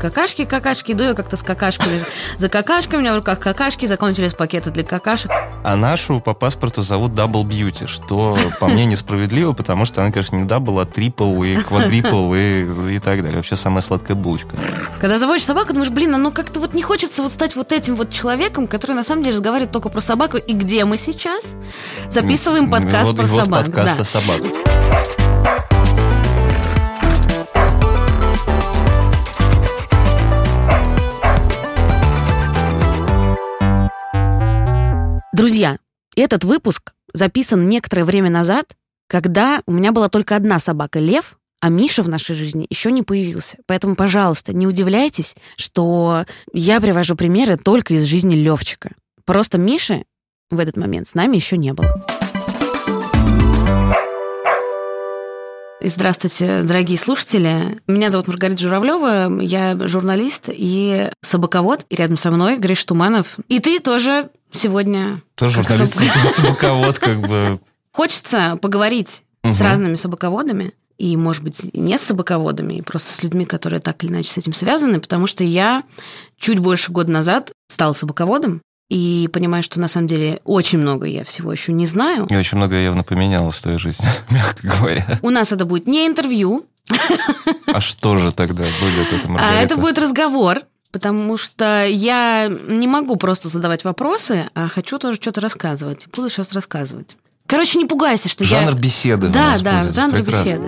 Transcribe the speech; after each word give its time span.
какашки, 0.00 0.44
какашки, 0.44 0.92
иду 0.92 1.04
я 1.04 1.14
как-то 1.14 1.36
с 1.36 1.42
какашками, 1.42 2.00
за 2.38 2.48
какашками, 2.48 2.98
у 2.98 3.00
меня 3.02 3.12
в 3.12 3.16
руках 3.16 3.38
какашки, 3.38 3.86
закончились 3.86 4.34
пакеты 4.34 4.70
для 4.70 4.82
какашек. 4.82 5.30
А 5.62 5.76
нашу 5.76 6.20
по 6.20 6.34
паспорту 6.34 6.82
зовут 6.82 7.12
Double 7.12 7.44
Beauty, 7.44 7.86
что 7.86 8.38
по 8.58 8.66
мне 8.66 8.86
несправедливо, 8.86 9.52
потому 9.52 9.84
что 9.84 10.02
она, 10.02 10.10
конечно, 10.10 10.36
не 10.36 10.44
double, 10.44 10.80
а 10.80 10.86
triple 10.86 11.42
и 11.42 11.56
quadruple 11.56 12.34
и, 12.34 12.94
и 12.94 12.98
так 12.98 13.22
далее. 13.22 13.36
Вообще 13.36 13.56
самая 13.56 13.82
сладкая 13.82 14.16
булочка. 14.16 14.56
Когда 15.00 15.18
заводишь 15.18 15.44
собаку, 15.44 15.72
думаешь, 15.72 15.90
блин, 15.90 16.14
а 16.14 16.18
ну 16.18 16.32
как-то 16.32 16.60
вот 16.60 16.74
не 16.74 16.82
хочется 16.82 17.22
вот 17.22 17.30
стать 17.30 17.54
вот 17.54 17.72
этим 17.72 17.94
вот 17.94 18.10
человеком, 18.10 18.66
который 18.66 18.96
на 18.96 19.04
самом 19.04 19.22
деле 19.22 19.36
разговаривает 19.36 19.70
только 19.70 19.90
про 19.90 20.00
собаку. 20.00 20.38
И 20.38 20.52
где 20.54 20.84
мы 20.84 20.96
сейчас? 20.96 21.52
Записываем 22.08 22.70
подкаст 22.70 23.06
вот, 23.06 23.16
про 23.16 23.26
вот 23.26 23.44
собак. 23.44 23.66
подкаст 23.66 23.96
да. 23.96 24.02
о 24.02 24.04
собаках. 24.04 25.19
Друзья, 35.40 35.78
этот 36.16 36.44
выпуск 36.44 36.92
записан 37.14 37.66
некоторое 37.66 38.04
время 38.04 38.28
назад, 38.28 38.76
когда 39.08 39.62
у 39.64 39.72
меня 39.72 39.90
была 39.90 40.10
только 40.10 40.36
одна 40.36 40.58
собака 40.58 40.98
Лев, 40.98 41.38
а 41.62 41.70
Миша 41.70 42.02
в 42.02 42.10
нашей 42.10 42.36
жизни 42.36 42.66
еще 42.68 42.92
не 42.92 43.02
появился. 43.02 43.56
Поэтому, 43.64 43.96
пожалуйста, 43.96 44.52
не 44.52 44.66
удивляйтесь, 44.66 45.34
что 45.56 46.26
я 46.52 46.78
привожу 46.78 47.16
примеры 47.16 47.56
только 47.56 47.94
из 47.94 48.04
жизни 48.04 48.34
Левчика. 48.34 48.90
Просто 49.24 49.56
Миши 49.56 50.04
в 50.50 50.58
этот 50.58 50.76
момент 50.76 51.06
с 51.06 51.14
нами 51.14 51.36
еще 51.36 51.56
не 51.56 51.72
было. 51.72 52.19
Здравствуйте, 55.82 56.62
дорогие 56.62 56.98
слушатели. 56.98 57.78
Меня 57.86 58.10
зовут 58.10 58.28
Маргарита 58.28 58.60
Журавлева, 58.62 59.40
я 59.40 59.76
журналист 59.88 60.44
и 60.48 61.08
собаковод. 61.22 61.86
И 61.88 61.96
рядом 61.96 62.18
со 62.18 62.30
мной 62.30 62.58
Гриш 62.58 62.84
Туманов. 62.84 63.38
И 63.48 63.60
ты 63.60 63.80
тоже 63.80 64.28
сегодня... 64.52 65.22
Тоже 65.36 65.64
как 65.64 65.70
журналист, 65.78 65.94
собак- 65.94 66.32
собаковод, 66.36 66.98
как 66.98 67.20
бы. 67.26 67.60
Хочется 67.92 68.58
поговорить 68.60 69.22
с 69.42 69.56
Мгм. 69.58 69.64
разными 69.66 69.94
собаководами, 69.94 70.74
и, 70.98 71.16
может 71.16 71.42
быть, 71.42 71.72
не 71.72 71.96
с 71.96 72.02
собаководами, 72.02 72.74
и 72.74 72.82
просто 72.82 73.10
с 73.10 73.22
людьми, 73.22 73.46
которые 73.46 73.80
так 73.80 74.04
или 74.04 74.10
иначе 74.12 74.30
с 74.32 74.36
этим 74.36 74.52
связаны, 74.52 75.00
потому 75.00 75.26
что 75.26 75.42
я 75.44 75.82
чуть 76.38 76.58
больше 76.58 76.92
года 76.92 77.10
назад 77.10 77.52
стала 77.68 77.94
собаководом, 77.94 78.60
и 78.90 79.28
понимаю, 79.32 79.62
что 79.62 79.80
на 79.80 79.88
самом 79.88 80.06
деле 80.08 80.40
очень 80.44 80.78
много 80.78 81.06
я 81.06 81.24
всего 81.24 81.50
еще 81.52 81.72
не 81.72 81.86
знаю. 81.86 82.26
И 82.28 82.36
очень 82.36 82.58
многое 82.58 82.82
явно 82.84 83.02
поменялось 83.04 83.56
в 83.56 83.62
твоей 83.62 83.78
жизни, 83.78 84.06
мягко 84.30 84.66
говоря. 84.66 85.18
У 85.22 85.30
нас 85.30 85.52
это 85.52 85.64
будет 85.64 85.86
не 85.86 86.06
интервью, 86.06 86.66
А 87.72 87.80
что 87.80 88.18
же 88.18 88.32
тогда 88.32 88.64
будет 88.80 89.12
это, 89.12 89.26
а 89.26 89.30
Маргарита? 89.30 89.62
это 89.62 89.76
будет 89.76 89.98
разговор, 89.98 90.58
потому 90.90 91.38
что 91.38 91.86
я 91.86 92.50
не 92.68 92.88
могу 92.88 93.14
просто 93.16 93.48
задавать 93.48 93.84
вопросы, 93.84 94.50
а 94.54 94.66
хочу 94.68 94.98
тоже 94.98 95.16
что-то 95.16 95.40
рассказывать. 95.40 96.08
Буду 96.14 96.28
сейчас 96.28 96.52
рассказывать. 96.52 97.16
Короче, 97.46 97.78
не 97.78 97.84
пугайся, 97.86 98.28
что 98.28 98.42
я... 98.44 98.50
Жанр 98.60 98.74
беседы 98.76 99.28
Да, 99.28 99.56
да, 99.62 99.82
будет. 99.82 99.94
жанр 99.94 100.14
Прекрасно. 100.22 100.44
беседы. 100.46 100.66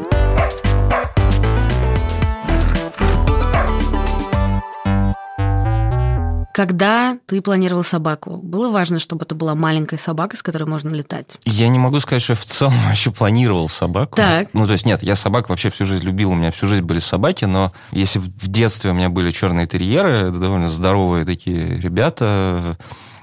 Когда 6.53 7.17
ты 7.27 7.41
планировал 7.41 7.83
собаку, 7.83 8.37
было 8.37 8.71
важно, 8.71 8.99
чтобы 8.99 9.25
это 9.25 9.35
была 9.35 9.55
маленькая 9.55 9.97
собака, 9.97 10.37
с 10.37 10.43
которой 10.43 10.65
можно 10.65 10.91
летать? 10.91 11.27
Я 11.45 11.69
не 11.69 11.79
могу 11.79 11.99
сказать, 12.01 12.23
что 12.23 12.33
я 12.33 12.37
в 12.37 12.45
целом 12.45 12.75
вообще 12.87 13.11
планировал 13.11 13.69
собаку. 13.69 14.17
Так. 14.17 14.49
Ну, 14.53 14.67
то 14.67 14.73
есть, 14.73 14.85
нет, 14.85 15.03
я 15.03 15.15
собак 15.15 15.49
вообще 15.49 15.71
всю 15.71 15.85
жизнь 15.85 16.05
любил, 16.05 16.33
у 16.33 16.35
меня 16.35 16.51
всю 16.51 16.67
жизнь 16.67 16.85
были 16.85 16.99
собаки, 16.99 17.47
но 17.47 17.73
если 17.91 18.19
в 18.19 18.49
детстве 18.49 18.91
у 18.91 18.95
меня 18.95 19.09
были 19.09 19.31
черные 19.31 19.67
терьеры, 19.67 20.11
это 20.29 20.39
довольно 20.39 20.69
здоровые 20.69 21.25
такие 21.25 21.79
ребята, 21.79 22.77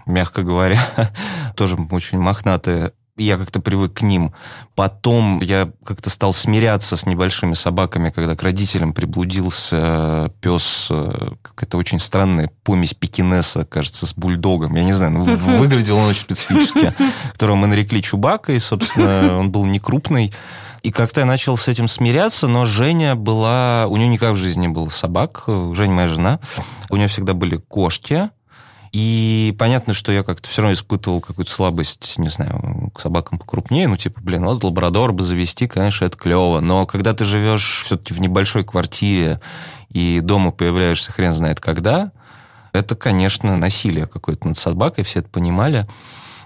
мягко 0.06 0.42
говоря, 0.42 0.80
тоже 1.56 1.78
очень 1.92 2.20
мохнатые, 2.20 2.94
я 3.24 3.38
как-то 3.38 3.60
привык 3.60 3.94
к 3.94 4.02
ним. 4.02 4.34
Потом 4.76 5.42
я 5.42 5.72
как-то 5.86 6.10
стал 6.10 6.34
смиряться 6.34 6.96
с 6.96 7.06
небольшими 7.06 7.54
собаками, 7.54 8.10
когда 8.10 8.36
к 8.36 8.44
родителям 8.44 8.94
приблудился 8.94 10.32
пес, 10.42 10.88
э, 10.90 11.32
какая-то 11.42 11.78
очень 11.78 12.00
странная 12.00 12.50
помесь 12.64 12.94
пекинеса, 12.94 13.66
кажется, 13.66 14.06
с 14.06 14.14
бульдогом. 14.14 14.76
Я 14.76 14.84
не 14.84 14.94
знаю, 14.94 15.12
ну, 15.12 15.24
выглядел 15.58 15.98
он 15.98 16.10
очень 16.10 16.22
специфически, 16.22 16.94
которого 17.34 17.56
мы 17.56 17.68
нарекли 17.68 18.02
Чубакой, 18.02 18.56
и, 18.56 18.60
собственно, 18.60 19.38
он 19.38 19.52
был 19.52 19.66
не 19.66 19.80
крупный. 19.80 20.34
И 20.82 20.92
как-то 20.92 21.22
я 21.22 21.26
начал 21.26 21.58
с 21.58 21.68
этим 21.68 21.88
смиряться, 21.88 22.48
но 22.48 22.66
Женя 22.66 23.16
была... 23.16 23.86
У 23.88 23.98
нее 23.98 24.08
никак 24.08 24.34
в 24.34 24.38
жизни 24.38 24.62
не 24.62 24.68
было 24.70 24.90
собак. 24.90 25.44
Женя 25.48 25.94
моя 25.94 26.08
жена. 26.08 26.40
У 26.90 26.96
нее 26.96 27.08
всегда 27.08 27.34
были 27.34 27.58
кошки. 27.58 28.30
И 28.92 29.56
понятно, 29.60 29.94
что 29.94 30.12
я 30.12 30.24
как-то 30.24 30.50
все 30.50 30.62
равно 30.62 30.74
испытывал 30.74 31.22
какую-то 31.22 31.52
слабость, 31.52 32.18
не 32.18 32.30
знаю, 32.30 32.92
к 32.94 33.00
собакам 33.00 33.38
покрупнее. 33.38 33.88
Ну, 33.88 33.98
типа, 33.98 34.20
блин, 34.22 34.46
вот 34.46 34.64
лабрадор 34.64 35.14
бы 35.14 35.24
завести, 35.24 35.68
конечно, 35.68 36.06
это 36.06 36.18
клево. 36.18 36.60
Но 36.60 36.86
когда 36.86 37.14
ты 37.14 37.26
живешь 37.26 37.84
все-таки 37.86 38.14
в 38.14 38.22
небольшой 38.22 38.64
квартире 38.64 39.40
и 39.90 40.20
дома 40.22 40.52
появляешься 40.52 41.12
хрен 41.12 41.34
знает 41.34 41.60
когда, 41.60 42.12
это, 42.74 42.96
конечно, 42.96 43.58
насилие 43.58 44.08
какое-то 44.08 44.48
над 44.48 44.58
собакой, 44.58 45.04
все 45.04 45.20
это 45.20 45.30
понимали. 45.30 45.88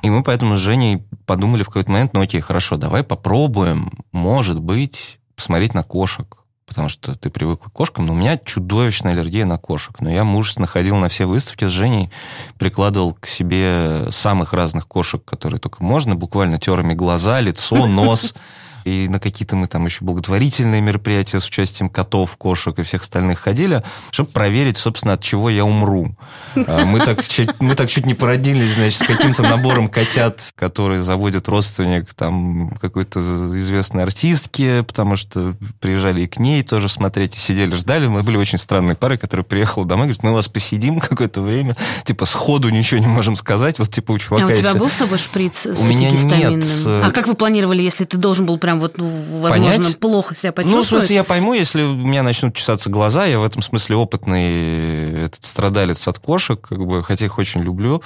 И 0.02 0.10
мы 0.10 0.22
поэтому 0.22 0.58
с 0.58 0.60
Женей 0.60 1.06
подумали 1.25 1.64
в 1.64 1.68
какой-то 1.68 1.92
момент, 1.92 2.14
ну 2.14 2.22
окей, 2.22 2.42
хорошо, 2.42 2.75
давай 2.75 3.04
попробуем, 3.04 3.92
может 4.12 4.60
быть, 4.60 5.20
посмотреть 5.36 5.74
на 5.74 5.84
кошек. 5.84 6.43
Потому 6.74 6.90
что 6.90 7.14
ты 7.14 7.30
привыкла 7.30 7.70
к 7.70 7.72
кошкам, 7.72 8.08
но 8.08 8.14
у 8.14 8.16
меня 8.16 8.36
чудовищная 8.36 9.14
аллергия 9.14 9.46
на 9.46 9.60
кошек. 9.60 9.96
Но 10.00 10.10
я 10.10 10.24
мужественно 10.24 10.66
ходил 10.66 10.96
на 10.96 11.08
все 11.08 11.26
выставки 11.26 11.66
с 11.66 11.70
Женей, 11.70 12.10
прикладывал 12.58 13.14
к 13.14 13.28
себе 13.28 14.08
самых 14.10 14.54
разных 14.54 14.88
кошек, 14.88 15.24
которые 15.24 15.60
только 15.60 15.84
можно, 15.84 16.16
буквально 16.16 16.58
тер 16.58 16.80
ими 16.80 16.96
глаза, 16.96 17.42
лицо, 17.42 17.86
нос. 17.86 18.34
И 18.84 19.08
на 19.08 19.20
какие-то 19.20 19.56
мы 19.56 19.68
там 19.68 19.86
еще 19.86 20.04
благотворительные 20.04 20.82
мероприятия 20.82 21.40
с 21.40 21.48
участием 21.48 21.90
котов, 21.90 22.36
кошек 22.38 22.78
и 22.80 22.84
всех 22.84 23.04
остальных 23.04 23.40
ходили, 23.40 23.84
чтобы 24.12 24.30
проверить, 24.30 24.78
собственно, 24.78 25.14
от 25.14 25.22
чего 25.22 25.50
я 25.50 25.66
умру. 25.66 26.16
А 26.56 26.86
Мы 26.86 27.00
так 27.00 27.26
чуть, 27.28 27.50
мы 27.60 27.76
так 27.76 27.90
чуть 27.90 28.06
не 28.06 28.14
породились, 28.14 28.74
значит, 28.76 29.00
с 29.02 29.06
каким-то 29.06 29.42
набором 29.44 29.90
котят, 29.90 30.52
которые 30.56 31.02
заводит 31.02 31.48
родственник 31.48 32.14
там 32.14 32.72
какой-то 32.82 33.20
известной 33.58 34.04
артистки, 34.04 34.82
потому 34.82 35.16
что 35.16 35.56
приезжали 35.80 36.22
и 36.22 36.28
к 36.28 36.38
ней 36.38 36.64
тоже 36.64 36.90
смотреть, 36.90 37.36
и 37.36 37.40
сидели, 37.40 37.74
ждали. 37.76 38.08
Мы 38.08 38.24
были 38.24 38.38
очень 38.38 38.58
странной 38.58 38.96
парой, 38.96 39.18
которая 39.18 39.44
приехала 39.44 39.86
домой, 39.86 40.06
говорит, 40.06 40.24
мы 40.24 40.32
у 40.32 40.34
вас 40.34 40.48
посидим 40.48 41.00
какое-то 41.00 41.42
время, 41.42 41.76
типа, 42.04 42.26
сходу 42.26 42.70
ничего 42.70 43.00
не 43.00 43.08
можем 43.08 43.36
сказать, 43.36 43.80
вот 43.80 43.90
типа 43.90 44.12
у 44.12 44.18
чувака 44.18 44.44
а 44.46 44.48
у 44.48 44.52
тебя 44.52 44.70
есть- 44.70 44.78
был 44.78 44.90
с 44.90 44.94
собой 44.94 45.18
шприц 45.18 45.66
с 45.66 45.80
У 45.80 45.84
меня 45.86 46.10
нет, 46.12 46.64
э, 46.86 47.02
А 47.06 47.12
как 47.12 47.28
вы 47.28 47.34
планировали, 47.34 47.82
если 47.82 48.04
ты 48.06 48.18
должен 48.18 48.46
был 48.46 48.58
прям 48.58 48.73
вот, 48.80 48.98
ну, 48.98 49.10
возможно, 49.42 49.78
Понять? 49.78 50.00
плохо 50.00 50.36
себя 50.36 50.50
Ну, 50.50 50.64
в 50.64 50.66
почувствовать? 50.66 51.04
смысле, 51.04 51.16
я 51.16 51.24
пойму, 51.24 51.54
если 51.54 51.82
у 51.84 51.94
меня 51.94 52.24
начнут 52.24 52.56
чесаться 52.56 52.90
глаза, 52.90 53.26
я 53.26 53.40
в 53.40 53.44
этом 53.46 53.62
смысле 53.62 53.96
опытный 53.96 55.24
этот 55.26 55.44
страдалец 55.44 56.08
от 56.08 56.20
кошек, 56.20 56.60
как 56.62 56.86
бы, 56.86 57.04
хотя 57.04 57.26
их 57.26 57.38
очень 57.38 57.62
люблю. 57.62 58.02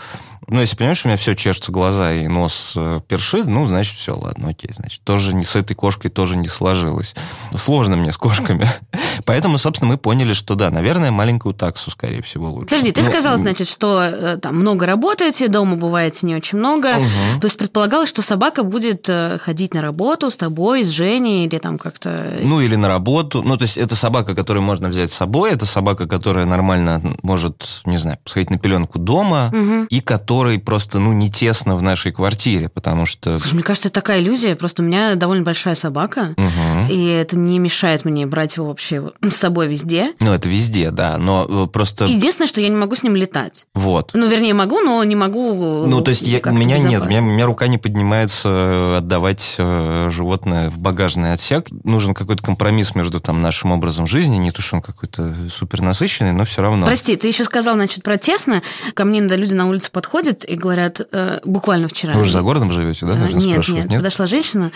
Но 0.47 0.61
если 0.61 0.77
понимаешь, 0.77 1.03
у 1.03 1.07
меня 1.09 1.17
все 1.17 1.35
чешутся 1.35 1.71
глаза 1.73 2.13
и 2.13 2.27
нос 2.27 2.73
э, 2.75 3.01
першит, 3.07 3.47
ну, 3.47 3.65
значит, 3.67 3.95
все, 3.97 4.15
ладно, 4.17 4.49
окей, 4.49 4.69
значит, 4.73 5.01
тоже 5.03 5.35
не 5.35 5.43
с 5.43 5.55
этой 5.57 5.73
кошкой 5.73 6.09
тоже 6.09 6.37
не 6.37 6.47
сложилось. 6.47 7.13
Сложно 7.53 7.97
мне 7.97 8.11
с 8.13 8.17
кошками. 8.17 8.69
Поэтому, 9.25 9.57
собственно, 9.57 9.91
мы 9.91 9.97
поняли, 9.97 10.31
что 10.33 10.55
да, 10.55 10.69
наверное, 10.69 11.11
маленькую 11.11 11.53
таксу, 11.53 11.91
скорее 11.91 12.21
всего, 12.21 12.49
лучше. 12.49 12.67
Подожди, 12.67 12.91
ты 12.93 13.01
Ну, 13.01 13.07
сказал, 13.09 13.35
значит, 13.35 13.67
что 13.67 14.01
э, 14.01 14.37
там 14.37 14.55
много 14.55 14.85
работаете, 14.85 15.49
дома 15.49 15.75
бываете 15.75 16.25
не 16.25 16.35
очень 16.35 16.57
много. 16.59 16.93
То 17.41 17.45
есть 17.45 17.57
предполагалось, 17.57 18.07
что 18.07 18.21
собака 18.21 18.63
будет 18.63 19.05
э, 19.09 19.37
ходить 19.39 19.73
на 19.73 19.81
работу 19.81 20.29
с 20.29 20.37
тобой, 20.37 20.56
с 20.57 20.87
Женей, 20.89 21.45
или 21.45 21.57
там 21.59 21.77
как-то... 21.77 22.33
Ну, 22.41 22.59
или 22.61 22.75
на 22.75 22.87
работу. 22.87 23.41
Ну, 23.43 23.57
то 23.57 23.63
есть, 23.63 23.77
это 23.77 23.95
собака, 23.95 24.35
которую 24.35 24.63
можно 24.63 24.87
взять 24.89 25.11
с 25.11 25.15
собой, 25.15 25.51
это 25.51 25.65
собака, 25.65 26.07
которая 26.07 26.45
нормально 26.45 27.01
может, 27.23 27.81
не 27.85 27.97
знаю, 27.97 28.17
сходить 28.25 28.49
на 28.49 28.57
пеленку 28.57 28.99
дома, 28.99 29.49
Мгм. 29.53 29.85
и 29.85 29.99
которой 30.01 30.59
просто, 30.59 30.99
ну, 30.99 31.13
не 31.13 31.29
тесно 31.29 31.75
в 31.75 31.81
нашей 31.81 32.11
квартире, 32.11 32.69
потому 32.69 33.05
что... 33.05 33.37
Слушай, 33.37 33.53
мне 33.55 33.63
кажется, 33.63 33.89
это 33.89 33.95
такая 34.01 34.19
иллюзия. 34.21 34.55
Просто 34.55 34.81
у 34.81 34.85
меня 34.85 35.15
довольно 35.15 35.43
большая 35.43 35.75
собака, 35.75 36.33
Мгм. 36.37 36.87
и 36.89 37.05
это 37.05 37.35
не 37.37 37.59
мешает 37.59 38.05
мне 38.05 38.25
брать 38.25 38.57
его 38.57 38.67
вообще 38.67 39.11
с 39.21 39.35
собой 39.35 39.67
везде. 39.67 40.13
Ну, 40.19 40.33
это 40.33 40.49
везде, 40.49 40.91
да, 40.91 41.17
но 41.17 41.45
э, 41.47 41.67
просто... 41.71 42.05
Единственное, 42.05 42.47
что 42.47 42.61
я 42.61 42.69
не 42.69 42.75
могу 42.75 42.95
с 42.95 43.03
ним 43.03 43.15
летать. 43.15 43.65
Вот. 43.75 44.11
Ну, 44.13 44.27
вернее, 44.27 44.53
могу, 44.53 44.79
но 44.81 45.03
не 45.03 45.15
могу... 45.15 45.85
Ну, 45.87 46.01
то 46.01 46.09
есть 46.09 46.21
я- 46.21 46.39
у 46.45 46.51
меня 46.53 46.77
нет, 46.77 46.85
у 46.85 46.89
безопасно. 46.89 47.09
меня, 47.09 47.21
у 47.21 47.25
меня 47.25 47.45
рука 47.45 47.67
не 47.67 47.77
поднимается 47.77 48.49
э, 48.49 48.97
отдавать 48.97 49.55
э, 49.57 50.09
животное 50.11 50.46
животное 50.47 50.69
в 50.69 50.77
багажный 50.77 51.33
отсек. 51.33 51.67
Нужен 51.83 52.13
какой-то 52.13 52.43
компромисс 52.43 52.95
между 52.95 53.19
там 53.19 53.41
нашим 53.41 53.71
образом 53.71 54.07
жизни, 54.07 54.37
не 54.37 54.51
то, 54.51 54.61
что 54.61 54.77
он 54.77 54.81
какой-то 54.81 55.33
супер 55.49 55.81
насыщенный, 55.81 56.31
но 56.31 56.45
все 56.45 56.61
равно. 56.61 56.85
Прости, 56.85 57.15
ты 57.15 57.27
еще 57.27 57.43
сказал, 57.43 57.75
значит, 57.75 58.03
про 58.03 58.17
тесно. 58.17 58.61
Ко 58.93 59.05
мне 59.05 59.19
иногда 59.19 59.35
люди 59.35 59.53
на 59.53 59.67
улице 59.67 59.91
подходят 59.91 60.43
и 60.43 60.55
говорят, 60.55 61.01
э, 61.11 61.39
буквально 61.45 61.87
вчера. 61.87 62.13
Вы 62.13 62.23
же 62.23 62.31
за 62.31 62.41
городом 62.41 62.71
живете, 62.71 63.05
да? 63.05 63.15
Наверное, 63.15 63.41
нет, 63.41 63.67
нет, 63.67 63.89
нет, 63.89 63.99
подошла 63.99 64.25
женщина, 64.25 64.71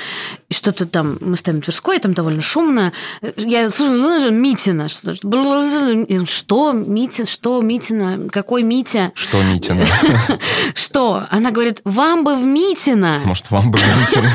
что-то 0.62 0.86
там, 0.86 1.18
мы 1.22 1.38
ставим 1.38 1.64
Тверской, 1.64 1.98
там 1.98 2.14
довольно 2.14 2.44
шумно. 2.44 2.94
Я 3.36 3.68
ну, 3.80 4.30
Митина. 4.30 4.90
Что, 4.90 5.16
что 5.16 6.72
Митя, 6.72 7.26
что 7.26 7.62
Митина, 7.62 8.30
какой 8.30 8.62
Митя? 8.62 9.12
Что 9.16 9.42
Митина? 9.42 9.84
Что? 10.76 11.24
Она 11.32 11.50
говорит, 11.50 11.82
вам 11.84 12.24
бы 12.24 12.36
в 12.36 12.44
Митина. 12.44 13.22
Может, 13.26 13.50
вам 13.50 13.72
бы 13.72 13.80
в 13.80 13.82
Митина? 13.82 14.30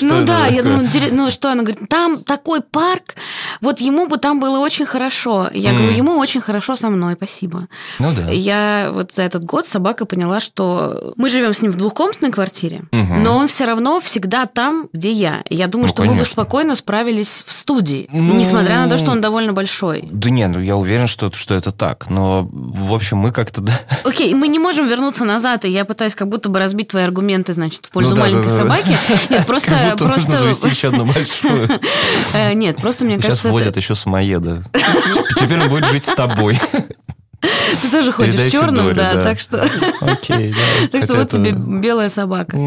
Ну 0.08 0.24
да, 0.24 0.46
я 0.46 0.62
думаю, 0.62 0.88
ну 1.12 1.30
что, 1.30 1.50
она 1.52 1.62
говорит, 1.62 1.88
там 1.88 2.24
такой 2.24 2.62
парк, 2.62 3.16
вот 3.60 3.80
ему 3.80 4.06
бы 4.06 4.16
там 4.16 4.40
было 4.40 4.58
очень 4.60 4.86
хорошо. 4.86 5.50
Я 5.52 5.72
говорю, 5.72 5.90
ему 5.90 6.16
очень 6.16 6.40
хорошо 6.40 6.76
со 6.76 6.88
мной, 6.88 7.14
спасибо. 7.14 7.68
Ну 7.98 8.12
да. 8.16 8.30
Я 8.30 8.90
вот 8.92 9.12
за 9.12 9.22
этот 9.22 9.44
год 9.44 9.66
собака 9.66 10.06
поняла, 10.06 10.40
что 10.40 11.12
мы 11.16 11.28
живем 11.28 11.52
с 11.52 11.60
ним 11.60 11.72
в 11.72 11.76
двухкомнатной 11.76 12.30
квартире, 12.30 12.84
но 12.92 13.36
он 13.36 13.48
все 13.48 13.66
равно 13.66 14.00
всегда 14.00 14.46
там, 14.46 14.88
где 14.92 15.10
я. 15.10 15.42
Я 15.58 15.66
думаю, 15.66 15.88
Ну, 15.88 15.92
что 15.92 16.02
мы 16.02 16.08
бы 16.10 16.14
конечно. 16.14 16.32
спокойно 16.32 16.76
справились 16.76 17.42
в 17.44 17.52
студии, 17.52 18.08
Ну, 18.12 18.34
несмотря 18.34 18.76
на 18.84 18.88
то, 18.88 18.96
что 18.96 19.10
он 19.10 19.20
довольно 19.20 19.52
большой. 19.52 20.08
Да 20.08 20.30
не, 20.30 20.46
ну 20.46 20.60
я 20.60 20.76
уверен, 20.76 21.08
что, 21.08 21.32
что 21.32 21.54
это 21.56 21.72
так. 21.72 22.08
Но, 22.10 22.48
в 22.52 22.94
общем, 22.94 23.18
мы 23.18 23.32
как-то... 23.32 23.60
да, 23.60 23.72
Окей, 24.04 24.32
мы 24.34 24.46
не 24.46 24.60
можем 24.60 24.86
вернуться 24.88 25.24
назад, 25.24 25.64
и 25.64 25.68
я 25.70 25.84
пытаюсь 25.84 26.14
как 26.14 26.28
будто 26.28 26.48
бы 26.48 26.60
разбить 26.60 26.88
твои 26.88 27.02
аргументы, 27.02 27.52
значит, 27.54 27.86
в 27.86 27.90
пользу 27.90 28.10
Ну 28.10 28.16
да, 28.16 28.22
маленькой 28.22 28.44
да, 28.44 28.50
да. 28.50 28.56
собаки. 28.56 28.98
Нет, 29.30 29.46
просто... 29.46 29.70
Как 29.70 29.90
будто 29.92 30.04
нужно 30.04 30.24
просто... 30.26 30.36
завести 30.36 30.68
еще 30.68 30.88
одну 30.88 31.04
большую. 31.04 31.68
Э, 32.34 32.52
Нет, 32.54 32.76
просто 32.76 33.04
мне 33.04 33.16
Сейчас 33.16 33.26
кажется, 33.26 33.48
вводят 33.50 33.68
это- 33.68 33.80
еще 33.80 33.94
самоеда. 33.94 34.62
Теперь 35.40 35.60
он 35.60 35.68
будет 35.70 35.86
жить 35.86 36.04
с 36.04 36.14
тобой. 36.14 36.58
ты 37.40 37.90
тоже 37.90 38.12
ходишь 38.12 38.34
в 38.34 38.50
черном, 38.50 38.94
да, 38.94 39.14
да. 39.14 39.22
так 39.22 39.38
что... 39.40 39.62
Окей, 40.00 40.52
да. 40.52 40.88
Так 40.90 41.04
что 41.04 41.14
вот 41.14 41.26
это- 41.26 41.36
тебе 41.36 41.52
белая 41.52 42.08
собака. 42.08 42.58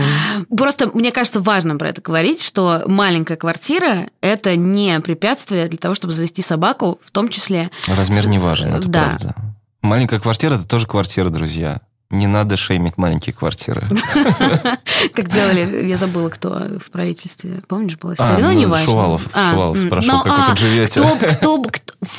Просто 0.56 0.88
мне 0.94 1.12
кажется 1.12 1.41
важно 1.41 1.77
про 1.77 1.89
это 1.89 2.01
говорить, 2.01 2.41
что 2.41 2.83
маленькая 2.88 3.35
квартира– 3.38 4.07
это 4.21 4.56
не 4.56 5.00
препятствие 5.00 5.68
для 5.68 5.77
того, 5.77 5.95
чтобы 5.95 6.13
завести 6.13 6.41
собаку, 6.41 7.00
в 7.03 7.12
том 7.12 7.29
числе... 7.29 7.69
Размер 7.88 8.23
с- 8.23 8.27
не 8.27 8.39
важен, 8.39 8.73
это 8.73 8.88
да. 8.88 9.03
правда. 9.03 9.35
Маленькая 9.81 10.19
квартира– 10.19 10.53
это 10.56 10.68
тоже 10.68 10.88
квартира, 10.88 11.29
друзья. 11.29 11.81
Не 12.12 12.28
надо 12.28 12.58
шеймить 12.58 12.98
маленькие 12.98 13.34
квартиры. 13.34 13.88
Как 15.13 15.30
делали, 15.30 15.88
я 15.88 15.98
забыла, 15.98 16.30
кто 16.30 16.50
в 16.80 16.92
правительстве. 16.92 17.62
Помнишь, 17.68 17.98
была 17.98 18.12
А, 18.12 18.16
история? 18.16 18.44
ну, 18.44 18.52
ну, 18.52 18.52
не 18.52 18.66
важно. 18.66 18.86
Шувалов, 18.86 19.24
Шувалов 19.34 19.78
м, 19.78 19.88
спрашивал, 19.88 20.18
ну, 20.18 20.24
как 20.24 20.38
вы 20.38 20.44
а, 20.44 20.46
тут 20.48 20.60
живете. 20.60 21.02
Кто, 21.38 21.63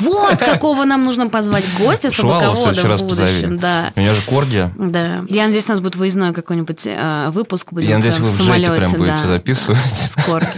вот 0.01 0.39
какого 0.39 0.85
нам 0.85 1.05
нужно 1.05 1.29
позвать 1.29 1.65
гостя 1.79 2.11
собаковода 2.11 2.97
в 2.97 3.03
будущем. 3.03 3.59
Да. 3.59 3.93
У 3.95 4.01
меня 4.01 4.15
же 4.15 4.23
корги. 4.23 4.71
Да. 4.79 5.25
Я 5.29 5.45
надеюсь, 5.45 5.67
у 5.67 5.71
нас 5.71 5.81
будет 5.81 5.97
выездной 5.97 6.33
какой-нибудь 6.33 6.89
выпуск. 7.35 7.69
Я 7.73 7.97
надеюсь, 7.97 8.19
вы 8.19 8.27
в 8.27 8.31
самолете, 8.31 8.73
прям 8.73 8.93
будете 8.93 9.27
записывать. 9.27 9.79
С 9.87 10.15
корги. 10.25 10.49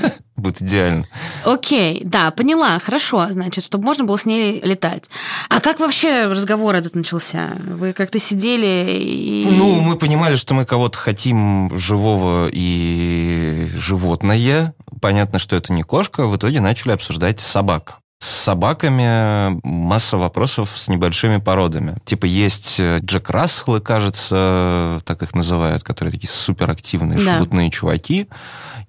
Будет 0.45 0.61
идеально. 0.61 1.07
Окей, 1.47 2.03
да, 2.05 2.31
поняла, 2.31 2.79
хорошо, 2.79 3.27
значит, 3.31 3.65
чтобы 3.65 3.85
можно 3.85 4.05
было 4.05 4.19
с 4.19 4.27
ней 4.27 4.61
летать. 4.63 5.09
А 5.49 5.59
как 5.59 5.81
вообще 5.81 6.27
разговор 6.27 6.75
этот 6.75 6.95
начался? 6.95 7.53
Вы 7.67 7.95
как-то 7.95 8.19
сидели 8.19 8.95
и... 9.01 9.49
Ну, 9.51 9.81
мы 9.81 9.97
понимали, 9.97 10.37
что 10.37 10.53
мы 10.53 10.67
кого-то 10.67 10.99
хотим 10.99 11.75
живого 11.75 12.51
и 12.53 13.67
животное. 13.75 14.75
Понятно, 15.01 15.39
что 15.39 15.57
это 15.57 15.73
не 15.73 15.83
кошка. 15.83 16.27
В 16.27 16.37
итоге 16.37 16.61
начали 16.61 16.93
обсуждать 16.93 17.41
собак. 17.41 18.01
С 18.25 18.45
собаками 18.45 19.61
масса 19.67 20.17
вопросов 20.17 20.71
с 20.75 20.89
небольшими 20.89 21.37
породами. 21.37 21.99
Типа 22.07 22.25
есть 22.25 22.77
э, 22.81 23.01
Джек 23.03 23.29
Расселы, 23.29 23.83
кажется, 23.83 24.99
так 25.05 25.23
их 25.23 25.35
называют, 25.35 25.83
которые 25.83 26.11
такие 26.13 26.31
суперактивные, 26.31 27.19
Да. 27.19 27.35
шебутные 27.35 27.71
чуваки. 27.71 28.29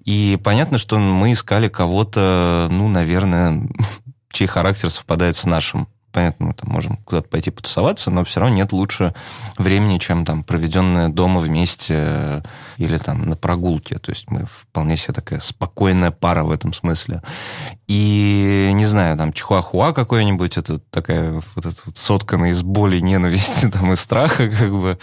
И 0.06 0.38
понятно, 0.42 0.78
что 0.78 0.98
мы 0.98 1.32
искали 1.34 1.68
кого-то, 1.68 2.68
ну, 2.70 2.88
наверное, 2.88 3.68
чей 4.32 4.46
характер 4.46 4.88
совпадает 4.88 5.36
с 5.36 5.44
нашим. 5.44 5.86
Понятно, 6.16 6.46
мы 6.46 6.54
там 6.54 6.70
можем 6.70 6.96
куда-то 7.04 7.28
пойти 7.28 7.50
потусоваться, 7.50 8.10
но 8.10 8.24
все 8.24 8.40
равно 8.40 8.56
нет 8.56 8.72
лучше 8.72 9.12
времени, 9.58 9.98
чем 9.98 10.24
там 10.24 10.44
проведенное 10.44 11.10
дома 11.10 11.40
вместе 11.40 11.94
э, 11.94 12.42
или 12.78 12.96
там 12.96 13.28
на 13.28 13.36
прогулке. 13.36 13.98
То 13.98 14.12
есть 14.12 14.30
мы 14.30 14.46
вполне 14.46 14.96
себе 14.96 15.12
такая 15.12 15.40
спокойная 15.40 16.12
пара 16.12 16.42
в 16.42 16.50
этом 16.50 16.72
смысле. 16.72 17.20
И, 17.86 18.70
не 18.72 18.86
знаю, 18.86 19.18
там 19.18 19.34
чихуахуа 19.34 19.92
какой-нибудь, 19.92 20.56
это 20.56 20.78
такая 20.78 21.42
вот 21.54 21.66
эта 21.66 21.82
вот 21.84 21.98
сотканная 21.98 22.52
из 22.52 22.62
боли, 22.62 22.98
ненависти 22.98 23.68
там, 23.70 23.92
и 23.92 23.96
страха, 23.96 24.48
как 24.48 24.72
бы. 24.72 24.98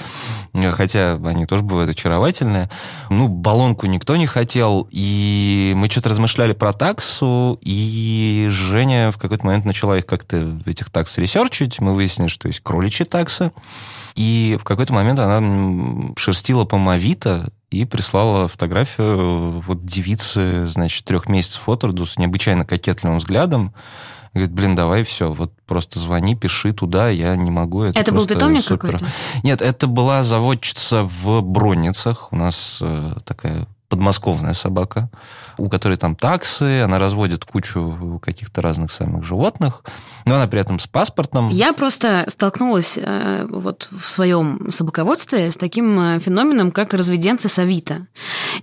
Хотя 0.71 1.13
они 1.25 1.45
тоже 1.45 1.63
бывают 1.63 1.91
очаровательные. 1.91 2.71
Ну, 3.09 3.27
баллонку 3.27 3.85
никто 3.85 4.15
не 4.15 4.25
хотел, 4.25 4.87
и 4.89 5.73
мы 5.75 5.89
что-то 5.89 6.09
размышляли 6.09 6.53
про 6.53 6.73
таксу, 6.73 7.59
и 7.61 8.47
Женя 8.49 9.11
в 9.11 9.17
какой-то 9.19 9.45
момент 9.45 9.65
начала 9.65 9.97
их 9.97 10.07
как-то, 10.07 10.59
этих 10.65 10.89
такс, 10.89 11.02
ресерчить. 11.17 11.79
Мы 11.79 11.93
выяснили, 11.93 12.27
что 12.27 12.47
есть 12.47 12.61
кроличьи 12.61 13.05
таксы. 13.05 13.51
И 14.15 14.57
в 14.59 14.63
какой-то 14.63 14.93
момент 14.93 15.19
она 15.19 16.13
шерстила 16.17 16.65
по 16.65 16.77
Мавито 16.77 17.49
и 17.71 17.85
прислала 17.85 18.47
фотографию 18.47 19.61
вот 19.61 19.85
девицы, 19.85 20.67
значит, 20.67 21.05
трех 21.05 21.27
месяцев 21.27 21.67
от 21.67 21.83
роду 21.83 22.05
с 22.05 22.17
необычайно 22.17 22.65
кокетливым 22.65 23.17
взглядом. 23.17 23.73
Говорит, 24.33 24.51
блин, 24.51 24.75
давай 24.75 25.03
все, 25.03 25.31
вот 25.31 25.53
просто 25.67 25.99
звони, 25.99 26.35
пиши 26.35 26.73
туда, 26.73 27.09
я 27.09 27.35
не 27.35 27.51
могу. 27.51 27.83
Это, 27.83 27.99
Это 27.99 28.11
был 28.11 28.25
питомник 28.25 28.63
супер». 28.63 28.93
какой-то? 28.93 29.05
Нет, 29.43 29.61
это 29.61 29.85
была 29.85 30.23
заводчица 30.23 31.03
в 31.03 31.41
Бронницах. 31.41 32.31
У 32.31 32.35
нас 32.35 32.79
э, 32.81 33.13
такая 33.25 33.67
подмосковная 33.93 34.55
собака, 34.55 35.07
у 35.59 35.69
которой 35.69 35.97
там 35.97 36.15
таксы, 36.15 36.81
она 36.81 36.97
разводит 36.97 37.45
кучу 37.45 38.19
каких-то 38.23 38.59
разных 38.59 38.91
самых 38.91 39.23
животных, 39.23 39.83
но 40.25 40.33
она 40.33 40.47
при 40.47 40.59
этом 40.59 40.79
с 40.79 40.87
паспортом. 40.87 41.49
Я 41.49 41.73
просто 41.73 42.25
столкнулась 42.27 42.97
э, 42.97 43.45
вот 43.47 43.87
в 43.91 44.09
своем 44.09 44.71
собаководстве 44.71 45.51
с 45.51 45.57
таким 45.57 45.99
э, 45.99 46.19
феноменом, 46.19 46.71
как 46.71 46.95
разведенцы 46.95 47.49
с 47.49 47.59
Авито. 47.59 48.07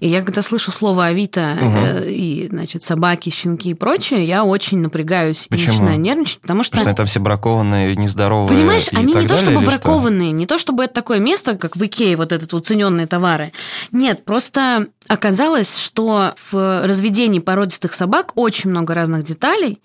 И 0.01 0.09
я 0.09 0.23
когда 0.23 0.43
слышу 0.43 0.73
слово 0.73 1.07
Авито 1.07 1.57
э, 1.61 2.11
и, 2.11 2.49
значит, 2.51 2.83
собаки, 2.83 3.31
щенки 3.31 3.71
и 3.71 3.75
прочее, 3.75 4.27
я 4.27 4.43
очень 4.45 4.79
напрягаюсь 4.79 5.47
Почему? 5.49 5.69
и 5.69 5.79
начинаю 5.79 6.01
нервничать, 6.01 6.41
потому 6.41 6.65
что... 6.65 6.73
Потому 6.73 6.83
что 6.83 6.91
они 6.91 6.97
там 6.97 7.07
все 7.07 7.21
бракованные, 7.21 7.95
нездоровые. 7.95 8.59
Понимаешь, 8.59 8.89
они 8.91 9.15
не 9.15 9.23
то 9.23 9.29
далее, 9.29 9.37
чтобы 9.37 9.63
или 9.63 9.71
что? 9.71 9.71
бракованные, 9.71 10.33
не 10.33 10.47
то 10.47 10.59
чтобы 10.59 10.83
это 10.83 10.95
такое 10.95 11.21
место, 11.21 11.57
как 11.57 11.77
в 11.77 11.85
Икее, 11.85 12.17
вот 12.17 12.33
этот 12.33 12.53
уцененные 12.53 13.07
товары. 13.07 13.53
Нет, 13.93 14.25
просто 14.25 14.89
оказалось, 15.21 15.77
что 15.77 16.35
в 16.51 16.87
разведении 16.87 17.41
породистых 17.41 17.93
собак 17.93 18.33
очень 18.37 18.71
много 18.71 18.95
разных 18.95 19.23
деталей. 19.23 19.79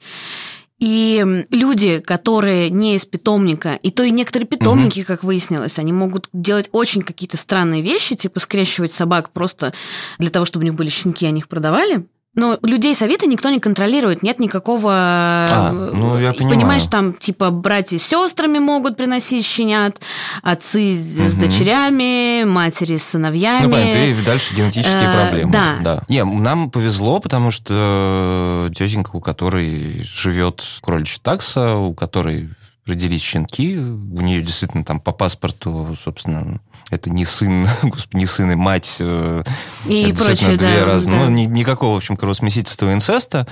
И 0.80 1.46
люди, 1.52 2.00
которые 2.00 2.70
не 2.70 2.96
из 2.96 3.06
питомника, 3.06 3.76
и 3.76 3.92
то 3.92 4.04
и 4.04 4.12
некоторые 4.12 4.48
питомники, 4.48 5.04
как 5.04 5.24
выяснилось, 5.24 5.80
они 5.80 5.94
могут 5.94 6.30
делать 6.34 6.70
очень 6.72 7.02
какие-то 7.02 7.38
странные 7.38 7.82
вещи, 7.82 8.16
типа 8.16 8.40
скрещивать 8.40 8.92
собак 8.92 9.32
просто 9.32 9.74
для 10.20 10.30
того, 10.30 10.46
чтобы 10.46 10.64
у 10.64 10.68
них 10.68 10.76
были 10.76 10.90
щенки, 10.90 11.26
они 11.26 11.40
их 11.40 11.48
продавали. 11.48 12.06
Но 12.36 12.60
людей 12.64 12.94
с 12.94 13.02
Авито 13.02 13.28
никто 13.28 13.50
не 13.50 13.60
контролирует, 13.60 14.22
нет 14.24 14.40
никакого... 14.40 14.92
А, 14.92 15.72
ну, 15.72 16.20
я 16.20 16.32
И 16.32 16.34
понимаю. 16.38 16.56
Понимаешь, 16.58 16.84
там 16.86 17.14
типа 17.14 17.50
братья 17.50 17.98
с 17.98 18.04
сестрами 18.04 18.60
могут 18.60 18.98
приносить 18.98 19.46
щенят, 19.46 20.00
отцы 20.44 20.96
с, 20.96 21.32
с 21.32 21.36
дочерями, 21.36 22.44
матери 22.44 22.98
с 22.98 23.04
сыновьями. 23.06 23.66
Ну, 23.66 23.72
понятно, 23.72 23.98
и 24.00 24.26
дальше 24.26 24.54
генетические 24.54 25.10
Э, 25.10 25.14
проблемы. 25.14 25.52
да. 25.82 26.02
Не, 26.10 26.24
нам 26.26 26.70
повезло, 26.70 27.20
потому 27.20 27.52
что 27.52 28.70
тетенька, 28.76 29.12
у 29.14 29.22
которой 29.22 30.02
живет 30.04 30.64
кроличья 30.82 31.20
такса, 31.22 31.76
у 31.76 31.94
которой 31.94 32.50
родились 32.88 33.22
щенки, 33.22 33.78
у 33.78 34.22
нее 34.22 34.42
действительно 34.42 34.84
там 34.84 35.00
по 35.00 35.12
паспорту, 35.12 35.96
собственно, 36.02 36.60
это 36.92 37.10
не 37.10 37.26
сын, 37.26 37.68
господи, 37.82 38.16
не 38.18 38.26
сын 38.28 38.52
и 38.52 38.56
мать. 38.56 38.98
э, 39.00 39.44
И 39.88 40.04
это 40.10 40.24
прочее, 40.24 40.56
две 40.56 40.80
да, 40.82 40.86
разные- 40.86 41.20
да. 41.20 41.26
Ну, 41.26 41.32
ни- 41.32 41.46
никакого, 41.46 41.96
в 41.96 41.98
общем, 41.98 42.16
кровосмесительства 42.16 42.92
и 42.92 42.94
инцеста. 42.94 43.48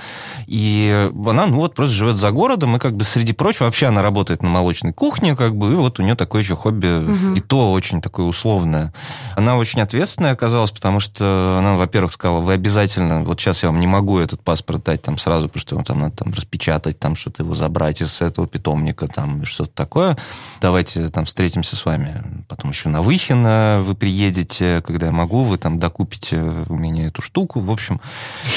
И 0.46 1.10
она, 1.26 1.46
ну, 1.46 1.56
вот 1.56 1.74
просто 1.74 1.94
живет 1.96 2.16
за 2.16 2.30
городом, 2.30 2.76
и 2.76 2.78
как 2.78 2.94
бы 2.96 3.02
среди 3.02 3.32
прочего, 3.32 3.64
вообще 3.64 3.86
она 3.86 4.02
работает 4.02 4.42
на 4.44 4.48
молочной 4.48 4.92
кухне, 4.92 5.34
как 5.34 5.56
бы, 5.56 5.72
и 5.72 5.74
вот 5.74 5.98
у 5.98 6.04
нее 6.04 6.14
такое 6.14 6.42
еще 6.42 6.54
хобби, 6.54 7.36
и 7.36 7.40
то 7.40 7.72
очень 7.72 8.00
такое 8.00 8.26
условное. 8.26 8.92
Она 9.36 9.56
очень 9.56 9.80
ответственная 9.80 10.30
оказалась, 10.32 10.70
потому 10.70 11.00
что 11.00 11.56
она, 11.58 11.74
во-первых, 11.76 12.12
сказала, 12.12 12.40
вы 12.40 12.52
обязательно, 12.52 13.24
вот 13.24 13.40
сейчас 13.40 13.64
я 13.64 13.70
вам 13.70 13.80
не 13.80 13.88
могу 13.88 14.18
этот 14.18 14.42
паспорт 14.44 14.84
дать 14.84 15.02
там 15.02 15.18
сразу, 15.18 15.48
потому 15.48 15.60
что 15.60 15.74
его 15.74 15.84
там 15.84 15.98
надо 15.98 16.16
там 16.18 16.32
распечатать, 16.32 17.00
там 17.00 17.16
что-то 17.16 17.42
его 17.42 17.56
забрать 17.56 18.00
из 18.00 18.22
этого 18.22 18.46
питомника, 18.46 19.08
там 19.08 19.23
там 19.24 19.44
что-то 19.44 19.70
такое. 19.74 20.16
Давайте 20.60 21.08
там 21.08 21.24
встретимся 21.24 21.76
с 21.76 21.84
вами 21.84 22.44
потом 22.48 22.70
еще 22.70 22.88
на 22.88 23.02
Выхино, 23.02 23.80
вы 23.82 23.94
приедете, 23.94 24.82
когда 24.86 25.06
я 25.06 25.12
могу, 25.12 25.42
вы 25.42 25.56
там 25.56 25.78
докупите 25.78 26.40
у 26.68 26.74
меня 26.74 27.06
эту 27.06 27.22
штуку. 27.22 27.60
В 27.60 27.70
общем, 27.70 28.00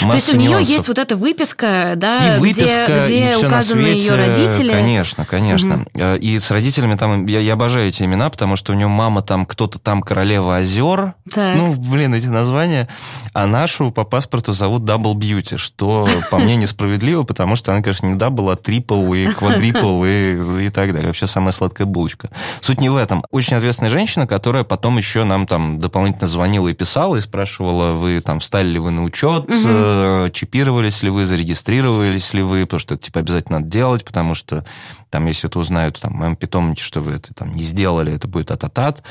То 0.02 0.14
есть 0.14 0.34
у 0.34 0.38
нее 0.38 0.62
есть 0.62 0.88
вот 0.88 0.98
эта 0.98 1.16
выписка, 1.16 1.94
да, 1.96 2.38
и 2.38 2.40
выписка, 2.40 3.04
где, 3.06 3.32
где 3.32 3.32
и 3.34 3.46
указаны 3.46 3.84
свете, 3.84 4.00
ее 4.00 4.16
родители? 4.16 4.72
Конечно, 4.72 5.26
конечно. 5.26 5.86
Угу. 5.94 6.16
И 6.20 6.40
с 6.40 6.52
родителями 6.52 6.96
там, 6.96 7.26
я, 7.26 7.40
я 7.40 7.54
обожаю 7.54 7.88
эти 7.88 8.04
имена, 8.04 8.30
потому 8.30 8.56
что 8.56 8.74
у 8.74 8.76
нее 8.76 8.88
мама 8.88 9.22
там, 9.22 9.46
кто-то 9.46 9.80
там 9.80 10.02
королева 10.02 10.58
озер. 10.58 11.14
Так. 11.32 11.58
Ну, 11.58 11.76
блин, 11.76 12.14
эти 12.14 12.28
названия. 12.28 12.88
А 13.34 13.48
нашу 13.48 13.92
по 13.92 14.04
паспорту 14.04 14.54
зовут 14.54 14.84
Double 14.84 15.14
Beauty, 15.14 15.58
что 15.58 16.10
по 16.30 16.38
мне 16.38 16.56
несправедливо, 16.58 17.24
потому 17.24 17.56
что 17.56 17.72
она, 17.72 17.82
конечно, 17.82 18.08
не 18.08 18.16
double, 18.16 18.50
а 18.50 18.56
triple 18.56 19.14
и 19.14 19.28
quadruple 19.28 20.04
и, 20.04 20.34
и 20.66 20.70
так 20.70 20.92
далее. 20.92 21.08
Вообще 21.08 21.28
самая 21.28 21.52
сладкая 21.52 21.88
булочка. 21.88 22.30
Суть 22.62 22.82
не 22.82 22.90
в 22.90 22.96
этом. 22.96 23.24
Очень 23.32 23.58
ответственная 23.58 23.92
женщина, 23.92 24.28
которая 24.28 24.64
потом 24.64 24.98
еще 24.98 25.24
нам 25.24 25.48
там 25.48 25.80
дополнительно 25.80 26.28
звонила 26.28 26.68
и 26.68 26.74
писала, 26.74 27.16
и 27.16 27.22
спрашивала, 27.22 27.92
вы 27.92 28.20
там 28.22 28.40
встали 28.40 28.68
ли 28.68 28.80
вы 28.80 28.92
на 28.92 29.04
учет, 29.04 29.44
угу. 29.44 30.30
чипировались 30.32 31.04
ли 31.04 31.10
вы, 31.10 31.26
зарегистрировались 31.26 32.34
ли 32.34 32.42
вы, 32.42 32.66
потому 32.66 32.80
что 32.80 32.96
это 32.96 33.06
типа 33.06 33.20
обязательно 33.20 33.60
надо 33.60 33.70
делать, 33.70 34.06
потому 34.06 34.34
что 34.36 34.66
там, 35.10 35.26
если 35.26 35.50
это 35.50 35.60
узнают 35.60 36.00
там, 36.00 36.14
в 36.14 36.16
моем 36.16 36.36
питомнике, 36.36 36.82
что 36.82 37.02
вы 37.02 37.14
это 37.14 37.34
там 37.34 37.54
не 37.54 37.64
сделали, 37.64 38.14
это 38.14 38.28
будет 38.28 38.52
ататат. 38.52 39.00
-ат. 39.00 39.04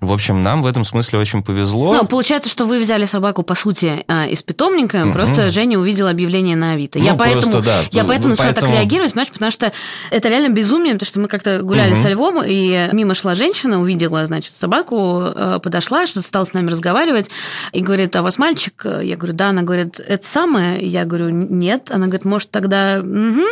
В 0.00 0.12
общем, 0.12 0.42
нам 0.42 0.62
в 0.62 0.66
этом 0.66 0.84
смысле 0.84 1.18
очень 1.18 1.42
повезло. 1.42 1.94
Ну, 1.94 2.06
получается, 2.06 2.50
что 2.50 2.66
вы 2.66 2.78
взяли 2.78 3.06
собаку, 3.06 3.42
по 3.42 3.54
сути, 3.54 4.04
э, 4.06 4.28
из 4.28 4.42
питомника, 4.42 5.04
угу. 5.04 5.12
просто 5.12 5.50
Женя 5.50 5.78
увидела 5.78 6.10
объявление 6.10 6.54
на 6.54 6.72
Авито. 6.72 6.98
Ну, 6.98 7.04
я 7.04 7.14
поэтому, 7.14 7.42
просто, 7.42 7.60
да. 7.62 7.80
я 7.90 8.04
поэтому 8.04 8.30
начала 8.30 8.48
поэтому... 8.48 8.72
так 8.72 8.76
реагировать, 8.76 9.12
понимаешь, 9.12 9.32
потому 9.32 9.50
что 9.50 9.72
это 10.10 10.28
реально 10.28 10.52
безумие, 10.52 10.94
потому 10.94 11.06
что 11.06 11.20
мы 11.20 11.28
как-то 11.28 11.62
гуляли 11.62 11.92
угу. 11.92 12.00
со 12.00 12.08
Львом, 12.08 12.42
и 12.44 12.88
мимо 12.92 13.14
шла 13.14 13.34
женщина, 13.34 13.80
увидела, 13.80 14.26
значит, 14.26 14.54
собаку, 14.54 15.22
э, 15.34 15.60
подошла, 15.62 16.06
что-то 16.06 16.26
стала 16.26 16.44
с 16.44 16.52
нами 16.52 16.68
разговаривать, 16.70 17.30
и 17.72 17.80
говорит, 17.80 18.14
а 18.16 18.20
у 18.20 18.24
вас 18.24 18.38
мальчик? 18.38 18.84
Я 18.84 19.16
говорю, 19.16 19.32
да. 19.32 19.48
Она 19.48 19.62
говорит, 19.62 19.98
это 20.00 20.26
самое? 20.26 20.86
Я 20.86 21.04
говорю, 21.04 21.30
нет. 21.30 21.90
Она 21.90 22.06
говорит, 22.06 22.24
может, 22.24 22.50
тогда... 22.50 22.98
Угу. 23.00 23.42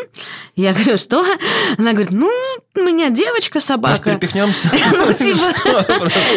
Я 0.56 0.72
говорю, 0.72 0.98
что? 0.98 1.24
Она 1.78 1.92
говорит, 1.92 2.10
ну, 2.10 2.30
у 2.76 2.80
меня 2.80 3.10
девочка, 3.10 3.60
собака. 3.60 3.88
Может, 3.88 4.04
перепихнемся? 4.04 4.70
Ну, 4.92 5.12
типа... 5.12 5.86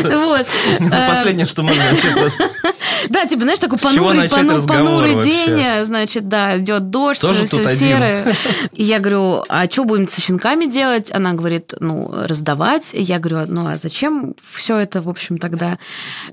Вот. 0.17 0.47
Это 0.79 1.07
последнее, 1.09 1.47
что 1.47 1.63
можно 1.63 1.81
вообще 1.91 2.11
просто... 2.11 2.49
Да, 3.09 3.25
типа, 3.25 3.43
знаешь, 3.43 3.59
такой 3.59 3.77
понурый, 3.77 4.29
понурый 4.29 5.23
день, 5.23 5.83
значит, 5.83 6.27
да, 6.27 6.57
идет 6.57 6.89
дождь, 6.89 7.19
все 7.19 7.47
серое. 7.75 8.35
И 8.73 8.83
я 8.83 8.99
говорю, 8.99 9.43
а 9.49 9.69
что 9.69 9.85
будем 9.85 10.07
со 10.07 10.21
щенками 10.21 10.65
делать? 10.65 11.11
Она 11.11 11.33
говорит, 11.33 11.73
ну, 11.79 12.11
раздавать. 12.11 12.89
Я 12.93 13.19
говорю, 13.19 13.51
ну, 13.51 13.67
а 13.67 13.77
зачем 13.77 14.35
все 14.53 14.77
это, 14.77 15.01
в 15.01 15.09
общем, 15.09 15.37
тогда? 15.37 15.77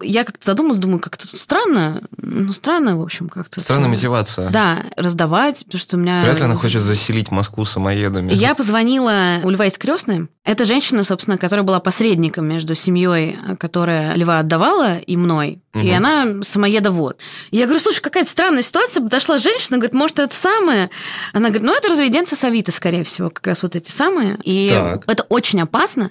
Я 0.00 0.24
как-то 0.24 0.44
задумалась, 0.44 0.78
думаю, 0.78 1.00
как-то 1.00 1.26
странно. 1.36 2.02
Ну, 2.16 2.52
странно, 2.52 2.98
в 2.98 3.02
общем, 3.02 3.28
как-то. 3.28 3.60
Странная 3.60 3.88
мотивация. 3.88 4.50
Да, 4.50 4.78
раздавать, 4.96 5.64
потому 5.64 5.80
что 5.80 5.96
у 5.96 6.00
меня... 6.00 6.22
Вряд 6.22 6.38
ли 6.38 6.44
она 6.44 6.56
хочет 6.56 6.82
заселить 6.82 7.30
Москву 7.30 7.64
самоедами. 7.64 8.32
Я 8.32 8.54
позвонила, 8.54 9.36
у 9.42 9.50
Льва 9.50 9.64
есть 9.64 9.78
крестная. 9.94 10.28
Это 10.44 10.64
женщина, 10.64 11.04
собственно, 11.04 11.38
которая 11.38 11.64
была 11.64 11.80
посредником 11.80 12.46
между 12.46 12.74
семьей, 12.74 13.36
которая 13.58 14.14
Льва 14.14 14.40
отдавала, 14.40 14.98
и 14.98 15.16
мной. 15.16 15.60
Угу. 15.74 15.82
И 15.82 15.90
она 15.90 16.42
самоедовод. 16.42 17.18
И 17.50 17.56
я 17.56 17.64
говорю, 17.64 17.80
слушай, 17.80 18.00
какая-то 18.00 18.28
странная 18.28 18.62
ситуация. 18.62 19.02
Подошла 19.02 19.38
женщина, 19.38 19.78
говорит, 19.78 19.94
может, 19.94 20.18
это 20.18 20.34
самое? 20.34 20.90
Она 21.32 21.48
говорит, 21.48 21.62
ну, 21.62 21.74
это 21.74 21.88
разведенцы 21.88 22.36
Савита, 22.36 22.72
скорее 22.72 23.04
всего, 23.04 23.30
как 23.30 23.46
раз 23.46 23.62
вот 23.62 23.74
эти 23.74 23.90
самые. 23.90 24.38
И 24.44 24.68
так. 24.70 25.04
это 25.10 25.22
очень 25.24 25.60
опасно, 25.60 26.10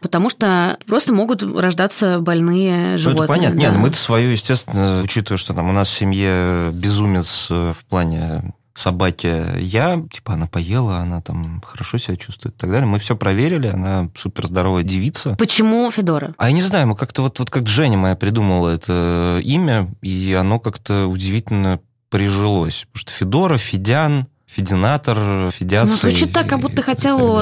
потому 0.00 0.30
что 0.30 0.78
просто 0.86 1.12
могут 1.12 1.42
рождаться 1.42 2.18
больные 2.20 2.96
животные. 2.98 3.18
Ну, 3.18 3.24
это 3.24 3.32
понятно. 3.32 3.60
Да. 3.60 3.68
Нет, 3.68 3.78
мы-то 3.78 3.96
свою, 3.96 4.30
естественно, 4.30 5.02
учитывая, 5.02 5.38
что 5.38 5.52
там 5.52 5.68
у 5.68 5.72
нас 5.72 5.88
в 5.88 5.92
семье 5.92 6.70
безумец 6.72 7.48
в 7.50 7.76
плане 7.88 8.54
собаке 8.78 9.54
я, 9.58 10.02
типа, 10.12 10.34
она 10.34 10.46
поела, 10.46 10.98
она 10.98 11.20
там 11.20 11.62
хорошо 11.64 11.98
себя 11.98 12.16
чувствует 12.16 12.56
и 12.56 12.58
так 12.58 12.70
далее. 12.70 12.86
Мы 12.86 12.98
все 12.98 13.16
проверили, 13.16 13.68
она 13.68 14.10
супер 14.16 14.46
здоровая 14.46 14.82
девица. 14.82 15.36
Почему 15.36 15.90
Федора? 15.90 16.34
А 16.38 16.48
я 16.48 16.52
не 16.52 16.62
знаю, 16.62 16.88
мы 16.88 16.96
как-то 16.96 17.22
вот, 17.22 17.38
вот 17.38 17.50
как 17.50 17.66
Женя 17.66 17.96
моя 17.96 18.16
придумала 18.16 18.70
это 18.70 19.40
имя, 19.42 19.90
и 20.02 20.36
оно 20.38 20.58
как-то 20.58 21.06
удивительно 21.06 21.80
прижилось. 22.10 22.86
Потому 22.92 23.00
что 23.00 23.12
Федора, 23.12 23.58
Федян, 23.58 24.26
Фединатор, 24.46 25.50
Федиация. 25.50 25.94
Ну, 25.94 25.96
звучит 25.96 26.32
так, 26.32 26.48
как 26.48 26.60
будто 26.60 26.76
ты 26.76 26.82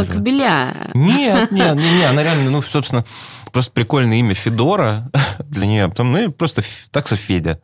кобеля. 0.06 0.74
Нет, 0.94 1.52
нет, 1.52 1.76
не, 1.76 1.98
не, 1.98 2.04
она 2.04 2.22
реально, 2.22 2.50
ну, 2.50 2.62
собственно, 2.62 3.04
просто 3.52 3.70
прикольное 3.72 4.18
имя 4.18 4.34
Федора 4.34 5.10
для 5.40 5.66
нее. 5.66 5.88
Потом, 5.88 6.12
ну, 6.12 6.24
и 6.24 6.28
просто 6.28 6.62
такса 6.90 7.16
Федя 7.16 7.60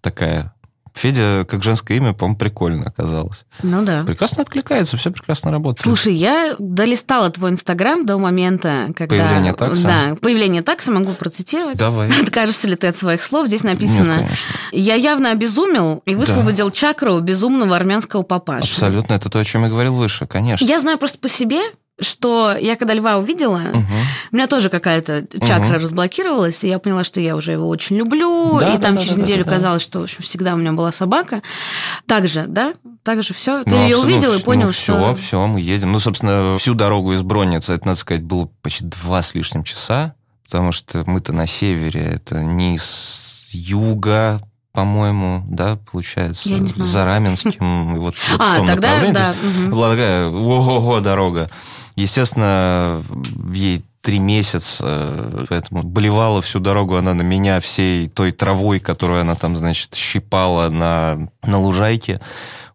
такая. 0.00 0.52
Федя, 0.98 1.46
как 1.48 1.62
женское 1.62 1.96
имя, 1.96 2.12
по-моему, 2.12 2.36
прикольно 2.36 2.86
оказалось. 2.86 3.44
Ну 3.62 3.84
да. 3.84 4.02
Прекрасно 4.04 4.42
откликается, 4.42 4.96
все 4.96 5.12
прекрасно 5.12 5.52
работает. 5.52 5.84
Слушай, 5.84 6.14
я 6.14 6.56
долистала 6.58 7.30
твой 7.30 7.50
Инстаграм 7.50 8.04
до 8.04 8.18
момента, 8.18 8.88
когда... 8.96 9.16
Появление 9.16 9.52
такса? 9.52 9.82
Да, 9.82 10.16
появление 10.20 10.62
такса, 10.62 10.90
могу 10.90 11.12
процитировать. 11.12 11.78
Давай. 11.78 12.10
Откажешься 12.22 12.66
ли 12.66 12.74
ты 12.74 12.88
от 12.88 12.96
своих 12.96 13.22
слов? 13.22 13.46
Здесь 13.46 13.62
написано... 13.62 14.18
Нет, 14.18 14.24
конечно. 14.24 14.54
Я 14.72 14.94
явно 14.96 15.30
обезумел 15.30 16.02
и 16.04 16.16
высвободил 16.16 16.66
да. 16.66 16.74
чакру 16.74 17.20
безумного 17.20 17.76
армянского 17.76 18.22
папаша. 18.22 18.64
Абсолютно, 18.64 19.14
это 19.14 19.30
то, 19.30 19.38
о 19.38 19.44
чем 19.44 19.62
я 19.62 19.70
говорил 19.70 19.94
выше, 19.94 20.26
конечно. 20.26 20.64
Я 20.64 20.80
знаю 20.80 20.98
просто 20.98 21.18
по 21.18 21.28
себе, 21.28 21.60
что 22.00 22.56
я 22.58 22.76
когда 22.76 22.94
льва 22.94 23.16
увидела, 23.16 23.60
угу. 23.72 23.84
у 24.32 24.36
меня 24.36 24.46
тоже 24.46 24.70
какая-то 24.70 25.26
чакра 25.40 25.74
угу. 25.74 25.82
разблокировалась, 25.82 26.62
и 26.64 26.68
я 26.68 26.78
поняла, 26.78 27.04
что 27.04 27.20
я 27.20 27.36
уже 27.36 27.52
его 27.52 27.68
очень 27.68 27.96
люблю, 27.96 28.58
да, 28.60 28.74
и 28.74 28.78
там 28.78 28.94
да, 28.94 29.02
через 29.02 29.16
да, 29.16 29.22
неделю 29.22 29.44
да, 29.44 29.52
казалось, 29.52 29.82
что 29.82 30.00
в 30.00 30.02
общем, 30.04 30.22
всегда 30.22 30.54
у 30.54 30.56
меня 30.56 30.72
была 30.72 30.92
собака. 30.92 31.42
Так 32.06 32.28
же, 32.28 32.46
да? 32.46 32.72
Так 33.02 33.22
же 33.22 33.34
все. 33.34 33.64
Ты 33.64 33.70
ну, 33.70 33.82
ее 33.82 33.96
увидел 33.96 34.32
ну, 34.32 34.38
и 34.38 34.42
понял, 34.42 34.66
ну, 34.68 34.72
что... 34.72 35.14
Все, 35.14 35.22
все, 35.22 35.46
мы 35.46 35.60
едем. 35.60 35.92
Ну, 35.92 35.98
собственно, 35.98 36.56
всю 36.58 36.74
дорогу 36.74 37.12
из 37.12 37.22
Бронницы, 37.22 37.72
это, 37.72 37.86
надо 37.86 37.98
сказать, 37.98 38.22
было 38.22 38.48
почти 38.62 38.84
два 38.84 39.22
с 39.22 39.34
лишним 39.34 39.64
часа, 39.64 40.14
потому 40.44 40.72
что 40.72 41.02
мы-то 41.06 41.32
на 41.32 41.46
севере, 41.46 42.02
это 42.02 42.42
не 42.42 42.76
из 42.76 43.46
юга, 43.50 44.40
по-моему, 44.78 45.42
да, 45.48 45.76
получается, 45.90 46.48
Я 46.48 46.58
не 46.60 46.68
знаю. 46.68 46.88
за 46.88 47.04
Раменским, 47.04 47.96
вот, 47.96 48.14
вот 48.30 48.38
а, 48.40 48.52
в 48.52 48.56
том 48.58 48.66
тогда, 48.68 48.88
направлении. 48.90 49.14
Да. 49.14 49.32
То 49.32 49.32
есть, 49.32 49.58
угу. 49.58 49.70
была 49.70 49.90
такая 49.90 50.28
ого-го 50.28 51.00
дорога. 51.00 51.50
Естественно, 51.98 53.02
ей 53.52 53.82
три 54.02 54.20
месяца, 54.20 55.44
поэтому 55.48 55.82
болевала 55.82 56.40
всю 56.40 56.60
дорогу 56.60 56.94
она 56.94 57.12
на 57.12 57.22
меня 57.22 57.58
всей 57.58 58.08
той 58.08 58.30
травой, 58.30 58.78
которую 58.78 59.20
она 59.20 59.34
там, 59.34 59.56
значит, 59.56 59.96
щипала 59.96 60.68
на, 60.68 61.28
на 61.42 61.58
лужайке 61.58 62.20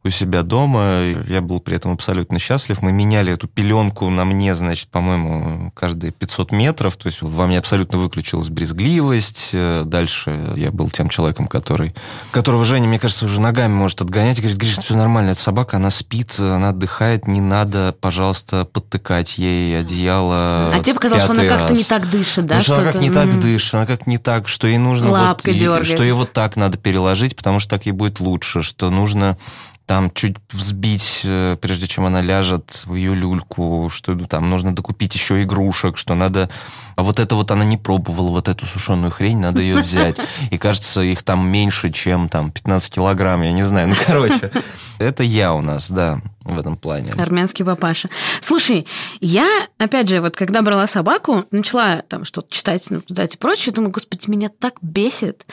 у 0.03 0.09
себя 0.09 0.43
дома. 0.43 1.01
Я 1.27 1.41
был 1.41 1.59
при 1.59 1.75
этом 1.75 1.91
абсолютно 1.91 2.39
счастлив. 2.39 2.81
Мы 2.81 2.91
меняли 2.91 3.33
эту 3.33 3.47
пеленку 3.47 4.09
на 4.09 4.25
мне, 4.25 4.53
значит, 4.55 4.89
по-моему, 4.89 5.71
каждые 5.75 6.11
500 6.11 6.51
метров. 6.51 6.95
То 6.97 7.07
есть 7.07 7.21
во 7.21 7.47
мне 7.47 7.59
абсолютно 7.59 7.97
выключилась 7.97 8.49
брезгливость. 8.49 9.51
Дальше 9.53 10.53
я 10.55 10.71
был 10.71 10.89
тем 10.89 11.09
человеком, 11.09 11.47
который, 11.47 11.95
которого 12.31 12.65
Женя, 12.65 12.87
мне 12.87 12.99
кажется, 12.99 13.25
уже 13.25 13.39
ногами 13.39 13.73
может 13.73 14.01
отгонять. 14.01 14.39
И 14.39 14.41
говорит, 14.41 14.59
Гриш, 14.59 14.77
все 14.77 14.95
нормально, 14.95 15.31
это 15.31 15.39
собака, 15.39 15.77
она 15.77 15.89
спит, 15.89 16.39
она 16.39 16.69
отдыхает, 16.69 17.27
не 17.27 17.41
надо, 17.41 17.95
пожалуйста, 17.99 18.65
подтыкать 18.65 19.37
ей 19.37 19.79
одеяло. 19.79 20.73
А 20.73 20.79
тебе 20.81 20.95
показалось, 20.95 21.23
что 21.23 21.33
она 21.33 21.45
как-то 21.45 21.73
не 21.73 21.83
так 21.83 22.09
дышит, 22.09 22.45
да? 22.45 22.55
Ну, 22.55 22.61
что 22.61 22.75
она 22.75 22.91
как 22.91 23.01
не 23.01 23.09
mm-hmm. 23.09 23.13
так 23.13 23.39
дышит, 23.39 23.73
она 23.73 23.85
как 23.85 24.07
не 24.07 24.17
так, 24.17 24.47
что 24.47 24.67
ей 24.67 24.77
нужно... 24.77 25.11
Лапкой 25.11 25.53
вот, 25.53 25.59
дергает. 25.59 25.85
Что 25.85 26.03
ей 26.03 26.11
вот 26.11 26.33
так 26.33 26.55
надо 26.55 26.77
переложить, 26.77 27.35
потому 27.35 27.59
что 27.59 27.69
так 27.69 27.85
ей 27.85 27.91
будет 27.91 28.19
лучше, 28.19 28.61
что 28.61 28.89
нужно 28.89 29.37
там 29.85 30.11
чуть 30.11 30.37
взбить, 30.51 31.21
э, 31.23 31.57
прежде 31.61 31.87
чем 31.87 32.05
она 32.05 32.21
ляжет 32.21 32.83
в 32.85 32.95
ее 32.95 33.13
люльку, 33.13 33.89
что 33.91 34.15
там 34.25 34.49
нужно 34.49 34.73
докупить 34.73 35.13
еще 35.15 35.43
игрушек, 35.43 35.97
что 35.97 36.15
надо... 36.15 36.49
А 36.95 37.03
вот 37.03 37.19
это 37.19 37.35
вот 37.35 37.51
она 37.51 37.65
не 37.65 37.77
пробовала, 37.77 38.29
вот 38.29 38.47
эту 38.47 38.65
сушеную 38.65 39.11
хрень, 39.11 39.39
надо 39.39 39.61
ее 39.61 39.75
взять. 39.75 40.17
И 40.51 40.57
кажется, 40.57 41.01
их 41.01 41.23
там 41.23 41.49
меньше, 41.49 41.91
чем 41.91 42.29
там 42.29 42.51
15 42.51 42.93
килограмм, 42.93 43.41
я 43.41 43.51
не 43.51 43.63
знаю. 43.63 43.89
Ну, 43.89 43.95
короче, 44.05 44.51
это 44.99 45.23
я 45.23 45.53
у 45.53 45.61
нас, 45.61 45.91
да 45.91 46.21
в 46.43 46.59
этом 46.59 46.77
плане. 46.77 47.11
Армянский 47.17 47.65
папаша. 47.65 48.09
Слушай, 48.41 48.85
я, 49.19 49.47
опять 49.77 50.09
же, 50.09 50.21
вот 50.21 50.35
когда 50.35 50.61
брала 50.61 50.87
собаку, 50.87 51.45
начала 51.51 52.01
там 52.07 52.25
что-то 52.25 52.53
читать, 52.53 52.89
наблюдать 52.89 53.35
и 53.35 53.37
прочее, 53.37 53.73
думаю, 53.73 53.91
господи, 53.91 54.29
меня 54.29 54.49
так 54.49 54.75
бесит, 54.81 55.45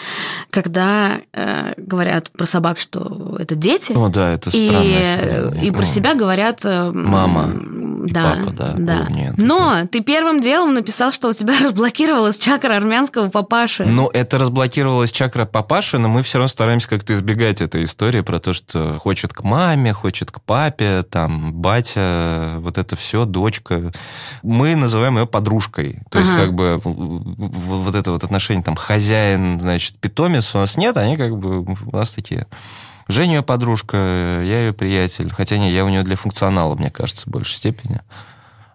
когда 0.50 1.20
э, 1.32 1.74
говорят 1.76 2.30
про 2.30 2.46
собак, 2.46 2.78
что 2.78 3.36
это 3.38 3.54
дети. 3.54 3.92
О, 3.92 4.08
да, 4.08 4.32
это 4.32 4.50
странно. 4.50 5.58
И, 5.60 5.68
и 5.68 5.70
про 5.70 5.84
себя 5.84 6.14
говорят... 6.14 6.60
Э, 6.64 6.90
Мама 6.92 7.50
да, 8.06 8.36
папа, 8.36 8.52
да. 8.52 8.74
да. 8.76 9.06
Нет, 9.10 9.34
Но 9.38 9.76
это... 9.76 9.88
ты 9.88 10.00
первым 10.00 10.40
делом 10.40 10.74
написал, 10.74 11.12
что 11.12 11.28
у 11.28 11.32
тебя 11.32 11.54
разблокировалась 11.64 12.38
чакра 12.38 12.74
армянского 12.74 13.28
папаши. 13.28 13.84
Ну, 13.84 14.08
это 14.08 14.38
разблокировалась 14.38 15.12
чакра 15.12 15.44
папаши, 15.44 15.98
но 15.98 16.08
мы 16.08 16.22
все 16.22 16.38
равно 16.38 16.48
стараемся 16.48 16.88
как-то 16.88 17.12
избегать 17.12 17.60
этой 17.60 17.84
истории 17.84 18.20
про 18.20 18.38
то, 18.38 18.52
что 18.52 18.98
хочет 18.98 19.32
к 19.32 19.42
маме, 19.42 19.92
хочет 19.92 20.30
к 20.30 20.40
папе, 20.40 20.79
папе, 20.80 21.02
там, 21.02 21.52
батя, 21.52 22.54
вот 22.58 22.78
это 22.78 22.96
все, 22.96 23.24
дочка. 23.24 23.92
Мы 24.42 24.76
называем 24.76 25.18
ее 25.18 25.26
подружкой. 25.26 26.00
То 26.10 26.18
есть, 26.18 26.30
Ага. 26.30 26.40
как 26.40 26.54
бы, 26.54 26.80
вот 26.82 27.94
это 27.94 28.12
вот 28.12 28.24
отношение, 28.24 28.62
там, 28.62 28.76
хозяин, 28.76 29.60
значит, 29.60 29.96
питомец 29.96 30.54
у 30.54 30.58
нас 30.58 30.76
нет, 30.76 30.96
они 30.96 31.16
как 31.16 31.36
бы 31.36 31.60
у 31.60 31.96
нас 31.96 32.12
такие... 32.12 32.46
Женя 33.08 33.36
ее 33.36 33.42
подружка, 33.42 33.96
я 33.96 34.60
ее 34.60 34.72
приятель. 34.72 35.32
Хотя 35.32 35.58
не, 35.58 35.72
я 35.72 35.84
у 35.84 35.88
нее 35.88 36.02
для 36.02 36.14
функционала, 36.14 36.76
мне 36.76 36.90
кажется, 36.90 37.28
в 37.28 37.32
большей 37.32 37.56
степени. 37.56 38.00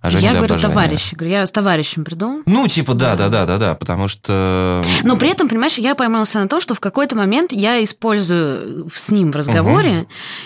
А 0.05 0.11
Женя 0.11 0.23
я 0.23 0.29
для 0.31 0.39
говорю 0.39 0.53
обожания. 0.53 0.73
товарищ. 0.73 1.13
Говорю, 1.13 1.31
я 1.31 1.45
с 1.45 1.51
товарищем 1.51 2.03
приду. 2.03 2.43
Ну, 2.45 2.67
типа, 2.67 2.93
да, 2.93 3.15
да, 3.15 3.29
да, 3.29 3.45
да, 3.45 3.57
да, 3.57 3.75
потому 3.75 4.07
что... 4.07 4.83
Но 5.03 5.17
при 5.17 5.29
этом, 5.29 5.49
понимаешь, 5.49 5.77
я 5.77 5.95
поймался 5.95 6.39
на 6.39 6.47
том, 6.47 6.61
что 6.61 6.75
в 6.75 6.79
какой-то 6.79 7.15
момент 7.15 7.51
я 7.51 7.83
использую 7.83 8.89
с 8.93 9.09
ним 9.09 9.31
в 9.31 9.35
разговоре 9.35 10.05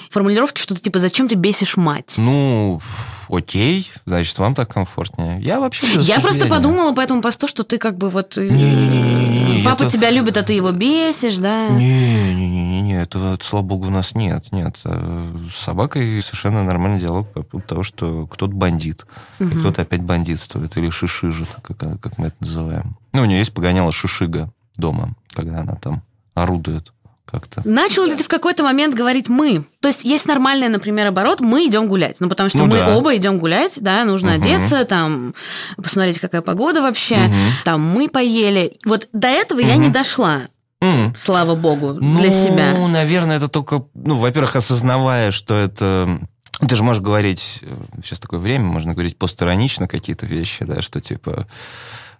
формулировки, 0.09 0.61
что-то 0.61 0.81
типа 0.81 0.99
«зачем 0.99 1.27
ты 1.27 1.35
бесишь 1.35 1.77
мать?». 1.77 2.15
Ну, 2.17 2.81
окей, 3.29 3.91
значит, 4.05 4.37
вам 4.39 4.53
так 4.55 4.73
комфортнее. 4.73 5.39
Я 5.41 5.59
вообще 5.59 5.85
без 5.95 6.07
Я 6.07 6.19
просто 6.19 6.47
подумала 6.47 6.93
по 6.93 6.99
этому 7.01 7.21
посту, 7.21 7.47
что 7.47 7.63
ты 7.63 7.77
как 7.77 7.97
бы 7.97 8.09
вот... 8.09 8.37
э, 8.37 8.47
Не-не-не-не-не, 8.49 9.63
Папа 9.65 9.83
это- 9.83 9.91
тебя 9.91 10.09
любит, 10.11 10.37
а 10.37 10.43
ты 10.43 10.53
его 10.53 10.71
бесишь, 10.71 11.37
да? 11.37 11.69
Не-не-не-не, 11.69 13.01
этого, 13.01 13.37
слава 13.41 13.63
богу, 13.63 13.87
у 13.87 13.91
нас 13.91 14.15
нет. 14.15 14.51
Нет. 14.51 14.81
Э, 14.85 15.35
С 15.51 15.55
собакой 15.63 16.21
совершенно 16.21 16.63
нормальный 16.63 16.99
диалог 16.99 17.31
по 17.31 17.43
поводу 17.43 17.67
того, 17.67 17.83
что 17.83 18.27
кто-то 18.27 18.53
бандит, 18.53 19.05
и 19.39 19.43
Мгм. 19.43 19.59
кто-то 19.59 19.81
опять 19.83 20.01
бандитствует 20.01 20.75
или 20.77 20.89
шишижит, 20.89 21.49
как, 21.61 21.77
как 21.99 22.17
мы 22.17 22.27
это 22.27 22.35
называем. 22.39 22.97
Ну, 23.13 23.21
у 23.21 23.25
нее 23.25 23.39
есть 23.39 23.53
погоняла 23.53 23.91
шишига 23.91 24.51
дома, 24.77 25.15
когда 25.33 25.59
она 25.59 25.75
там 25.75 26.03
орудует 26.35 26.93
как-то. 27.29 27.61
Начал 27.65 28.05
ли 28.05 28.15
ты 28.15 28.23
в 28.23 28.27
какой-то 28.27 28.63
момент 28.63 28.95
говорить 28.95 29.29
«мы»? 29.29 29.63
То 29.81 29.87
есть 29.87 30.03
есть 30.03 30.25
нормальный, 30.25 30.67
например, 30.69 31.07
оборот 31.07 31.39
«мы 31.39 31.65
идем 31.67 31.87
гулять». 31.87 32.17
Ну, 32.19 32.29
потому 32.29 32.49
что 32.49 32.59
Ну 32.59 32.65
мы 32.65 32.77
да. 32.79 32.95
оба 32.97 33.15
идем 33.15 33.37
гулять, 33.37 33.77
да, 33.81 34.03
нужно 34.05 34.31
Мгм. 34.31 34.41
одеться, 34.41 34.83
там, 34.85 35.33
посмотреть, 35.77 36.19
какая 36.19 36.41
погода 36.41 36.81
вообще. 36.81 37.17
Мгм. 37.17 37.35
Там 37.65 37.81
мы 37.81 38.09
поели. 38.09 38.73
Вот 38.85 39.07
до 39.13 39.27
этого 39.27 39.59
я 39.59 39.75
Мгм. 39.75 39.83
не 39.83 39.89
дошла, 39.89 40.41
М. 40.81 41.13
слава 41.15 41.55
богу, 41.55 41.93
Ну, 41.99 42.17
для 42.19 42.31
себя. 42.31 42.73
наверное, 42.87 43.37
это 43.37 43.47
только, 43.47 43.83
ну, 43.93 44.15
во-первых, 44.15 44.55
осознавая, 44.55 45.31
что 45.31 45.55
это... 45.55 46.19
Ты 46.67 46.75
же 46.75 46.83
можешь 46.83 47.01
говорить, 47.01 47.59
э, 47.61 47.73
сейчас 48.03 48.19
такое 48.19 48.39
время, 48.41 48.65
можно 48.65 48.91
говорить 48.93 49.17
постиронично 49.17 49.87
какие-то 49.87 50.25
вещи, 50.25 50.65
да, 50.65 50.81
что 50.81 50.99
типа... 50.99 51.47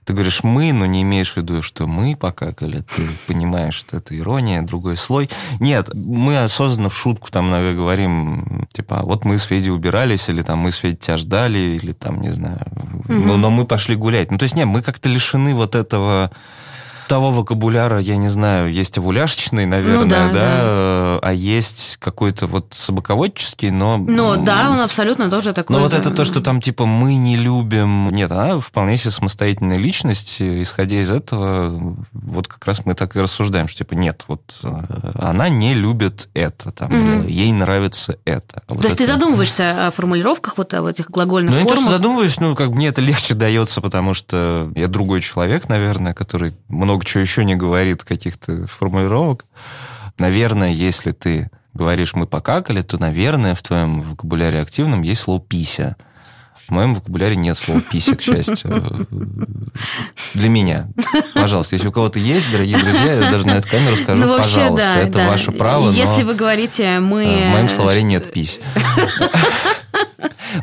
Ты 0.10 0.14
говоришь 0.14 0.42
«мы», 0.42 0.74
но 0.74 0.88
не 0.88 1.04
имеешь 1.04 1.34
в 1.34 1.38
виду, 1.38 1.62
что 1.62 1.86
мы 1.86 2.16
покакали. 2.16 2.84
Ты 2.96 3.08
понимаешь, 3.28 3.76
что 3.76 3.98
это 3.98 4.18
ирония, 4.18 4.64
другой 4.64 4.98
слой. 4.98 5.30
Нет, 5.60 5.94
мы 5.94 6.40
осознанно 6.40 6.90
в 6.90 6.98
шутку 6.98 7.30
там 7.30 7.50
иногда 7.50 7.74
говорим, 7.74 8.68
типа, 8.74 9.02
«А 9.02 9.04
вот 9.04 9.24
мы 9.24 9.38
с 9.38 9.44
Федей 9.44 9.70
убирались, 9.70 10.28
или 10.28 10.42
там 10.42 10.58
мы 10.58 10.72
с 10.72 10.78
Федей 10.78 10.98
тебя 10.98 11.18
ждали, 11.18 11.60
или 11.60 11.92
там, 11.92 12.22
не 12.22 12.32
знаю, 12.32 12.66
но, 13.08 13.38
но 13.38 13.52
мы 13.52 13.66
пошли 13.66 13.96
гулять. 13.96 14.32
Ну, 14.32 14.40
то 14.40 14.46
есть, 14.46 14.56
нет, 14.56 14.66
мы 14.66 14.82
как-то 14.82 15.10
лишены 15.10 15.54
вот 15.54 15.76
этого 15.76 16.32
того 17.10 17.32
вокабуляра, 17.32 18.00
я 18.00 18.18
не 18.18 18.30
знаю, 18.30 18.72
есть 18.72 18.98
овуляшечный, 19.00 19.66
наверное, 19.66 20.04
Ну 20.04 20.08
да, 20.08 20.28
да, 20.28 20.34
да. 20.34 20.40
э, 20.62 21.20
а 21.24 21.34
есть 21.34 21.98
какой-то 22.00 22.46
вот 22.46 22.68
собаководческий, 22.70 23.72
но... 23.72 23.98
Но 23.98 24.36
м, 24.36 24.46
да, 24.46 24.70
он 24.70 24.80
абсолютно 24.80 25.30
тоже 25.30 25.52
такой. 25.54 25.76
но 25.76 25.82
вот 25.82 25.94
это 25.94 26.12
то, 26.12 26.24
что 26.24 26.40
там 26.40 26.62
типа 26.62 26.86
мы 26.86 27.16
не 27.16 27.36
любим... 27.36 28.12
Нет, 28.12 28.32
она 28.32 28.60
вполне 28.60 28.98
себе 28.98 29.10
самостоятельная 29.12 29.78
личность. 29.78 30.38
Исходя 30.40 30.98
из 30.98 31.12
этого, 31.12 31.98
вот 32.14 32.48
как 32.48 32.64
раз 32.66 32.86
мы 32.86 32.94
так 32.94 33.16
и 33.16 33.20
рассуждаем, 33.20 33.68
что 33.68 33.80
типа 33.80 33.96
нет, 33.96 34.26
вот 34.28 34.60
э, 34.64 34.70
она 35.20 35.50
не 35.50 35.74
любит 35.74 36.30
это, 36.36 36.72
там, 36.72 36.92
или 36.92 37.32
ей 37.32 37.52
нравится 37.52 38.18
это. 38.24 38.62
Вот 38.68 38.82
То 38.82 38.88
есть 38.88 39.00
ты 39.00 39.08
задумываешься 39.08 39.88
о 39.88 39.92
формулировках, 39.92 40.58
вот 40.58 40.72
об 40.76 40.86
этих 40.86 41.10
глагольных 41.10 41.52
ну, 41.52 41.58
я 41.58 41.64
не 41.64 41.68
то, 41.68 41.74
что 41.76 41.86
формах? 41.86 42.00
задумываюсь, 42.00 42.40
ну, 42.40 42.56
как 42.56 42.70
мне 42.70 42.88
это 42.88 43.02
легче 43.02 43.34
дается, 43.34 43.82
потому 43.82 44.14
что 44.14 44.72
я 44.76 44.88
другой 44.88 45.22
человек, 45.22 45.68
наверное, 45.70 46.14
который 46.14 46.54
много 46.68 46.99
чего 47.06 47.22
еще 47.22 47.46
не 47.46 47.56
говорит, 47.56 48.04
каких-то 48.04 48.66
формулировок. 48.68 49.46
Наверное, 50.18 50.72
если 50.72 51.12
ты 51.12 51.50
говоришь 51.74 52.14
«мы 52.14 52.28
покакали», 52.28 52.82
то, 52.82 52.98
наверное, 52.98 53.56
в 53.56 53.62
твоем 53.62 54.02
вокабуляре 54.02 54.62
активном 54.62 55.02
есть 55.02 55.22
слово 55.22 55.40
«пися». 55.40 55.96
В 56.68 56.72
моем 56.72 56.94
вокабуляре 56.94 57.36
нет 57.36 57.58
слова 57.58 57.82
«пися», 57.82 58.16
к 58.16 58.22
счастью. 58.22 59.08
Для 60.34 60.50
меня. 60.50 60.88
Пожалуйста, 61.34 61.76
если 61.76 61.88
у 61.88 61.92
кого-то 61.92 62.20
есть, 62.20 62.52
дорогие 62.52 62.78
друзья, 62.78 63.14
я 63.14 63.32
даже 63.32 63.48
на 63.48 63.54
эту 63.54 63.68
камеру 63.70 63.96
скажу, 63.96 64.26
ну, 64.26 64.30
вообще, 64.30 64.56
пожалуйста, 64.56 64.94
да, 64.94 65.00
это 65.00 65.18
да. 65.20 65.28
ваше 65.28 65.52
право, 65.52 65.90
Если 65.90 66.22
но... 66.22 66.28
вы 66.28 66.36
говорите 66.36 67.00
«мы...» 67.00 67.26
В 67.26 67.52
моем 67.52 67.70
словаре 67.70 68.04
нет 68.04 68.32
пись. 68.34 68.60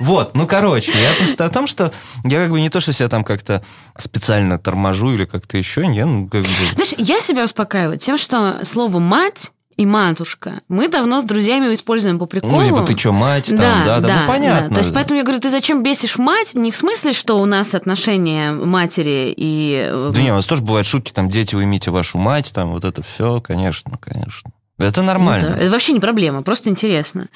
Вот, 0.01 0.35
ну, 0.35 0.47
короче, 0.47 0.93
я 0.93 1.13
просто 1.19 1.45
о 1.45 1.49
том, 1.49 1.67
что 1.67 1.93
я 2.25 2.41
как 2.43 2.51
бы 2.51 2.61
не 2.61 2.71
то, 2.71 2.81
что 2.81 2.93
себя 2.93 3.09
там 3.09 3.25
как-то 3.25 3.63
специально 3.97 4.59
торможу 4.59 5.13
или 5.13 5.25
как-то 5.25 5.57
еще, 5.57 5.83
я, 5.93 6.07
ну, 6.07 6.29
как 6.29 6.43
бы... 6.43 6.49
Знаешь, 6.75 6.95
я 6.99 7.21
себя 7.21 7.45
успокаиваю 7.45 7.99
тем, 7.99 8.19
что 8.19 8.65
слово 8.65 8.99
«мать» 8.99 9.53
и 9.77 9.85
«матушка» 9.85 10.55
мы 10.69 10.89
давно 10.89 11.21
с 11.21 11.25
друзьями 11.25 11.73
используем 11.75 12.19
по 12.19 12.25
приколу. 12.27 12.53
Ну, 12.61 12.65
типа, 12.65 12.83
ты 12.83 12.97
что, 12.99 13.13
мать, 13.13 13.47
там, 13.49 13.57
да, 13.85 14.01
да, 14.01 14.21
ну, 14.23 14.27
понятно. 14.27 14.75
То 14.75 14.81
есть, 14.81 14.95
поэтому 14.95 15.19
я 15.19 15.25
говорю, 15.25 15.41
ты 15.41 15.51
зачем 15.51 15.83
бесишь 15.83 16.17
мать? 16.17 16.55
Не 16.55 16.71
в 16.71 16.77
смысле, 16.77 17.13
что 17.13 17.39
у 17.39 17.45
нас 17.45 17.75
отношения 17.75 18.53
матери 18.53 19.35
и... 19.37 19.87
э, 19.91 20.11
Да 20.15 20.21
не, 20.23 20.33
у 20.33 20.37
нас 20.37 20.47
тоже 20.47 20.63
бывают 20.63 20.87
шутки, 20.87 21.13
там, 21.13 21.29
дети, 21.29 21.55
уймите 21.55 21.91
вашу 21.91 22.17
мать, 22.17 22.53
там, 22.55 22.71
вот 22.73 22.85
это 22.85 23.03
все, 23.03 23.41
конечно, 23.43 23.93
конечно. 24.01 24.51
Это 24.79 25.01
Ну 25.01 25.07
нормально. 25.07 25.51
да, 25.51 25.57
это 25.57 25.71
вообще 25.71 25.93
не 25.95 26.01
проблема, 26.01 26.43
просто 26.43 26.69
интересно. 26.69 27.29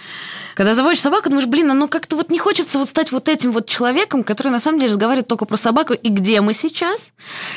Когда 0.54 0.74
заводишь 0.74 1.00
собаку, 1.00 1.30
думаешь, 1.30 1.46
блин, 1.48 1.70
а 1.70 1.74
ну 1.74 1.88
как-то 1.88 2.16
вот 2.16 2.30
не 2.30 2.38
хочется 2.38 2.78
вот 2.78 2.86
стать 2.86 3.12
вот 3.12 3.30
этим 3.30 3.50
вот 3.52 3.66
человеком, 3.66 4.24
который 4.24 4.48
на 4.52 4.60
самом 4.60 4.78
деле 4.78 4.90
разговаривает 4.92 5.26
только 5.26 5.46
про 5.46 5.56
собаку. 5.56 5.94
И 5.94 6.08
где 6.10 6.42
мы 6.42 6.52
сейчас? 6.52 7.12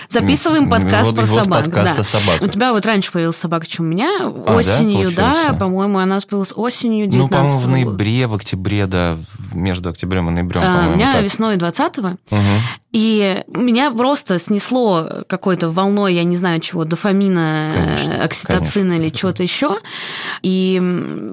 Записываем 0.07 0.69
подкаст 0.69 1.07
вот- 1.07 1.15
про 1.15 1.25
вот 1.25 1.43
собак. 1.43 1.65
подкаст 1.65 1.95
да. 1.95 2.01
о 2.01 2.03
собаках. 2.05 2.41
У 2.41 2.47
тебя 2.47 2.71
вот 2.71 2.85
раньше 2.85 3.11
появилась 3.11 3.35
собака, 3.35 3.65
чем 3.67 3.85
у 3.85 3.87
меня. 3.89 4.09
да, 4.19 4.53
Осенью, 4.55 5.09
да, 5.11 5.23
получается? 5.23 5.53
по-моему, 5.59 5.97
она 5.99 6.17
появилась 6.21 6.53
осенью 6.55 7.07
19 7.07 7.31
Ну, 7.31 7.37
по-моему, 7.37 7.59
в 7.59 7.67
ноябре, 7.67 8.27
в 8.27 8.35
октябре, 8.35 8.85
да, 8.85 9.17
между 9.53 9.89
октябрем 9.89 10.29
и 10.29 10.31
ноябрем, 10.31 10.61
А, 10.63 10.87
у 10.87 10.95
меня 10.95 11.11
так. 11.13 11.23
весной 11.23 11.57
20-го. 11.57 12.17
Мгм. 12.31 12.59
И 12.93 13.43
меня 13.47 13.91
просто 13.91 14.39
снесло 14.39 15.09
какой-то 15.27 15.69
волной, 15.71 16.13
я 16.13 16.23
не 16.23 16.35
знаю 16.37 16.61
чего, 16.61 16.85
дофамина, 16.85 17.71
Конечно, 17.75 18.23
окситоцина 18.23 18.63
конечно. 18.91 18.93
или 19.01 19.09
чего-то 19.09 19.43
еще. 19.43 19.72
И 20.41 20.81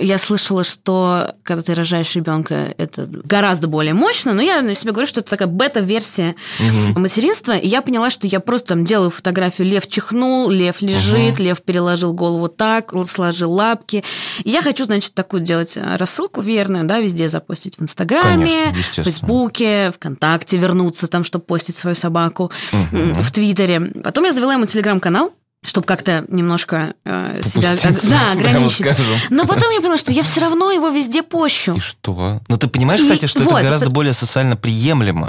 я 0.00 0.18
слышала, 0.18 0.64
что 0.64 1.35
когда 1.42 1.62
ты 1.62 1.74
рожаешь 1.74 2.14
ребенка, 2.14 2.74
это 2.79 3.07
гораздо 3.07 3.68
более 3.68 3.94
мощно. 3.94 4.33
Но 4.33 4.42
я 4.42 4.74
себе 4.74 4.92
говорю, 4.92 5.07
что 5.07 5.20
это 5.20 5.31
такая 5.31 5.48
бета-версия 5.48 6.35
Мгм. 6.59 7.03
материнства. 7.03 7.57
И 7.57 7.66
я 7.66 7.83
поняла, 7.83 8.11
что 8.11 8.26
я 8.26 8.40
просто 8.40 8.68
там 8.68 8.85
делаю 8.85 9.11
фотографию. 9.11 9.66
Лев 9.68 9.87
чихнул, 9.88 10.48
лев 10.50 10.81
лежит, 10.81 11.38
лев 11.38 11.62
переложил 11.62 12.12
голову 12.12 12.48
так, 12.48 12.92
сложил 13.09 13.53
лапки. 13.53 14.05
И 14.44 14.50
я 14.50 14.62
хочу, 14.62 14.85
значит, 14.85 15.14
такую 15.14 15.40
делать 15.42 15.76
э, 15.76 15.96
рассылку 15.96 16.40
верную, 16.40 16.85
да, 16.85 17.00
везде 17.00 17.29
запостить 17.29 17.76
в 17.79 17.83
Инстаграме, 17.83 18.46
Конечно, 18.70 19.03
в. 19.03 19.05
Фейсбуке, 19.05 19.90
ВКонтакте 19.94 20.57
вернуться 20.57 21.07
там, 21.09 21.24
чтобы 21.24 21.44
постить 21.44 21.76
свою 21.76 21.96
собаку, 21.96 22.50
м, 22.92 23.14
в 23.14 23.31
Твиттере. 23.33 23.81
Потом 24.05 24.24
я 24.24 24.33
завела 24.33 24.55
ему 24.55 24.66
телеграм-канал, 24.66 25.33
чтобы 25.64 25.87
как-то 25.87 26.25
немножко 26.29 26.94
э, 27.05 27.40
себя 27.44 27.75
да, 28.09 28.33
ограничить. 28.33 28.87
Но 29.29 29.46
потом 29.46 29.70
я 29.73 29.81
поняла, 29.81 29.99
что 29.99 30.11
я 30.12 30.23
все 30.23 30.40
равно 30.40 30.70
его 30.70 30.88
везде 30.88 31.23
пощу, 31.23 31.75
И 31.75 31.81
что? 31.81 32.40
Ну, 32.49 32.57
ты 32.57 32.66
понимаешь, 32.68 33.01
И 33.01 33.03
кстати, 33.05 33.27
что 33.27 33.40
вот, 33.40 33.53
это 33.55 33.62
гораздо 33.64 33.87
это- 33.87 33.94
более 33.94 34.12
социально 34.14 34.57
приемлемо, 34.57 35.29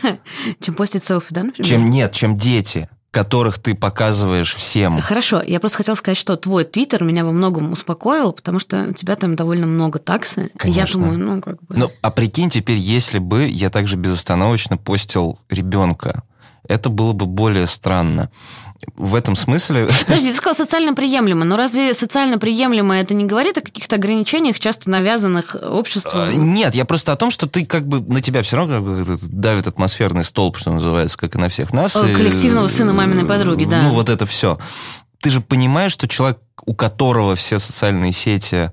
чем 0.60 0.74
постить 0.74 1.04
селфи, 1.04 1.32
да, 1.34 1.42
например? 1.42 1.68
чем 1.68 1.90
нет, 1.90 2.12
чем 2.12 2.36
дети, 2.36 2.88
которых 3.10 3.58
ты 3.58 3.74
показываешь 3.74 4.54
всем. 4.54 5.00
Хорошо, 5.00 5.42
я 5.42 5.58
просто 5.60 5.78
хотела 5.78 5.94
сказать, 5.96 6.18
что 6.18 6.36
твой 6.36 6.64
твиттер 6.64 7.02
меня 7.04 7.24
во 7.24 7.32
многом 7.32 7.72
успокоил, 7.72 8.32
потому 8.32 8.58
что 8.60 8.86
у 8.90 8.92
тебя 8.92 9.16
там 9.16 9.36
довольно 9.36 9.66
много 9.66 9.98
таксы. 9.98 10.40
И 10.40 10.44
я 10.44 10.58
Конечно. 10.58 11.00
думаю, 11.00 11.18
ну, 11.18 11.40
как 11.42 11.62
бы... 11.62 11.76
Ну, 11.76 11.90
а 12.02 12.10
прикинь, 12.10 12.50
теперь, 12.50 12.78
если 12.78 13.18
бы 13.18 13.46
я 13.48 13.70
также 13.70 13.96
безостановочно 13.96 14.76
постил 14.76 15.38
ребенка, 15.48 16.22
это 16.68 16.88
было 16.88 17.12
бы 17.12 17.26
более 17.26 17.66
странно. 17.66 18.30
В 18.96 19.14
этом 19.14 19.34
смысле... 19.36 19.88
Подожди, 20.06 20.30
ты 20.30 20.36
сказал 20.36 20.54
социально 20.54 20.94
приемлемо, 20.94 21.44
но 21.44 21.56
разве 21.56 21.94
социально 21.94 22.38
приемлемо 22.38 22.96
это 22.96 23.14
не 23.14 23.24
говорит 23.24 23.56
о 23.58 23.60
каких-то 23.60 23.96
ограничениях, 23.96 24.58
часто 24.58 24.90
навязанных 24.90 25.56
обществом? 25.62 26.28
Э, 26.28 26.34
Нет, 26.34 26.74
я 26.74 26.84
просто 26.84 27.12
о 27.12 27.16
том, 27.16 27.30
что 27.30 27.46
ты 27.46 27.64
как 27.64 27.86
бы 27.86 28.00
на 28.00 28.20
тебя 28.20 28.42
все 28.42 28.56
равно 28.56 28.74
как 28.74 28.84
бы 28.84 29.18
давит 29.22 29.66
атмосферный 29.66 30.24
столб, 30.24 30.58
что 30.58 30.72
называется, 30.72 31.16
как 31.16 31.34
и 31.34 31.38
на 31.38 31.48
всех 31.48 31.72
нас. 31.72 31.96
Э, 31.96 32.10
И, 32.10 32.14
коллективного 32.14 32.68
сына 32.68 32.92
маминой 32.92 33.24
подруги, 33.24 33.64
да. 33.64 33.82
Ну, 33.82 33.90
вот 33.94 34.08
это 34.08 34.26
все. 34.26 34.58
Ты 35.20 35.30
же 35.30 35.40
понимаешь, 35.40 35.92
что 35.92 36.06
человек, 36.06 36.38
у 36.66 36.74
которого 36.74 37.34
все 37.34 37.58
социальные 37.58 38.12
сети 38.12 38.70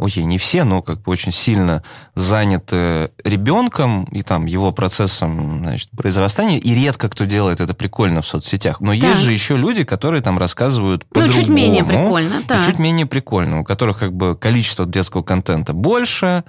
окей, 0.00 0.24
не 0.24 0.38
все, 0.38 0.64
но 0.64 0.82
как 0.82 1.02
бы 1.02 1.12
очень 1.12 1.32
сильно 1.32 1.82
заняты 2.14 3.10
ребенком 3.24 4.04
и 4.04 4.22
там 4.22 4.46
его 4.46 4.72
процессом 4.72 5.58
значит, 5.60 5.90
произрастания, 5.96 6.58
и 6.58 6.74
редко 6.74 7.08
кто 7.08 7.24
делает 7.24 7.60
это 7.60 7.74
прикольно 7.74 8.22
в 8.22 8.26
соцсетях. 8.26 8.80
Но 8.80 8.92
Так. 8.92 9.02
есть 9.02 9.20
же 9.20 9.32
еще 9.32 9.56
люди, 9.56 9.84
которые 9.84 10.22
там 10.22 10.38
рассказывают 10.38 11.04
Ну, 11.14 11.20
по-другому. 11.20 11.40
чуть 11.42 11.48
менее 11.48 11.84
прикольно, 11.84 12.42
так. 12.46 12.64
чуть 12.64 12.78
менее 12.78 13.06
прикольно, 13.06 13.60
у 13.60 13.64
которых 13.64 13.98
как 13.98 14.12
бы 14.14 14.36
количество 14.36 14.86
детского 14.86 15.22
контента 15.22 15.72
больше, 15.72 16.44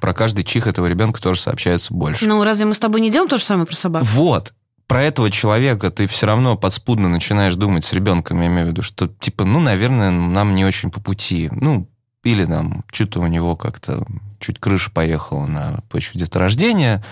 про 0.00 0.12
каждый 0.14 0.44
чих 0.44 0.66
этого 0.66 0.86
ребенка 0.86 1.20
тоже 1.20 1.40
сообщается 1.40 1.92
больше. 1.92 2.26
Ну, 2.26 2.42
разве 2.44 2.64
мы 2.64 2.74
с 2.74 2.78
тобой 2.78 3.00
не 3.00 3.10
делаем 3.10 3.28
то 3.28 3.36
же 3.36 3.44
самое 3.44 3.66
про 3.66 3.74
собак? 3.76 4.02
Вот. 4.04 4.52
Про 4.86 5.02
этого 5.04 5.30
человека 5.30 5.90
ты 5.90 6.06
все 6.06 6.26
равно 6.26 6.56
подспудно 6.56 7.08
начинаешь 7.10 7.54
думать 7.56 7.84
с 7.84 7.92
ребенком, 7.92 8.40
я 8.40 8.46
имею 8.46 8.66
в 8.66 8.70
виду, 8.70 8.82
что, 8.82 9.06
типа, 9.08 9.44
ну, 9.44 9.60
наверное, 9.60 10.10
нам 10.10 10.54
не 10.54 10.64
очень 10.64 10.90
по 10.90 10.98
пути. 11.00 11.50
Ну, 11.52 11.90
или 12.28 12.44
нам 12.44 12.84
что-то 12.92 13.20
у 13.20 13.26
него 13.26 13.56
как-то 13.56 14.06
чуть 14.38 14.58
крыша 14.58 14.90
поехала 14.90 15.46
на 15.46 15.80
почве 15.88 16.20
деторождения. 16.20 17.02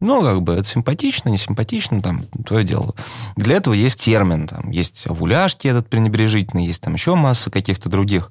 Ну, 0.00 0.22
как 0.22 0.42
бы 0.42 0.52
это 0.52 0.62
симпатично, 0.62 1.28
не 1.28 1.38
симпатично, 1.38 2.00
там, 2.00 2.24
твое 2.46 2.64
дело. 2.64 2.94
Для 3.34 3.56
этого 3.56 3.74
есть 3.74 4.00
термин, 4.00 4.46
там, 4.46 4.70
есть 4.70 5.08
овуляшки 5.08 5.66
этот 5.66 5.90
пренебрежительный, 5.90 6.66
есть 6.66 6.82
там 6.82 6.94
еще 6.94 7.16
масса 7.16 7.50
каких-то 7.50 7.88
других. 7.88 8.30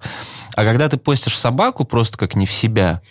А 0.55 0.63
когда 0.63 0.87
ты 0.87 0.95
постишь 0.95 1.37
собаку 1.37 1.83
просто 1.83 2.17
как 2.17 2.35
не 2.35 2.45
в 2.45 2.53
себя, 2.53 3.01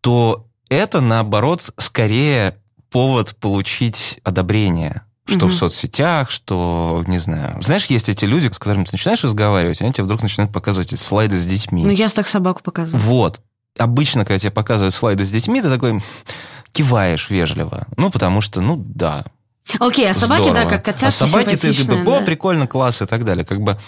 то 0.00 0.48
это, 0.68 1.00
наоборот, 1.00 1.72
скорее 1.76 2.56
повод 2.90 3.36
получить 3.36 4.18
одобрение. 4.24 5.02
Что 5.24 5.46
угу. 5.46 5.54
в 5.54 5.54
соцсетях, 5.54 6.30
что, 6.30 7.04
не 7.06 7.18
знаю. 7.18 7.62
Знаешь, 7.62 7.86
есть 7.86 8.08
эти 8.08 8.24
люди, 8.24 8.48
с 8.52 8.58
которыми 8.58 8.84
ты 8.84 8.90
начинаешь 8.92 9.22
разговаривать, 9.22 9.80
они 9.80 9.92
тебе 9.92 10.04
вдруг 10.04 10.22
начинают 10.22 10.52
показывать 10.52 10.92
эти 10.92 11.00
слайды 11.00 11.36
с 11.36 11.46
детьми. 11.46 11.84
Ну, 11.84 11.90
я 11.90 12.08
так 12.08 12.26
собаку 12.26 12.62
показываю. 12.62 13.00
Вот. 13.02 13.40
Обычно, 13.78 14.24
когда 14.24 14.38
тебе 14.40 14.50
показывают 14.50 14.94
слайды 14.94 15.24
с 15.24 15.30
детьми, 15.30 15.62
ты 15.62 15.70
такой 15.70 16.02
киваешь 16.72 17.30
вежливо. 17.30 17.86
Ну, 17.96 18.10
потому 18.10 18.40
что, 18.40 18.60
ну, 18.60 18.76
да, 18.76 19.24
Окей, 19.78 20.10
а 20.10 20.14
собаки, 20.14 20.42
Здорово. 20.42 20.64
да, 20.64 20.70
как 20.70 20.84
котята, 20.84 21.06
А 21.06 21.10
собаки, 21.10 21.56
ты, 21.56 21.72
ты, 21.72 22.04
о, 22.04 22.22
прикольно, 22.22 22.66
класс 22.66 23.00
и 23.00 23.06
так 23.06 23.24
далее. 23.24 23.44
Как 23.44 23.60
бы, 23.60 23.78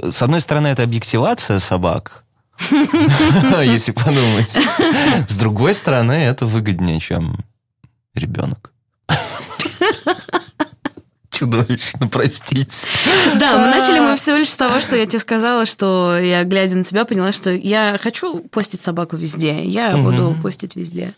с 0.00 0.22
одной 0.22 0.40
стороны, 0.40 0.68
это 0.68 0.84
объективация 0.84 1.58
собак, 1.58 2.24
если 2.70 3.90
подумать. 3.90 4.56
С 5.28 5.36
другой 5.36 5.74
стороны, 5.74 6.12
это 6.12 6.46
выгоднее, 6.46 7.00
чем 7.00 7.44
ребенок 8.14 8.72
чудовищно, 11.36 12.08
простите. 12.08 12.86
Да, 13.34 13.58
мы 13.58 13.66
начали 13.68 14.00
мы 14.00 14.16
всего 14.16 14.36
лишь 14.36 14.48
с 14.48 14.56
того, 14.56 14.80
что 14.80 14.96
я 14.96 15.06
тебе 15.06 15.18
сказала, 15.18 15.66
что 15.66 16.18
я, 16.18 16.44
глядя 16.44 16.76
на 16.76 16.84
тебя, 16.84 17.04
поняла, 17.04 17.32
что 17.32 17.50
я 17.50 17.98
хочу 18.02 18.40
постить 18.50 18.80
собаку 18.80 19.16
везде. 19.16 19.62
Я 19.62 19.94
угу. 19.94 20.10
буду 20.10 20.36
постить 20.42 20.76
везде. 20.76 21.12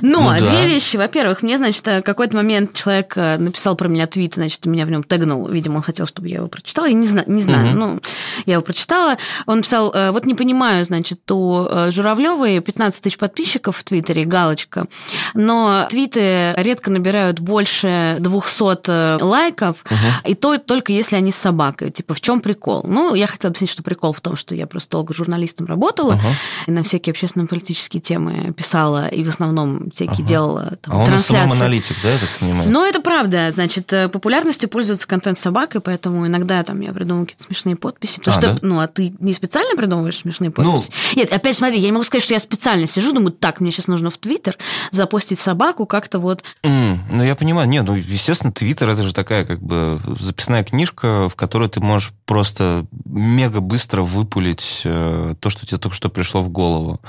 Но 0.00 0.30
ну, 0.30 0.38
две 0.38 0.46
да. 0.46 0.64
вещи. 0.66 0.96
Во-первых, 0.96 1.42
мне, 1.42 1.56
значит, 1.58 1.84
какой-то 2.04 2.36
момент 2.36 2.72
человек 2.74 3.12
э, 3.16 3.36
написал 3.38 3.76
про 3.76 3.88
меня 3.88 4.06
твит, 4.06 4.34
значит, 4.34 4.64
меня 4.64 4.86
в 4.86 4.90
нем 4.90 5.02
тегнул. 5.02 5.46
Видимо, 5.48 5.76
он 5.76 5.82
хотел, 5.82 6.06
чтобы 6.06 6.28
я 6.28 6.36
его 6.36 6.48
прочитала. 6.48 6.86
Я 6.86 6.94
не 6.94 7.06
знаю, 7.06 7.26
не 7.28 7.42
знаю. 7.42 7.68
Угу. 7.70 7.78
Ну, 7.78 8.00
я 8.46 8.54
его 8.54 8.62
прочитала. 8.62 9.18
Он 9.46 9.62
писал, 9.62 9.92
э, 9.92 10.10
вот 10.12 10.24
не 10.24 10.34
понимаю, 10.34 10.84
значит, 10.84 11.30
у 11.30 11.66
э, 11.68 11.90
Журавлевой 11.90 12.60
15 12.60 13.02
тысяч 13.02 13.18
подписчиков 13.18 13.76
в 13.76 13.84
Твиттере, 13.84 14.24
галочка, 14.24 14.86
но 15.34 15.86
твиты 15.90 16.54
редко 16.56 16.90
набирают 16.90 17.40
больше 17.40 18.16
200 18.18 19.22
лайков, 19.22 19.41
лайков, 19.42 19.84
угу. 19.84 19.96
и 20.24 20.34
то 20.34 20.58
только 20.58 20.92
если 20.92 21.16
они 21.16 21.32
с 21.32 21.36
собакой. 21.36 21.90
Типа, 21.90 22.14
в 22.14 22.20
чем 22.20 22.40
прикол? 22.40 22.84
Ну, 22.86 23.14
я 23.14 23.26
хотела 23.26 23.50
объяснить, 23.50 23.70
что 23.70 23.82
прикол 23.82 24.12
в 24.12 24.20
том, 24.20 24.36
что 24.36 24.54
я 24.54 24.66
просто 24.66 24.92
долго 24.92 25.14
журналистом 25.14 25.66
работала, 25.66 26.14
угу. 26.14 26.26
и 26.66 26.70
на 26.70 26.82
всякие 26.82 27.12
общественно-политические 27.12 28.00
темы 28.00 28.52
писала, 28.52 29.08
и 29.08 29.24
в 29.24 29.28
основном 29.28 29.90
всякие 29.90 30.20
угу. 30.20 30.26
делала 30.26 30.72
там, 30.80 31.00
а 31.00 31.06
трансляции. 31.06 31.50
он 31.50 31.52
аналитик, 31.52 31.96
да, 32.02 32.12
я 32.12 32.18
так 32.18 32.28
понимаю? 32.38 32.70
Ну, 32.70 32.86
это 32.86 33.00
правда. 33.00 33.50
Значит, 33.50 33.92
э, 33.92 34.08
популярностью 34.08 34.68
пользуется 34.68 35.06
контент 35.06 35.38
собакой, 35.38 35.80
поэтому 35.80 36.26
иногда 36.26 36.62
там 36.62 36.80
я 36.80 36.92
придумываю 36.92 37.26
какие-то 37.26 37.44
смешные 37.44 37.76
подписи. 37.76 38.18
Потому 38.18 38.36
а, 38.36 38.40
что, 38.40 38.52
да? 38.52 38.58
ну, 38.62 38.80
а 38.80 38.86
ты 38.86 39.14
не 39.18 39.32
специально 39.32 39.76
придумываешь 39.76 40.18
смешные 40.18 40.52
ну, 40.56 40.62
подписи? 40.62 40.90
Ну, 41.14 41.20
Нет, 41.20 41.32
опять 41.32 41.56
смотри, 41.56 41.78
я 41.78 41.86
не 41.86 41.92
могу 41.92 42.04
сказать, 42.04 42.24
что 42.24 42.34
я 42.34 42.40
специально 42.40 42.86
сижу, 42.86 43.12
думаю, 43.12 43.32
так, 43.32 43.60
мне 43.60 43.70
сейчас 43.70 43.88
нужно 43.88 44.10
в 44.10 44.18
Твиттер 44.18 44.56
запостить 44.90 45.38
собаку 45.38 45.86
как-то 45.86 46.18
вот. 46.18 46.42
Mm, 46.62 46.98
ну, 47.10 47.24
я 47.24 47.34
понимаю. 47.34 47.68
Нет, 47.68 47.84
ну, 47.86 47.94
естественно, 47.94 48.52
Твиттер 48.52 48.88
это 48.88 49.02
же 49.02 49.12
такая 49.14 49.31
такая 49.32 49.44
как 49.46 49.62
бы 49.62 49.98
записная 50.20 50.62
книжка, 50.62 51.26
в 51.30 51.36
которой 51.36 51.68
ты 51.70 51.80
можешь 51.80 52.12
просто 52.26 52.84
мега 53.06 53.60
быстро 53.60 54.02
выпулить 54.02 54.82
э, 54.84 55.34
то, 55.40 55.48
что 55.48 55.66
тебе 55.66 55.78
только 55.78 55.96
что 55.96 56.10
пришло 56.10 56.42
в 56.42 56.50
голову, 56.50 57.00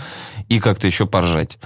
и 0.47 0.61
как-то 0.61 0.87
еще 0.87 1.05
поржать. 1.05 1.57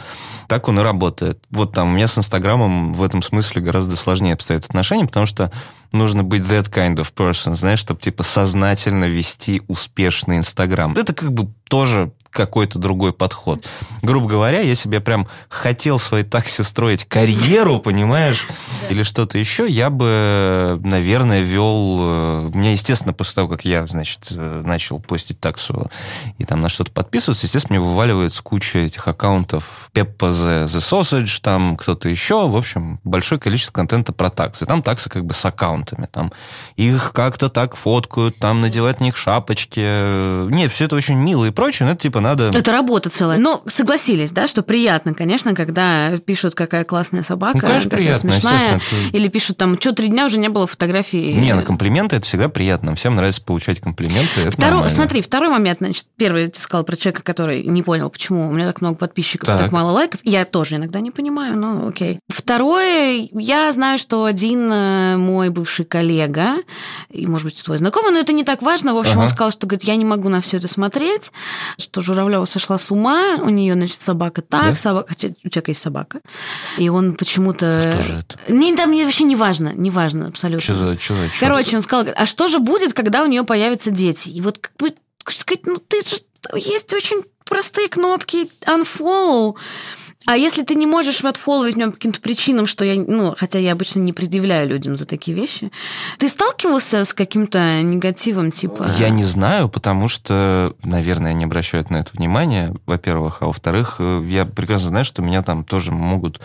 Так 0.48 0.68
он 0.68 0.80
и 0.80 0.84
работает. 0.84 1.44
Вот 1.52 1.74
там 1.74 1.90
у 1.90 1.92
меня 1.96 2.08
с 2.08 2.18
Инстаграмом 2.18 2.94
в 2.94 3.04
этом 3.04 3.22
смысле 3.22 3.62
гораздо 3.62 3.96
сложнее 3.96 4.34
обстоят 4.34 4.66
отношения, 4.66 5.06
потому 5.06 5.28
что 5.28 5.52
нужно 5.92 6.24
быть 6.24 6.42
that 6.42 6.72
kind 6.72 6.96
of 6.96 7.14
person, 7.14 7.54
знаешь, 7.54 7.80
чтобы 7.80 8.00
типа 8.00 8.24
сознательно 8.24 9.06
вести 9.06 9.62
успешный 9.68 10.38
Инстаграм. 10.38 10.94
Это 10.94 11.14
как 11.14 11.32
бы 11.32 11.52
тоже 11.70 12.12
какой-то 12.32 12.80
другой 12.80 13.14
подход. 13.14 13.66
Грубо 14.02 14.28
говоря, 14.28 14.62
если 14.62 14.90
бы 14.90 14.96
я 14.96 15.02
прям 15.02 15.28
хотел 15.50 16.00
своей 16.00 16.24
такси 16.24 16.64
строить 16.64 17.06
карьеру, 17.06 17.80
понимаешь, 17.84 18.48
или 18.90 19.04
что-то 19.04 19.38
еще, 19.38 19.68
я 19.68 19.90
бы, 19.90 20.80
наверное, 20.84 21.42
вел... 21.42 21.98
Э, 22.00 22.50
меня, 22.54 22.72
естественно, 22.72 23.14
после 23.14 23.36
того, 23.36 23.48
как 23.48 23.66
я, 23.66 23.86
значит, 23.88 24.28
э, 24.32 24.62
начал 24.66 25.00
постить 25.00 25.40
таксу 25.40 25.90
и 26.38 26.46
там 26.46 26.62
на 26.62 26.70
что-то 26.70 26.92
подписываться, 26.92 27.46
естественно, 27.46 27.80
мне 27.80 27.88
вываливается 27.88 28.44
куча 28.44 28.80
этих 28.80 29.08
аккаунтов 29.08 29.90
Peppa 29.94 30.30
the, 30.30 30.66
the 30.66 30.80
Sausage, 30.80 31.40
там 31.42 31.78
кто-то 31.78 32.10
еще, 32.10 32.48
в 32.48 32.56
общем, 32.56 33.00
большое 33.04 33.40
количество 33.40 33.74
контента 33.74 34.14
про 34.14 34.30
таксы. 34.30 34.66
Там 34.66 34.82
таксы 34.82 35.10
как 35.10 35.26
бы 35.26 35.34
с 35.34 35.46
аккаунтами, 35.46 36.08
там 36.12 36.32
их 36.76 37.12
как-то 37.14 37.50
так 37.50 37.76
фоткают, 37.76 38.38
там 38.38 38.62
надевают 38.62 39.00
на 39.00 39.06
них 39.06 39.18
шапочки. 39.18 40.48
Нет, 40.50 40.72
все 40.72 40.86
это 40.86 40.96
очень 40.96 41.16
мило 41.16 41.46
и 41.46 41.52
прочее, 41.52 41.88
но 41.88 41.94
это 41.94 42.02
типа 42.02 42.20
надо... 42.28 42.58
Это 42.58 42.72
работа 42.72 43.10
целая. 43.10 43.38
Но 43.38 43.64
согласились, 43.68 44.32
да, 44.32 44.48
что 44.48 44.64
приятно, 44.64 45.14
конечно, 45.14 45.54
когда 45.54 46.18
пишут, 46.18 46.56
какая 46.56 46.84
классная 46.84 47.24
собака, 47.24 47.58
ну, 47.58 47.62
конечно, 47.62 47.90
какая 47.90 48.06
приятно, 48.06 48.32
смешная. 48.32 48.82
Или 49.14 49.28
пишут 49.28 49.58
там, 49.58 49.80
что 49.80 49.94
три 49.94 50.10
дня 50.10 50.26
уже 50.26 50.38
не 50.38 50.50
было 50.50 50.68
фотографий. 50.68 51.34
Не, 51.34 51.54
на 51.54 51.64
комплименты 51.64 52.18
это 52.18 52.26
всегда 52.26 52.50
приятно. 52.50 52.96
Всем 52.96 53.16
нравится 53.16 53.42
получать 53.42 53.80
комплименты. 53.80 54.42
Это 54.42 54.52
Второй, 54.52 54.90
смотри, 54.90 55.22
второй 55.22 55.50
момент, 55.50 55.80
значит, 55.80 56.06
первый 56.18 56.48
ты 56.48 56.60
сказал 56.60 56.84
про 56.84 56.96
человека, 56.96 57.24
который 57.24 57.64
не 57.64 57.84
понял, 57.84 58.10
почему 58.10 58.50
у 58.50 58.52
меня 58.52 58.68
так 58.68 58.82
много 58.82 58.98
подписчиков, 58.98 59.48
так, 59.48 59.60
так 59.60 59.72
мало 59.72 59.92
лайков. 59.92 60.20
Я 60.24 60.46
тоже 60.46 60.76
иногда 60.76 61.00
не 61.00 61.12
понимаю, 61.12 61.58
но 61.58 61.88
окей. 61.88 62.20
Второе, 62.28 63.28
я 63.32 63.72
знаю, 63.72 64.00
что 64.00 64.26
один 64.26 64.72
э, 64.72 65.18
мой 65.18 65.50
бывший 65.50 65.86
коллега, 65.86 66.56
и, 67.10 67.26
может 67.28 67.46
быть, 67.46 67.64
твой 67.64 67.78
знакомый, 67.78 68.12
но 68.12 68.20
это 68.20 68.34
не 68.34 68.44
так 68.44 68.62
важно. 68.62 68.94
В 68.94 68.98
общем, 68.98 69.14
ага. 69.14 69.22
он 69.22 69.28
сказал, 69.28 69.52
что 69.52 69.68
говорит, 69.68 69.88
я 69.88 69.96
не 69.96 70.06
могу 70.06 70.30
на 70.30 70.42
все 70.42 70.58
это 70.58 70.68
смотреть, 70.68 71.32
что 71.78 72.02
Журавлева 72.08 72.46
сошла 72.46 72.78
с 72.78 72.90
ума, 72.92 73.38
у 73.42 73.50
нее, 73.50 73.74
значит, 73.74 74.02
собака 74.02 74.42
так, 74.42 74.70
да? 74.70 74.76
собака, 74.76 75.10
хотя 75.10 75.30
у 75.44 75.50
человека 75.50 75.72
есть 75.72 75.82
собака, 75.82 76.22
и 76.78 76.90
он 76.90 77.16
почему-то... 77.16 77.82
Что 77.82 78.02
же 78.02 78.14
это? 78.20 78.54
Не, 78.54 78.76
там 78.76 78.92
вообще 78.92 79.26
не 79.26 79.36
важно, 79.36 79.74
не 79.74 79.92
важно 79.92 80.28
абсолютно. 80.28 80.62
Что 80.62 80.74
за, 80.74 80.98
что 80.98 81.16
за 81.16 81.30
Короче, 81.40 81.76
он 81.76 81.82
сказал, 81.82 82.08
а 82.16 82.26
что 82.26 82.48
же 82.48 82.60
будет, 82.60 82.94
когда 82.94 83.24
у 83.24 83.26
нее 83.28 83.44
появятся 83.44 83.92
дети? 83.92 84.30
И 84.30 84.42
вот 84.42 84.58
как 84.58 84.72
бы, 84.78 84.94
сказать, 85.26 85.66
ну 85.66 85.78
ты 85.78 86.02
же... 86.02 86.18
Есть 86.56 86.94
очень 86.94 87.24
простые 87.44 87.90
кнопки 87.90 88.50
unfollow, 88.66 89.56
а 90.26 90.36
если 90.36 90.64
ты 90.64 90.76
не 90.76 90.86
можешь 90.86 91.24
отфолловить 91.24 91.76
меня 91.76 91.88
по 91.88 91.94
каким-то 91.94 92.20
причинам, 92.20 92.66
что 92.66 92.84
я, 92.84 92.96
ну, 92.96 93.34
хотя 93.38 93.60
я 93.60 93.72
обычно 93.72 94.00
не 94.00 94.12
предъявляю 94.12 94.68
людям 94.68 94.98
за 94.98 95.06
такие 95.06 95.36
вещи, 95.36 95.72
ты 96.18 96.28
сталкивался 96.28 97.06
с 97.06 97.14
каким-то 97.14 97.82
негативом 97.82 98.52
типа? 98.52 98.88
Я 98.98 99.10
не 99.10 99.24
знаю, 99.24 99.70
потому 99.70 100.08
что, 100.08 100.74
наверное, 100.84 101.34
не 101.34 101.46
обращают 101.46 101.90
на 101.90 101.98
это 101.98 102.12
внимания, 102.14 102.76
во-первых, 102.86 103.42
а 103.42 103.46
во-вторых, 103.46 103.98
э, 104.00 104.24
я 104.28 104.46
прекрасно 104.46 104.90
знаю, 104.90 105.06
что 105.06 105.22
меня 105.22 105.44
там 105.44 105.64
тоже 105.64 105.92
могут 105.92 106.42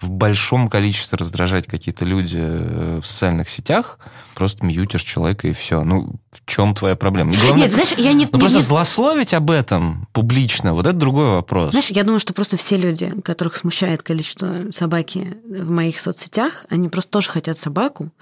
в 0.00 0.10
большом 0.10 0.68
количестве 0.68 1.16
раздражать 1.16 1.66
какие-то 1.66 2.04
люди 2.04 2.38
э, 2.40 3.00
в 3.02 3.06
социальных 3.06 3.48
сетях, 3.48 3.98
просто 4.34 4.64
мьютишь 4.64 5.02
человека 5.02 5.48
и 5.48 5.52
все. 5.52 5.82
Ну, 5.82 6.12
в 6.30 6.46
чем 6.46 6.74
твоя 6.74 6.94
проблема? 6.94 7.32
Главное, 7.32 7.64
Нет, 7.64 7.72
знаешь, 7.72 7.92
я 7.96 8.12
не... 8.12 8.26
Ну, 8.26 8.32
не, 8.32 8.38
просто 8.38 8.58
не... 8.58 8.64
злословить 8.64 9.34
об 9.34 9.50
этом 9.50 10.06
публично, 10.12 10.72
вот 10.72 10.86
это 10.86 10.96
другой 10.96 11.26
вопрос. 11.26 11.70
Знаешь, 11.70 11.90
я 11.90 12.04
думаю, 12.04 12.20
что 12.20 12.32
просто 12.32 12.56
все 12.56 12.76
люди, 12.76 13.12
которых 13.24 13.56
смущает 13.56 14.04
количество 14.04 14.70
собаки 14.70 15.36
в 15.44 15.70
моих 15.70 16.00
соцсетях, 16.00 16.64
они 16.70 16.88
просто 16.88 17.10
тоже 17.10 17.30
хотят 17.30 17.58
собаку, 17.58 18.12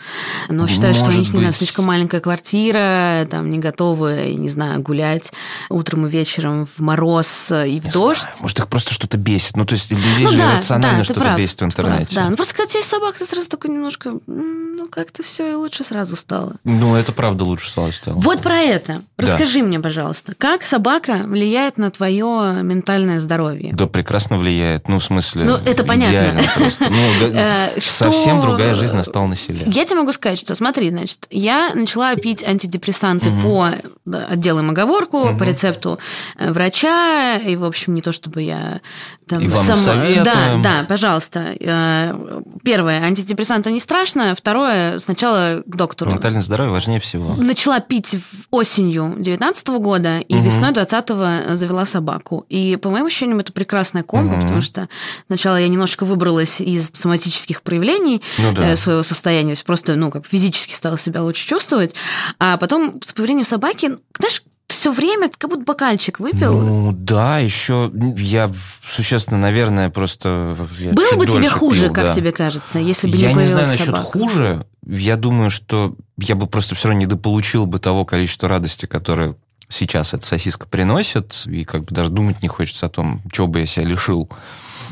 но 0.49 0.67
считают, 0.67 0.97
Может 0.97 1.11
что 1.11 1.11
у 1.11 1.21
них, 1.21 1.29
быть. 1.29 1.35
не 1.35 1.41
знаю, 1.41 1.53
слишком 1.53 1.85
маленькая 1.85 2.21
квартира, 2.21 3.29
там, 3.31 3.51
не 3.51 3.59
готовы, 3.59 4.35
не 4.39 4.49
знаю, 4.49 4.81
гулять 4.81 5.33
утром 5.69 6.07
и 6.07 6.11
вечером 6.11 6.65
в 6.65 6.79
мороз 6.79 7.51
и 7.51 7.81
в 7.81 7.85
не 7.85 7.91
дождь. 7.91 8.23
Знаю. 8.23 8.37
Может, 8.41 8.59
их 8.61 8.69
просто 8.69 8.95
что-то 8.95 9.19
бесит. 9.19 9.57
Ну, 9.57 9.67
то 9.67 9.75
есть 9.75 9.91
людей 9.91 10.25
ну, 10.25 10.31
же 10.31 10.39
да, 10.39 10.57
рационально 10.57 10.99
да, 10.99 11.05
что-то 11.05 11.35
бесит 11.37 11.66
интернете. 11.67 12.15
Прав, 12.15 12.25
да, 12.25 12.31
ну 12.31 12.37
просто 12.37 12.55
когда 12.55 12.65
у 12.65 12.69
тебя 12.69 12.79
есть 12.81 12.91
собака, 12.91 13.19
ты 13.19 13.25
сразу 13.27 13.49
такой 13.49 13.71
немножко, 13.71 14.13
ну, 14.27 14.89
как-то 14.89 15.23
все 15.23 15.53
и 15.53 15.55
лучше 15.55 15.85
сразу 15.85 16.17
стало. 16.17 16.55
Ну, 16.65 16.95
это 16.97 17.13
правда 17.13 17.45
лучше 17.45 17.71
стало 17.71 17.91
стало. 17.91 18.15
Вот 18.17 18.43
про 18.43 18.59
это. 18.59 19.03
Да. 19.19 19.27
Расскажи 19.27 19.63
мне, 19.63 19.81
пожалуйста, 19.81 20.35
как 20.37 20.63
собака 20.65 21.23
влияет 21.25 21.77
на 21.79 21.91
твое 21.91 22.61
ментальное 22.63 23.21
здоровье? 23.21 23.73
Да, 23.75 23.87
прекрасно 23.87 24.39
влияет. 24.39 24.89
Ну, 24.89 24.99
в 24.99 25.05
смысле, 25.05 25.45
Ну, 25.45 25.57
это 25.65 25.85
понятно. 25.85 26.41
просто. 26.57 26.87
Ну, 26.91 26.97
да, 27.33 27.71
Э, 27.77 27.81
совсем 27.81 28.41
другая 28.41 28.75
жизнь 28.75 28.95
настала 28.95 29.27
на 29.27 29.37
селе. 29.37 29.63
Я 29.67 29.85
тебе 29.85 29.97
могу 30.01 30.13
сказать, 30.13 30.39
что 30.39 30.55
смотри, 30.55 30.91
значит, 30.91 31.27
я 31.31 31.73
начала 31.75 32.15
пить 32.17 32.43
антидепрессанты 32.43 33.31
по 33.43 33.71
да, 34.05 34.27
делаем 34.37 34.71
оговорку, 34.71 35.35
по 35.39 35.43
рецепту 35.43 35.99
э, 36.39 36.53
врача, 36.53 37.37
и, 37.37 37.57
в 37.57 37.65
общем, 37.65 37.95
не 37.95 38.03
то 38.03 38.13
чтобы 38.13 38.43
я 38.43 38.81
там 39.29 39.41
И 39.41 39.49
вам 39.49 39.65
сама- 39.65 39.77
советуем. 39.83 40.25
Да, 40.63 40.81
да, 40.81 40.87
пожалуйста. 40.89 41.53
Э, 41.61 42.41
Первое, 42.65 43.03
антидепрессанты 43.03 43.71
не 43.71 43.79
страшно. 43.81 44.35
Второе, 44.35 44.99
сначала 44.99 45.63
к 45.65 45.77
доктору. 45.77 46.11
Ментальное 46.11 46.43
здоровье 46.43 46.73
важнее 46.73 46.99
всего. 47.01 47.35
Начала 47.35 47.79
пить 47.81 48.17
осенью 48.51 49.15
19 49.19 49.79
года, 49.79 50.19
и 50.19 50.35
Мгм. 50.35 50.45
весной 50.45 50.73
20 50.73 51.57
завела 51.57 51.85
собаку. 51.87 52.45
И, 52.49 52.77
по 52.77 52.91
моим 52.91 53.07
ощущениям, 53.07 53.39
это 53.39 53.53
прекрасная 53.53 54.03
комбо, 54.03 54.35
Мгм. 54.35 54.43
потому 54.43 54.63
что 54.63 54.89
сначала 55.29 55.57
я 55.61 55.69
немножко 55.69 56.05
выбралась 56.05 56.61
из 56.61 56.91
соматических 56.95 57.63
проявлений 57.63 58.21
Ну 58.39 58.53
да. 58.53 58.67
э, 58.73 58.77
своего 58.77 59.03
состояния, 59.03 59.51
то 59.51 59.59
есть 59.59 59.65
просто, 59.65 59.95
ну, 59.97 60.11
как 60.11 60.27
физически 60.27 60.73
стала 60.73 60.99
себя 60.99 61.23
лучше 61.23 61.47
чувствовать, 61.47 61.95
а 62.39 62.57
потом 62.57 63.01
с 63.05 63.13
появлением 63.13 63.45
собаки, 63.47 63.87
ну, 63.87 63.99
знаешь, 64.19 64.43
все 64.69 64.93
время 64.93 65.31
как 65.37 65.51
будто 65.51 65.65
бокальчик 65.65 66.21
выпил. 66.21 66.61
Ну, 66.61 66.93
да, 66.93 67.39
еще 67.39 67.91
я 68.17 68.51
существенно, 68.85 69.39
наверное, 69.39 69.91
просто... 69.91 70.57
я 70.79 70.93
Было 70.93 71.17
бы 71.17 71.27
тебе 71.27 71.49
хуже, 71.49 71.87
пил, 71.87 71.93
как 71.93 72.07
да. 72.09 72.15
тебе 72.15 72.33
кажется, 72.33 72.79
если 72.79 73.09
бы 73.09 73.17
Я 73.17 73.29
не 73.29 73.35
не 73.35 73.35
появилась 73.35 73.51
знаю 73.51 73.69
насчет 73.69 73.87
собака? 73.87 74.05
хуже. 74.05 74.67
Я 74.87 75.17
думаю, 75.17 75.51
что 75.51 75.95
я 76.19 76.35
бы 76.35 76.47
просто 76.47 76.75
все 76.75 76.89
равно 76.89 77.03
недополучил 77.03 77.67
бы 77.67 77.79
того 77.79 78.05
количества 78.05 78.49
радости, 78.49 78.87
которое 78.87 79.37
сейчас 79.69 80.15
эта 80.15 80.25
сосиска 80.27 80.67
приносит, 80.67 81.43
и 81.47 81.65
как 81.65 81.85
бы 81.85 81.95
даже 81.95 82.11
думать 82.11 82.43
не 82.43 82.49
хочется 82.49 82.87
о 82.87 82.91
том, 82.91 83.21
чего 83.33 83.47
бы 83.49 83.61
я 83.61 83.67
себя 83.67 83.85
лишил. 83.87 84.29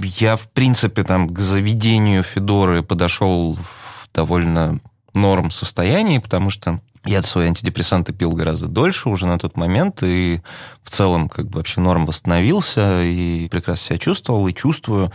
Я, 0.00 0.36
в 0.36 0.48
принципе, 0.50 1.04
там 1.04 1.28
к 1.28 1.38
заведению 1.38 2.22
Федоры 2.24 2.82
подошел 2.82 3.54
в 3.56 4.08
довольно 4.12 4.80
норм 5.14 5.52
состоянии, 5.52 6.18
потому 6.18 6.50
что 6.50 6.80
я 7.04 7.22
свои 7.22 7.48
антидепрессанты 7.48 8.12
пил 8.12 8.32
гораздо 8.32 8.66
дольше 8.66 9.08
уже 9.08 9.26
на 9.26 9.38
тот 9.38 9.56
момент, 9.56 10.02
и 10.02 10.40
в 10.82 10.90
целом 10.90 11.28
как 11.28 11.48
бы 11.48 11.58
вообще 11.58 11.80
норм 11.80 12.06
восстановился, 12.06 13.02
и 13.02 13.48
прекрасно 13.48 13.86
себя 13.86 13.98
чувствовал, 13.98 14.46
и 14.48 14.54
чувствую. 14.54 15.12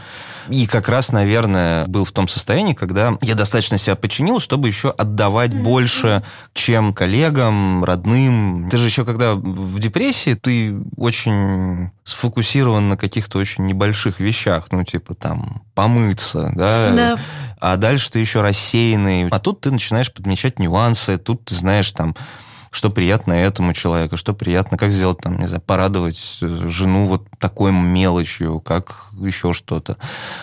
И 0.49 0.67
как 0.67 0.89
раз, 0.89 1.11
наверное, 1.11 1.85
был 1.87 2.05
в 2.05 2.11
том 2.11 2.27
состоянии, 2.27 2.73
когда 2.73 3.17
я 3.21 3.35
достаточно 3.35 3.77
себя 3.77 3.95
починил, 3.95 4.39
чтобы 4.39 4.67
еще 4.67 4.89
отдавать 4.89 5.53
больше, 5.53 6.23
чем 6.53 6.93
коллегам, 6.93 7.83
родным. 7.83 8.69
Ты 8.69 8.77
же 8.77 8.85
еще 8.85 9.05
когда 9.05 9.35
в 9.35 9.79
депрессии, 9.79 10.35
ты 10.35 10.75
очень 10.97 11.91
сфокусирован 12.09 12.89
на 12.89 12.97
каких-то 12.97 13.37
очень 13.37 13.65
небольших 13.65 14.19
вещах, 14.19 14.65
ну, 14.71 14.83
типа 14.83 15.13
там 15.15 15.63
помыться, 15.75 16.51
да, 16.55 16.91
Да. 16.91 17.17
а 17.59 17.77
дальше 17.77 18.11
ты 18.11 18.19
еще 18.19 18.41
рассеянный. 18.41 19.27
А 19.29 19.39
тут 19.39 19.61
ты 19.61 19.71
начинаешь 19.71 20.11
подмечать 20.11 20.59
нюансы, 20.59 21.17
тут 21.17 21.45
ты 21.45 21.55
знаешь 21.55 21.91
там, 21.91 22.15
что 22.71 22.89
приятно 22.91 23.33
этому 23.33 23.73
человеку, 23.73 24.15
что 24.17 24.33
приятно, 24.33 24.77
как 24.77 24.91
сделать 24.91 25.19
там, 25.19 25.39
не 25.39 25.47
знаю, 25.47 25.61
порадовать 25.61 26.37
э, 26.41 26.47
жену 26.67 27.07
вот 27.07 27.27
такой 27.39 27.71
мелочью, 27.71 28.59
как 28.59 29.07
еще 29.19 29.53
что-то. 29.53 29.97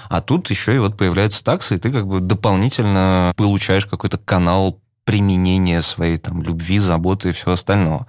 А 0.08 0.20
тут 0.20 0.50
еще 0.50 0.74
и 0.74 0.78
вот 0.78 0.96
появляется 0.96 1.44
такса, 1.44 1.76
и 1.76 1.78
ты 1.78 1.92
как 1.92 2.06
бы 2.06 2.18
дополнительно 2.20 3.32
получаешь 3.36 3.86
какой-то 3.86 4.18
канал 4.18 4.80
применения 5.06 5.82
своей 5.82 6.18
там 6.18 6.42
любви, 6.42 6.80
заботы 6.80 7.28
и 7.28 7.32
всего 7.32 7.52
остального. 7.52 8.08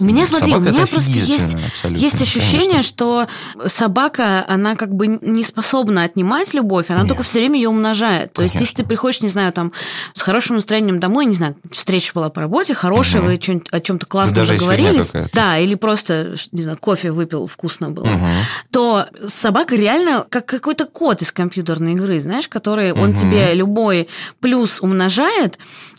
У 0.00 0.04
меня, 0.04 0.26
смотри, 0.26 0.50
Собака 0.52 0.68
у 0.70 0.72
меня 0.72 0.86
просто 0.86 1.10
есть, 1.10 1.44
абсолютно, 1.44 2.00
есть 2.02 2.22
ощущение, 2.22 2.68
конечно. 2.70 2.82
что 2.82 3.26
собака, 3.66 4.46
она 4.48 4.74
как 4.74 4.94
бы 4.94 5.06
не 5.08 5.44
способна 5.44 6.04
отнимать 6.04 6.54
любовь, 6.54 6.86
она 6.88 7.00
Нет. 7.00 7.08
только 7.08 7.22
все 7.22 7.40
время 7.40 7.56
ее 7.56 7.68
умножает. 7.68 8.32
То 8.32 8.40
есть, 8.42 8.54
если 8.54 8.64
Конечно. 8.64 8.84
ты 8.84 8.88
приходишь, 8.88 9.20
не 9.20 9.28
знаю, 9.28 9.52
там, 9.52 9.72
с 10.14 10.22
хорошим 10.22 10.56
настроением 10.56 11.00
домой, 11.00 11.26
не 11.26 11.34
знаю, 11.34 11.54
встреча 11.70 12.12
была 12.14 12.30
по 12.30 12.40
работе, 12.40 12.72
хорошая, 12.74 13.20
Мгм. 13.20 13.30
вы 13.30 13.34
о 13.34 13.80
чем-то 13.80 14.06
есть 14.06 14.34
фигня 14.34 14.44
договорились, 14.58 15.12
да, 15.34 15.58
или 15.58 15.74
просто, 15.74 16.34
не 16.52 16.62
знаю, 16.62 16.78
кофе 16.78 17.10
выпил, 17.10 17.46
вкусно 17.46 17.90
было, 17.90 18.06
Мгм. 18.06 18.30
то 18.70 19.04
собака 19.26 19.76
реально 19.76 20.24
как 20.30 20.46
какой-то 20.46 20.86
код 20.86 21.20
из 21.20 21.30
компьютерной 21.30 21.92
игры, 21.92 22.18
знаешь, 22.20 22.48
который 22.48 22.92
он 22.92 23.10
Мгм. 23.10 23.14
тебе 23.16 23.52
любой 23.52 24.08
плюс 24.40 24.80
умножает, 24.80 25.58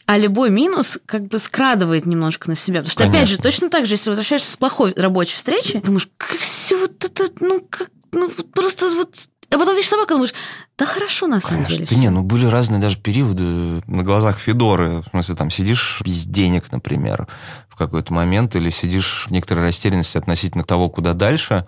а 0.10 0.17
любой 0.17 0.50
минус 0.50 0.98
как 1.06 1.28
бы 1.28 1.38
скрадывает 1.38 2.08
немножко 2.08 2.50
на 2.50 2.56
себя. 2.56 2.80
Потому 2.80 2.91
что, 2.91 3.04
опять 3.04 3.28
же, 3.28 3.36
Конечно. 3.36 3.43
точно 3.43 3.69
так 3.69 3.86
же, 3.86 3.93
если 3.93 4.10
возвращаешься 4.10 4.52
с 4.52 4.58
плохой 4.58 4.91
рабочей 4.98 5.36
встречи, 5.36 5.80
думаешь, 5.86 6.10
как 6.17 6.32
все 6.39 6.80
вот 6.80 7.06
это, 7.06 7.26
ну, 7.41 7.63
как, 7.69 7.91
ну, 8.12 8.28
просто 8.56 8.89
вот... 8.89 9.13
А 9.52 9.58
потом 9.60 9.76
видишь 9.76 9.88
собаку, 9.88 10.15
думаешь, 10.15 10.34
да 10.80 10.88
хорошо 10.88 11.28
на 11.28 11.39
самом 11.39 11.65
Конечно. 11.65 11.76
деле. 11.76 11.86
Да 11.86 11.91
всё». 11.95 12.02
не, 12.02 12.10
ну 12.10 12.24
были 12.24 12.48
разные 12.48 12.82
даже 12.82 12.98
периоды 12.98 13.43
на 13.86 14.02
глазах 14.02 14.39
Федоры. 14.39 15.04
В 15.04 15.10
смысле, 15.12 15.36
там 15.36 15.52
сидишь 15.52 16.02
без 16.04 16.26
денег, 16.26 16.72
например, 16.72 17.28
в 17.67 17.76
какой-то 17.76 18.12
момент, 18.12 18.56
или 18.56 18.72
сидишь 18.72 19.28
в 19.28 19.32
некоторой 19.32 19.63
растерянности 19.63 20.17
относительно 20.17 20.63
того, 20.63 20.89
куда 20.89 21.13
дальше. 21.13 21.67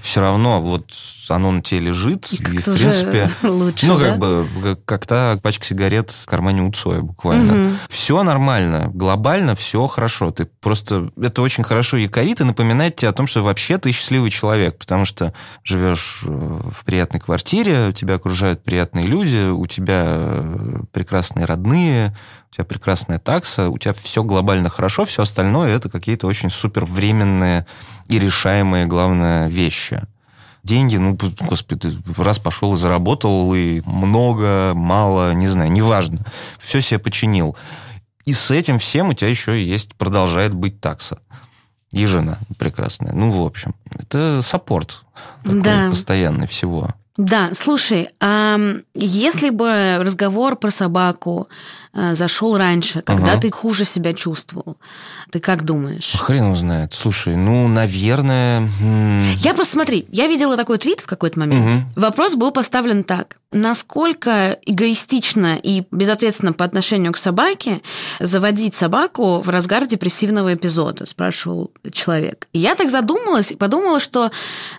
Все 0.00 0.20
равно 0.20 0.60
вот 0.60 0.90
оно 1.28 1.50
на 1.50 1.60
тебе 1.62 1.80
лежит, 1.80 2.30
и, 2.32 2.36
в 2.36 2.42
Как-то 2.42 2.72
уже 2.72 2.82
принципе... 2.90 3.30
лучше, 3.48 3.86
Ну, 3.86 3.98
да? 3.98 4.10
как 4.10 4.18
бы, 4.18 4.46
как- 4.62 4.84
как 4.84 5.06
та 5.06 5.36
пачка 5.42 5.64
сигарет 5.64 6.10
в 6.10 6.26
кармане 6.26 6.62
у 6.62 6.70
Цоя 6.70 7.00
буквально. 7.00 7.52
Мгм. 7.52 7.78
Все 7.88 8.22
нормально, 8.22 8.90
глобально 8.92 9.56
все 9.56 9.86
хорошо. 9.86 10.30
Ты 10.30 10.44
просто... 10.44 11.10
Это 11.20 11.42
очень 11.42 11.64
хорошо 11.64 11.96
якорит 11.96 12.40
и 12.40 12.44
напоминает 12.44 12.96
тебе 12.96 13.08
о 13.08 13.12
том, 13.12 13.26
что 13.26 13.42
вообще 13.42 13.78
ты 13.78 13.90
счастливый 13.90 14.30
человек, 14.30 14.78
потому 14.78 15.04
что 15.06 15.32
живешь 15.64 16.20
э, 16.24 16.28
в 16.28 16.84
приятной 16.84 17.18
квартире, 17.18 17.92
тебя 17.92 18.16
окружают 18.16 18.62
приятные 18.62 19.06
люди, 19.06 19.48
у 19.50 19.66
тебя 19.66 20.04
э, 20.06 20.80
прекрасные 20.92 21.46
родные, 21.46 22.14
у 22.52 22.54
тебя 22.54 22.64
прекрасная 22.64 23.18
такса, 23.18 23.68
у 23.70 23.78
тебя 23.78 23.94
все 23.94 24.22
глобально 24.22 24.68
хорошо, 24.68 25.04
все 25.04 25.22
остальное 25.22 25.74
это 25.74 25.88
какие-то 25.88 26.26
очень 26.28 26.50
супер 26.50 26.84
временные 26.84 27.66
и 28.08 28.18
решаемые, 28.20 28.86
главное, 28.86 29.48
вещи 29.48 29.85
деньги, 30.62 30.96
ну, 30.96 31.16
господи, 31.48 31.90
ты 31.90 32.22
раз 32.22 32.38
пошел 32.38 32.74
и 32.74 32.76
заработал, 32.76 33.54
и 33.54 33.80
много, 33.84 34.72
мало, 34.74 35.32
не 35.32 35.48
знаю, 35.48 35.70
неважно. 35.72 36.20
Все 36.58 36.80
себе 36.80 36.98
починил. 36.98 37.56
И 38.24 38.32
с 38.32 38.50
этим 38.50 38.78
всем 38.78 39.10
у 39.10 39.12
тебя 39.12 39.30
еще 39.30 39.62
есть, 39.64 39.94
продолжает 39.94 40.54
быть 40.54 40.80
такса. 40.80 41.18
И 41.92 42.04
жена 42.04 42.38
прекрасная. 42.58 43.12
Ну, 43.12 43.30
в 43.30 43.46
общем, 43.46 43.74
это 43.96 44.40
саппорт 44.42 45.04
такой 45.44 45.62
Да. 45.62 45.88
постоянный 45.88 46.48
всего. 46.48 46.90
Да, 47.16 47.50
слушай, 47.54 48.08
а 48.20 48.58
если 48.94 49.50
бы 49.50 49.98
разговор 50.00 50.56
про 50.56 50.70
собаку 50.70 51.48
э, 51.94 52.14
зашел 52.14 52.58
раньше, 52.58 53.00
когда 53.00 53.32
Ага. 53.32 53.40
ты 53.42 53.50
хуже 53.50 53.84
себя 53.86 54.12
чувствовал, 54.12 54.76
ты 55.30 55.40
как 55.40 55.64
думаешь? 55.64 56.12
Хрен 56.18 56.44
его 56.44 56.54
знает. 56.54 56.92
Слушай, 56.92 57.36
ну, 57.36 57.68
наверное... 57.68 58.68
Я 59.38 59.54
просто 59.54 59.74
смотри, 59.74 60.06
я 60.10 60.26
видела 60.26 60.56
такой 60.56 60.76
твит 60.78 61.00
в 61.00 61.06
какой-то 61.06 61.38
момент. 61.38 61.64
Мгм. 61.64 61.90
Вопрос 61.96 62.34
был 62.34 62.50
поставлен 62.50 63.02
так: 63.02 63.36
насколько 63.50 64.58
эгоистично 64.66 65.56
и 65.62 65.84
безответственно 65.90 66.52
по 66.52 66.64
отношению 66.64 67.12
к 67.12 67.16
собаке 67.16 67.80
заводить 68.20 68.74
собаку 68.74 69.40
в 69.40 69.48
разгар 69.48 69.86
депрессивного 69.86 70.54
эпизода? 70.54 71.06
Спрашивал 71.06 71.70
человек. 71.92 72.46
И 72.52 72.58
я 72.58 72.74
так 72.74 72.90
задумалась 72.90 73.52
и 73.52 73.56
подумала, 73.56 74.00
что, 74.00 74.30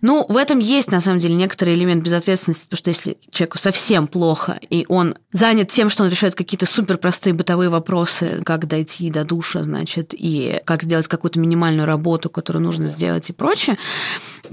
ну, 0.02 0.26
в 0.30 0.38
этом 0.38 0.60
есть 0.60 0.92
на 0.92 1.00
самом 1.00 1.20
деле 1.20 1.34
некоторый 1.34 1.74
элемент 1.74 2.04
безответственности, 2.04 2.27
потому 2.36 2.78
что 2.78 2.90
если 2.90 3.18
человеку 3.32 3.58
совсем 3.58 4.08
плохо 4.08 4.60
и 4.70 4.86
он 4.90 5.16
занят 5.32 5.72
тем, 5.72 5.90
что 5.90 6.04
он 6.04 6.10
решает 6.10 6.36
какие-то 6.36 6.66
супер 6.66 6.98
простые 6.98 7.34
бытовые 7.34 7.70
вопросы, 7.70 8.42
как 8.44 8.68
дойти 8.68 9.10
до 9.12 9.24
душа, 9.24 9.64
значит, 9.64 10.14
и 10.14 10.62
как 10.66 10.84
сделать 10.84 11.08
какую-то 11.08 11.40
минимальную 11.40 11.86
работу, 11.86 12.30
которую 12.30 12.64
нужно 12.64 12.88
сделать 12.88 13.30
и 13.30 13.34
прочее, 13.34 13.78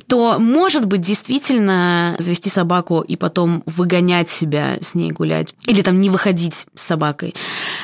то, 0.07 0.39
может 0.39 0.85
быть, 0.87 1.01
действительно 1.01 2.17
завести 2.19 2.51
собаку 2.51 3.01
и 3.01 3.17
потом 3.17 3.63
выгонять 3.67 4.29
себя 4.29 4.77
с 4.81 4.95
ней 4.95 5.13
гулять, 5.13 5.55
или 5.67 5.83
там 5.83 6.01
не 6.01 6.11
выходить 6.11 6.67
с 6.75 6.83
собакой. 6.83 7.35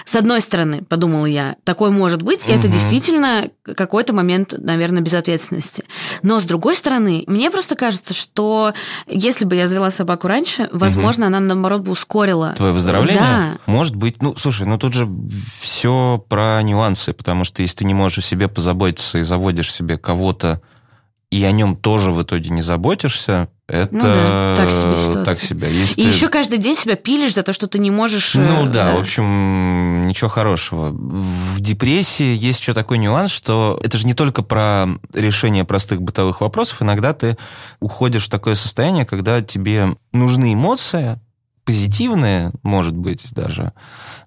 С 0.05 0.14
одной 0.16 0.40
стороны, 0.40 0.83
подумала 0.83 1.26
я, 1.26 1.57
такое 1.64 1.90
может 1.90 2.22
быть, 2.22 2.46
и 2.46 2.50
это 2.50 2.66
Мгм. 2.66 2.72
действительно 2.72 3.50
какой-то 3.62 4.12
момент, 4.12 4.55
наверное, 4.59 5.03
безответственности. 5.03 5.85
Но 6.22 6.40
с 6.40 6.44
другой 6.44 6.76
стороны, 6.76 7.24
мне 7.26 7.50
просто 7.50 7.76
кажется, 7.76 8.12
что 8.12 8.74
если 9.07 9.44
бы 9.44 9.55
я 9.57 9.66
завела 9.66 9.80
собаку 9.88 10.29
раньше, 10.29 10.69
возможно, 10.73 11.29
она, 11.29 11.40
наоборот, 11.40 11.81
бы 11.81 11.93
ускорила. 11.93 12.53
Твое 12.53 12.75
выздоровление? 12.75 13.21
Да. 13.21 13.57
Может 13.64 13.97
быть. 13.97 14.21
Ну, 14.21 14.37
слушай, 14.37 14.66
ну 14.66 14.77
тут 14.77 14.93
же 14.93 15.09
все 15.61 16.23
про 16.29 16.61
нюансы, 16.62 17.14
потому 17.14 17.45
что 17.45 17.62
если 17.62 17.79
ты 17.79 17.85
не 17.87 17.95
можешь 17.95 18.19
о 18.19 18.23
себе 18.23 18.49
позаботиться 18.49 19.19
и 19.19 19.23
заводишь 19.23 19.73
себе 19.73 19.97
кого-то, 19.97 20.61
и 21.31 21.43
о 21.45 21.53
нем 21.53 21.77
тоже 21.77 22.11
в 22.11 22.23
итоге 22.23 22.51
не 22.51 22.61
заботишься, 22.61 23.49
это 23.70 23.94
Ну 23.94 24.00
да, 24.02 24.54
так 24.56 24.70
себе 24.70 24.96
ситуация. 24.96 25.24
так 25.24 25.38
себе. 25.38 25.72
Если 25.72 26.00
И 26.00 26.04
ты- 26.04 26.11
еще 26.11 26.28
каждый 26.28 26.59
день 26.59 26.76
себя 26.76 26.96
пилишь 26.96 27.35
за 27.35 27.42
то, 27.42 27.52
что 27.52 27.66
ты 27.66 27.78
не 27.78 27.90
можешь... 27.90 28.35
Ну 28.35 28.66
э, 28.66 28.68
да, 28.68 28.94
в 28.94 29.00
общем, 29.00 30.06
ничего 30.06 30.28
хорошего. 30.28 30.90
В 30.90 31.61
депрессии 31.61 32.37
есть 32.37 32.61
еще 32.61 32.74
такой 32.74 32.98
нюанс, 32.98 33.30
что 33.30 33.80
это 33.83 33.96
же 33.98 34.06
не 34.06 34.14
только 34.14 34.42
про 34.42 34.87
решение 35.14 35.64
простых 35.64 36.02
бытовых 36.02 36.40
вопросов. 36.40 36.83
Иногда 36.83 37.12
ты 37.12 37.37
уходишь 37.80 38.26
в 38.26 38.30
такое 38.30 38.54
состояние, 38.54 39.04
когда 39.06 39.40
тебе 39.40 39.96
нужны 40.12 40.54
эмоции, 40.54 41.18
позитивные, 41.64 42.50
может 42.64 42.96
быть, 42.96 43.33
даже, 43.33 43.72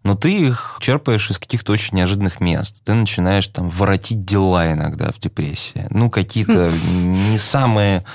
но 0.03 0.15
ты 0.15 0.31
их 0.47 0.77
черпаешь 0.79 1.29
из 1.29 1.39
каких-то 1.39 1.73
очень 1.73 1.97
неожиданных 1.97 2.39
мест. 2.39 2.81
Ты 2.85 2.93
начинаешь 2.93 3.47
там 3.47 3.69
воротить 3.69 4.23
дела 4.23 4.71
иногда 4.71 5.11
в 5.11 5.19
депрессии. 5.19 5.87
Ну, 5.89 6.09
какие-то 6.09 6.71
не 6.93 7.37
самые 7.37 8.05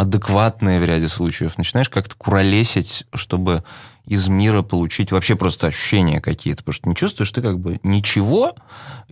адекватные 0.00 0.80
в 0.80 0.84
ряде 0.84 1.08
случаев. 1.08 1.58
Начинаешь 1.58 1.90
как-то 1.90 2.14
куролесить, 2.16 3.04
чтобы 3.12 3.64
из 4.06 4.28
мира 4.28 4.62
получить 4.62 5.12
вообще 5.12 5.36
просто 5.36 5.66
ощущения 5.66 6.22
какие-то, 6.22 6.64
потому 6.64 6.72
что 6.72 6.88
не 6.88 6.96
чувствуешь 6.96 7.30
ты 7.30 7.42
как 7.42 7.58
бы 7.58 7.78
ничего, 7.82 8.54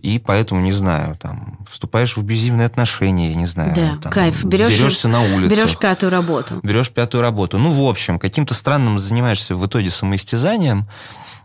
и 0.01 0.17
поэтому, 0.17 0.61
не 0.61 0.71
знаю, 0.71 1.15
там, 1.15 1.59
вступаешь 1.69 2.17
в 2.17 2.21
абьюзивные 2.21 2.65
отношения, 2.65 3.29
я 3.29 3.35
не 3.35 3.45
знаю. 3.45 3.75
Да, 3.75 3.97
там, 4.01 4.11
кайф. 4.11 4.43
Берешь- 4.43 4.75
дерешься 4.75 5.07
на 5.07 5.21
улице. 5.21 5.55
Берешь 5.55 5.77
пятую 5.77 6.11
работу. 6.11 6.59
Берешь 6.63 6.89
пятую 6.89 7.21
работу. 7.21 7.59
Ну, 7.59 7.71
в 7.71 7.87
общем, 7.87 8.17
каким-то 8.17 8.55
странным 8.55 8.97
занимаешься 8.97 9.55
в 9.55 9.65
итоге 9.65 9.91
самоистязанием. 9.91 10.87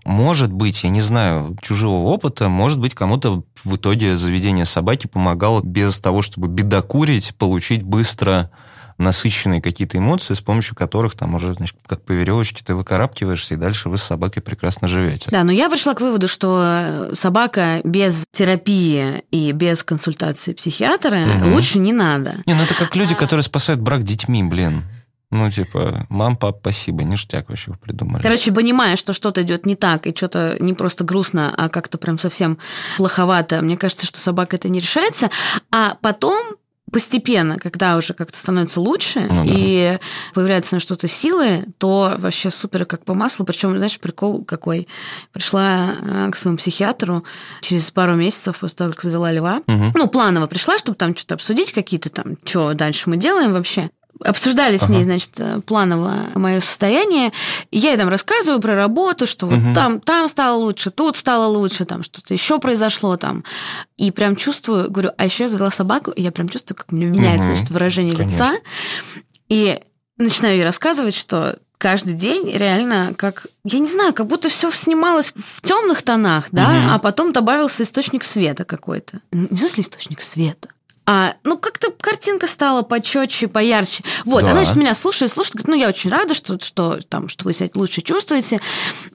Может 0.06 0.52
быть, 0.52 0.84
я 0.84 0.90
не 0.90 1.02
знаю, 1.02 1.56
чужого 1.62 2.08
опыта, 2.08 2.48
может 2.48 2.78
быть, 2.80 2.94
кому-то 2.94 3.44
в 3.62 3.76
итоге 3.76 4.16
заведение 4.16 4.64
собаки 4.64 5.06
помогало 5.06 5.60
без 5.62 5.98
того, 5.98 6.22
чтобы 6.22 6.48
бедокурить, 6.48 7.34
получить 7.36 7.82
быстро 7.82 8.50
насыщенные 8.98 9.60
какие-то 9.60 9.98
эмоции, 9.98 10.34
с 10.34 10.40
помощью 10.40 10.76
которых 10.76 11.14
там 11.16 11.34
уже, 11.34 11.54
значит, 11.54 11.76
как 11.86 12.02
по 12.02 12.12
веревочке 12.12 12.62
ты 12.64 12.74
выкарабкиваешься, 12.74 13.54
и 13.54 13.56
дальше 13.56 13.88
вы 13.88 13.98
с 13.98 14.02
собакой 14.02 14.42
прекрасно 14.42 14.88
живете. 14.88 15.30
Да, 15.30 15.44
но 15.44 15.52
я 15.52 15.68
пришла 15.68 15.94
к 15.94 16.00
выводу, 16.00 16.28
что 16.28 16.60
э, 16.62 17.14
собака 17.14 17.80
без 17.84 18.24
терапии 18.32 19.22
и 19.30 19.52
без 19.52 19.82
консультации 19.82 20.52
психиатра 20.52 21.16
Мгм. 21.16 21.52
лучше 21.54 21.78
не 21.78 21.92
надо. 21.92 22.36
Не, 22.46 22.54
ну 22.54 22.62
это 22.62 22.74
как 22.74 22.94
люди, 22.96 23.14
которые 23.14 23.42
спасают 23.42 23.80
брак 23.80 24.02
детьми, 24.04 24.42
блин. 24.42 24.82
Ну, 25.30 25.50
типа, 25.50 26.06
мам, 26.10 26.36
пап, 26.36 26.58
спасибо, 26.60 27.02
ништяк 27.02 27.48
вообще 27.48 27.72
вы 27.72 27.76
придумали. 27.76 28.22
Короче, 28.22 28.52
понимая, 28.52 28.94
что 28.96 29.12
что-то 29.12 29.42
идет 29.42 29.66
не 29.66 29.74
так, 29.74 30.06
и 30.06 30.14
что-то 30.14 30.56
не 30.60 30.74
просто 30.74 31.02
грустно, 31.02 31.52
а 31.56 31.68
как-то 31.68 31.98
прям 31.98 32.20
совсем 32.20 32.56
плоховато, 32.98 33.60
мне 33.60 33.76
кажется, 33.76 34.06
что 34.06 34.20
собака 34.20 34.54
это 34.54 34.68
не 34.68 34.78
решается. 34.78 35.30
А 35.72 35.96
потом 36.00 36.54
постепенно, 36.94 37.58
когда 37.58 37.96
уже 37.96 38.14
как-то 38.14 38.38
становится 38.38 38.80
лучше 38.80 39.26
Ну 39.28 39.44
да. 39.44 39.52
и 39.52 39.98
появляется 40.32 40.76
на 40.76 40.80
что-то 40.80 41.08
силы, 41.08 41.64
то 41.78 42.14
вообще 42.18 42.50
супер 42.50 42.86
как 42.86 43.04
по 43.04 43.14
маслу. 43.14 43.44
Причем, 43.44 43.76
знаешь, 43.76 43.98
прикол 43.98 44.44
какой. 44.44 44.86
Пришла 45.32 45.96
э, 46.00 46.30
к 46.30 46.36
своему 46.36 46.56
психиатру 46.56 47.24
через 47.62 47.90
пару 47.90 48.14
месяцев 48.14 48.60
после 48.60 48.76
того, 48.76 48.92
как 48.92 49.02
завела 49.02 49.32
льва. 49.32 49.60
Мгм. 49.66 49.90
Ну, 49.96 50.06
планово 50.06 50.46
пришла, 50.46 50.78
чтобы 50.78 50.94
там 50.96 51.16
что-то 51.16 51.34
обсудить, 51.34 51.72
какие-то 51.72 52.10
там, 52.10 52.36
что 52.44 52.74
дальше 52.74 53.10
мы 53.10 53.16
делаем 53.16 53.52
вообще. 53.52 53.90
Обсуждали 54.20 54.76
с 54.76 54.88
ней, 54.88 54.98
Ага. 54.98 55.04
значит, 55.04 55.30
э, 55.38 55.60
планово 55.66 56.14
мое 56.34 56.60
состояние. 56.60 57.32
И 57.70 57.78
я 57.78 57.90
ей 57.90 57.96
там 57.96 58.08
рассказываю 58.08 58.60
про 58.60 58.74
работу, 58.76 59.26
что 59.26 59.46
вот 59.46 59.56
Мгм. 59.58 59.74
там, 59.74 60.00
там 60.00 60.28
стало 60.28 60.56
лучше, 60.56 60.90
тут 60.90 61.16
стало 61.16 61.46
лучше, 61.46 61.84
там 61.84 62.02
что-то 62.04 62.32
еще 62.32 62.58
произошло 62.60 63.16
там. 63.16 63.42
И 63.96 64.10
прям 64.12 64.36
чувствую, 64.36 64.90
говорю, 64.90 65.10
а 65.18 65.24
еще 65.24 65.44
я 65.44 65.48
завела 65.48 65.70
собаку, 65.70 66.10
и 66.12 66.22
я 66.22 66.30
прям 66.30 66.48
чувствую, 66.48 66.76
как 66.76 66.86
у 66.92 66.94
меня 66.94 67.08
меняется, 67.08 67.46
Мгм. 67.48 67.56
значит, 67.56 67.70
выражение 67.70 68.14
Конечно. 68.16 68.34
лица. 68.52 68.54
И 69.48 69.80
начинаю 70.16 70.56
ей 70.56 70.64
рассказывать, 70.64 71.14
что 71.14 71.58
каждый 71.76 72.14
день 72.14 72.50
реально 72.56 73.12
как, 73.16 73.46
я 73.64 73.78
не 73.78 73.88
знаю, 73.88 74.14
как 74.14 74.26
будто 74.26 74.48
все 74.48 74.70
снималось 74.70 75.32
в 75.36 75.60
темных 75.60 76.02
тонах, 76.02 76.46
да, 76.50 76.68
Мгм. 76.70 76.90
а 76.94 76.98
потом 76.98 77.32
добавился 77.32 77.82
источник 77.82 78.24
света 78.24 78.64
какой-то. 78.64 79.20
Не 79.32 79.48
в 79.48 79.58
смысле 79.58 79.82
источник 79.82 80.22
света. 80.22 80.68
А, 81.06 81.34
ну, 81.44 81.58
как-то 81.58 81.90
картинка 81.90 82.46
стала 82.46 82.82
почетче, 82.82 83.46
поярче. 83.46 84.02
Вот, 84.24 84.44
Да. 84.44 84.52
она, 84.52 84.60
значит, 84.60 84.76
меня 84.76 84.94
слушает, 84.94 85.30
слушает, 85.30 85.54
говорит, 85.56 85.68
ну, 85.68 85.74
я 85.74 85.88
очень 85.88 86.10
рада, 86.10 86.32
что, 86.32 86.58
что, 86.58 86.98
там, 87.08 87.28
что 87.28 87.44
вы 87.44 87.52
себя 87.52 87.68
лучше 87.74 88.00
чувствуете. 88.00 88.60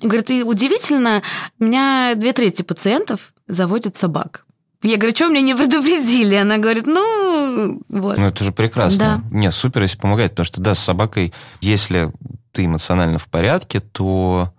Говорит, 0.01 0.29
и 0.29 0.43
удивительно, 0.43 1.23
у 1.59 1.65
меня 1.65 2.13
две 2.15 2.31
трети 2.33 2.61
пациентов 2.61 3.33
заводят 3.47 3.97
собак. 3.97 4.45
Я 4.81 4.95
говорю, 4.95 5.15
что 5.15 5.27
меня 5.27 5.41
не 5.41 5.55
предупредили? 5.55 6.35
Она 6.35 6.57
говорит, 6.57 6.85
ну, 6.87 7.81
вот. 7.89 8.17
Ну, 8.17 8.25
это 8.27 8.43
же 8.43 8.51
прекрасно. 8.51 9.23
Не, 9.31 9.51
супер, 9.51 9.81
если 9.81 9.97
помогает, 9.97 10.31
потому 10.31 10.45
что, 10.45 10.61
да, 10.61 10.73
с 10.75 10.79
собакой, 10.79 11.33
если 11.59 12.11
ты 12.53 12.65
эмоционально 12.65 13.17
в 13.17 13.27
порядке, 13.27 13.79
то, 13.81 14.53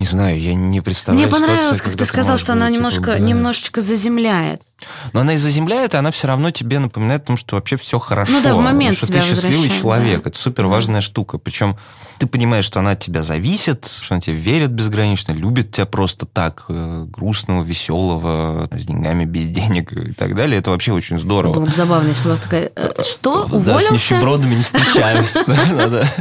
не 0.00 0.06
знаю, 0.06 0.40
я 0.40 0.54
не 0.54 0.80
представляю 0.80 1.28
Мне 1.28 1.32
понравилось, 1.32 1.64
ситуации, 1.76 1.84
как 1.84 1.96
ты 1.96 2.04
сказал, 2.06 2.38
что 2.38 2.54
она 2.54 2.66
быть, 2.66 2.74
типа, 2.74 2.78
немножко, 2.78 3.12
да. 3.12 3.18
немножечко 3.18 3.80
заземляет. 3.82 4.62
Но 5.12 5.20
она 5.20 5.34
и 5.34 5.36
заземляет, 5.36 5.94
и 5.94 5.96
она 5.96 6.10
все 6.10 6.26
равно 6.28 6.50
тебе 6.50 6.78
напоминает 6.78 7.22
о 7.22 7.26
том, 7.26 7.36
что 7.36 7.56
вообще 7.56 7.76
все 7.76 7.98
хорошо. 7.98 8.32
Ну 8.32 8.42
да, 8.42 8.54
в 8.54 8.60
момент 8.60 8.96
что 8.96 9.06
ты 9.06 9.20
счастливый 9.20 9.70
человек. 9.70 10.22
да. 10.24 10.30
Это 10.30 10.38
супер 10.38 10.66
важная 10.66 11.00
штука. 11.00 11.38
Причем 11.38 11.76
ты 12.18 12.26
понимаешь, 12.26 12.64
что 12.64 12.80
она 12.80 12.92
от 12.92 13.00
тебя 13.00 13.22
зависит, 13.22 13.90
что 14.00 14.14
она 14.14 14.20
тебе 14.20 14.36
верит 14.36 14.70
безгранично, 14.70 15.32
любит 15.32 15.72
тебя 15.72 15.86
просто 15.86 16.26
так, 16.26 16.64
э, 16.68 17.06
грустного, 17.08 17.62
веселого, 17.64 18.68
с 18.72 18.84
деньгами, 18.86 19.24
без 19.24 19.48
денег 19.50 19.92
и 19.92 20.12
так 20.12 20.34
далее. 20.34 20.58
Это 20.58 20.70
вообще 20.70 20.92
очень 20.92 21.18
здорово. 21.18 21.54
Было 21.54 21.66
бы 21.66 21.72
забавно, 21.72 22.08
если 22.08 22.28
бы 22.30 22.36
такая, 22.38 22.70
«Э, 22.76 23.02
что, 23.02 23.44
Да, 23.44 23.48
с 23.48 23.52
уволился? 23.52 23.92
нищебродами 23.94 24.54
не 24.54 24.62
встречаюсь. 24.62 25.34
Да, 25.46 25.66
да, 25.76 25.86
да. 25.88 26.12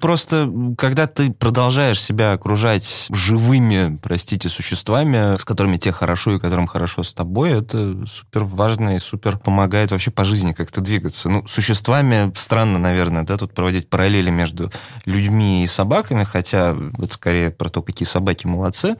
Просто, 0.00 0.50
когда 0.76 1.06
ты 1.06 1.30
продолжаешь 1.32 2.00
себя 2.00 2.32
окружать 2.32 3.06
живыми, 3.10 3.98
простите, 4.02 4.48
существами, 4.48 5.38
с 5.38 5.44
которыми 5.44 5.76
тебе 5.76 5.92
хорошо 5.92 6.36
и 6.36 6.38
которым 6.38 6.66
хорошо 6.66 7.02
с 7.02 7.12
тобой, 7.12 7.50
это 7.52 7.77
супер 8.06 8.44
важно 8.44 8.96
и 8.96 8.98
супер 8.98 9.38
помогает 9.38 9.90
вообще 9.90 10.10
по 10.10 10.24
жизни 10.24 10.52
как-то 10.52 10.80
двигаться. 10.80 11.28
Ну, 11.28 11.46
существами 11.46 12.32
странно, 12.36 12.78
наверное, 12.78 13.22
да, 13.22 13.36
тут 13.36 13.54
проводить 13.54 13.88
параллели 13.88 14.30
между 14.30 14.70
людьми 15.04 15.64
и 15.64 15.66
собаками, 15.66 16.24
хотя 16.24 16.76
это 16.98 17.12
скорее 17.12 17.50
про 17.50 17.68
то, 17.68 17.82
какие 17.82 18.06
собаки 18.06 18.46
молодцы. 18.46 18.96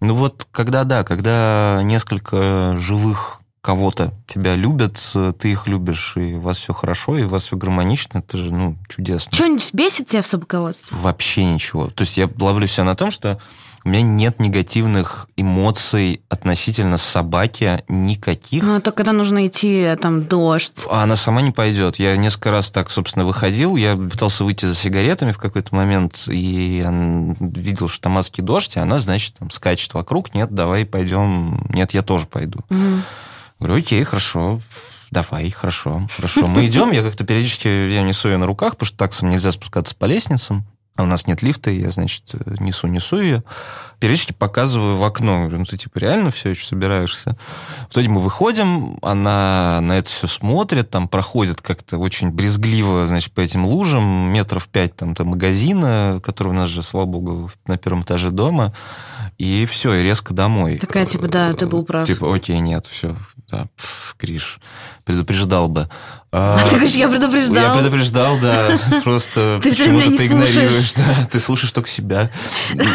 Ну 0.00 0.14
вот, 0.14 0.46
когда, 0.50 0.84
да, 0.84 1.04
когда 1.04 1.80
несколько 1.84 2.76
живых 2.76 3.40
кого-то 3.60 4.12
тебя 4.26 4.56
любят, 4.56 4.98
ты 5.38 5.52
их 5.52 5.68
любишь, 5.68 6.14
и 6.16 6.34
у 6.34 6.40
вас 6.40 6.58
все 6.58 6.72
хорошо, 6.72 7.16
и 7.16 7.22
у 7.22 7.28
вас 7.28 7.44
все 7.44 7.56
гармонично, 7.56 8.18
это 8.18 8.36
же, 8.36 8.52
ну, 8.52 8.76
чудесно. 8.88 9.32
Что-нибудь 9.32 9.72
бесит 9.72 10.08
тебя 10.08 10.22
в 10.22 10.26
собаководстве? 10.26 10.96
Вообще 10.96 11.44
ничего. 11.44 11.86
То 11.88 12.02
есть 12.02 12.16
я 12.16 12.28
ловлю 12.40 12.66
себя 12.66 12.82
на 12.82 12.96
том, 12.96 13.12
что 13.12 13.40
у 13.84 13.88
меня 13.88 14.02
нет 14.02 14.40
негативных 14.40 15.28
эмоций 15.36 16.22
относительно 16.28 16.96
собаки 16.96 17.82
никаких. 17.88 18.62
Ну, 18.62 18.76
это 18.76 18.92
когда 18.92 19.12
нужно 19.12 19.46
идти, 19.46 19.82
а 19.82 19.96
там 19.96 20.26
дождь. 20.26 20.86
А 20.90 21.02
она 21.02 21.16
сама 21.16 21.42
не 21.42 21.50
пойдет. 21.50 21.96
Я 21.96 22.16
несколько 22.16 22.50
раз 22.50 22.70
так, 22.70 22.90
собственно, 22.90 23.24
выходил. 23.24 23.76
Я 23.76 23.96
пытался 23.96 24.44
выйти 24.44 24.66
за 24.66 24.74
сигаретами 24.74 25.32
в 25.32 25.38
какой-то 25.38 25.74
момент, 25.74 26.24
и 26.28 26.84
видел, 27.40 27.88
что 27.88 28.02
там 28.02 28.18
адский 28.18 28.42
дождь, 28.42 28.76
и 28.76 28.80
она, 28.80 28.98
значит, 28.98 29.34
там 29.38 29.50
скачет 29.50 29.94
вокруг. 29.94 30.34
Нет, 30.34 30.54
давай 30.54 30.84
пойдем. 30.84 31.66
Нет, 31.70 31.92
я 31.92 32.02
тоже 32.02 32.26
пойду. 32.26 32.60
Мгм. 32.68 33.02
Говорю, 33.58 33.78
окей, 33.78 34.02
хорошо, 34.02 34.60
давай, 35.12 35.50
хорошо, 35.50 36.06
хорошо. 36.16 36.46
Мы 36.48 36.66
идем, 36.66 36.90
я 36.90 37.02
как-то 37.02 37.24
периодически 37.24 37.68
я 37.68 38.02
несу 38.02 38.28
ее 38.28 38.38
на 38.38 38.46
руках, 38.46 38.72
потому 38.72 38.86
что 38.86 38.96
таксом 38.96 39.30
нельзя 39.30 39.52
спускаться 39.52 39.94
по 39.94 40.06
лестницам. 40.06 40.66
А 40.94 41.04
у 41.04 41.06
нас 41.06 41.26
нет 41.26 41.42
лифта, 41.42 41.70
я, 41.70 41.88
значит, 41.88 42.34
несу-несу 42.60 43.18
ее. 43.18 43.42
Периодически 43.98 44.34
показываю 44.34 44.96
в 44.96 45.04
окно. 45.04 45.40
Говорю, 45.40 45.60
ну 45.60 45.64
ты 45.64 45.78
типа 45.78 45.98
реально 45.98 46.30
все 46.30 46.50
еще 46.50 46.66
собираешься? 46.66 47.38
В 47.88 47.92
итоге 47.92 48.10
мы 48.10 48.20
выходим, 48.20 48.98
она 49.00 49.78
на 49.80 49.96
это 49.96 50.10
все 50.10 50.26
смотрит, 50.26 50.90
там 50.90 51.08
проходит 51.08 51.62
как-то 51.62 51.96
очень 51.96 52.30
брезгливо, 52.30 53.06
значит, 53.06 53.32
по 53.32 53.40
этим 53.40 53.64
лужам, 53.64 54.04
метров 54.04 54.68
пять 54.68 54.94
там 54.94 55.14
до 55.14 55.24
магазина, 55.24 56.20
который 56.22 56.48
у 56.48 56.52
нас 56.52 56.68
же, 56.68 56.82
слава 56.82 57.06
богу, 57.06 57.50
на 57.66 57.78
первом 57.78 58.02
этаже 58.02 58.30
дома. 58.30 58.74
И 59.38 59.66
все, 59.66 59.94
и 59.94 60.02
резко 60.02 60.34
домой. 60.34 60.78
Такая, 60.78 61.06
типа, 61.06 61.28
да, 61.28 61.52
ты 61.54 61.66
был 61.66 61.84
прав. 61.84 62.06
Типа, 62.06 62.34
окей, 62.34 62.60
нет, 62.60 62.86
все, 62.86 63.16
да, 63.50 63.66
пф, 63.76 64.14
Криш, 64.18 64.60
предупреждал 65.04 65.68
бы. 65.68 65.88
А, 66.30 66.56
А 66.58 66.64
ты 66.64 66.76
говоришь, 66.76 66.94
я 66.94 67.08
предупреждал. 67.08 67.74
Я 67.74 67.74
предупреждал, 67.74 68.38
да, 68.38 68.78
просто 69.04 69.60
Ты 69.62 69.70
почему-то 69.70 70.16
ты 70.16 70.26
игнорируешь, 70.26 70.92
да, 70.94 71.26
ты 71.30 71.40
слушаешь 71.40 71.72
только 71.72 71.88
себя. 71.88 72.30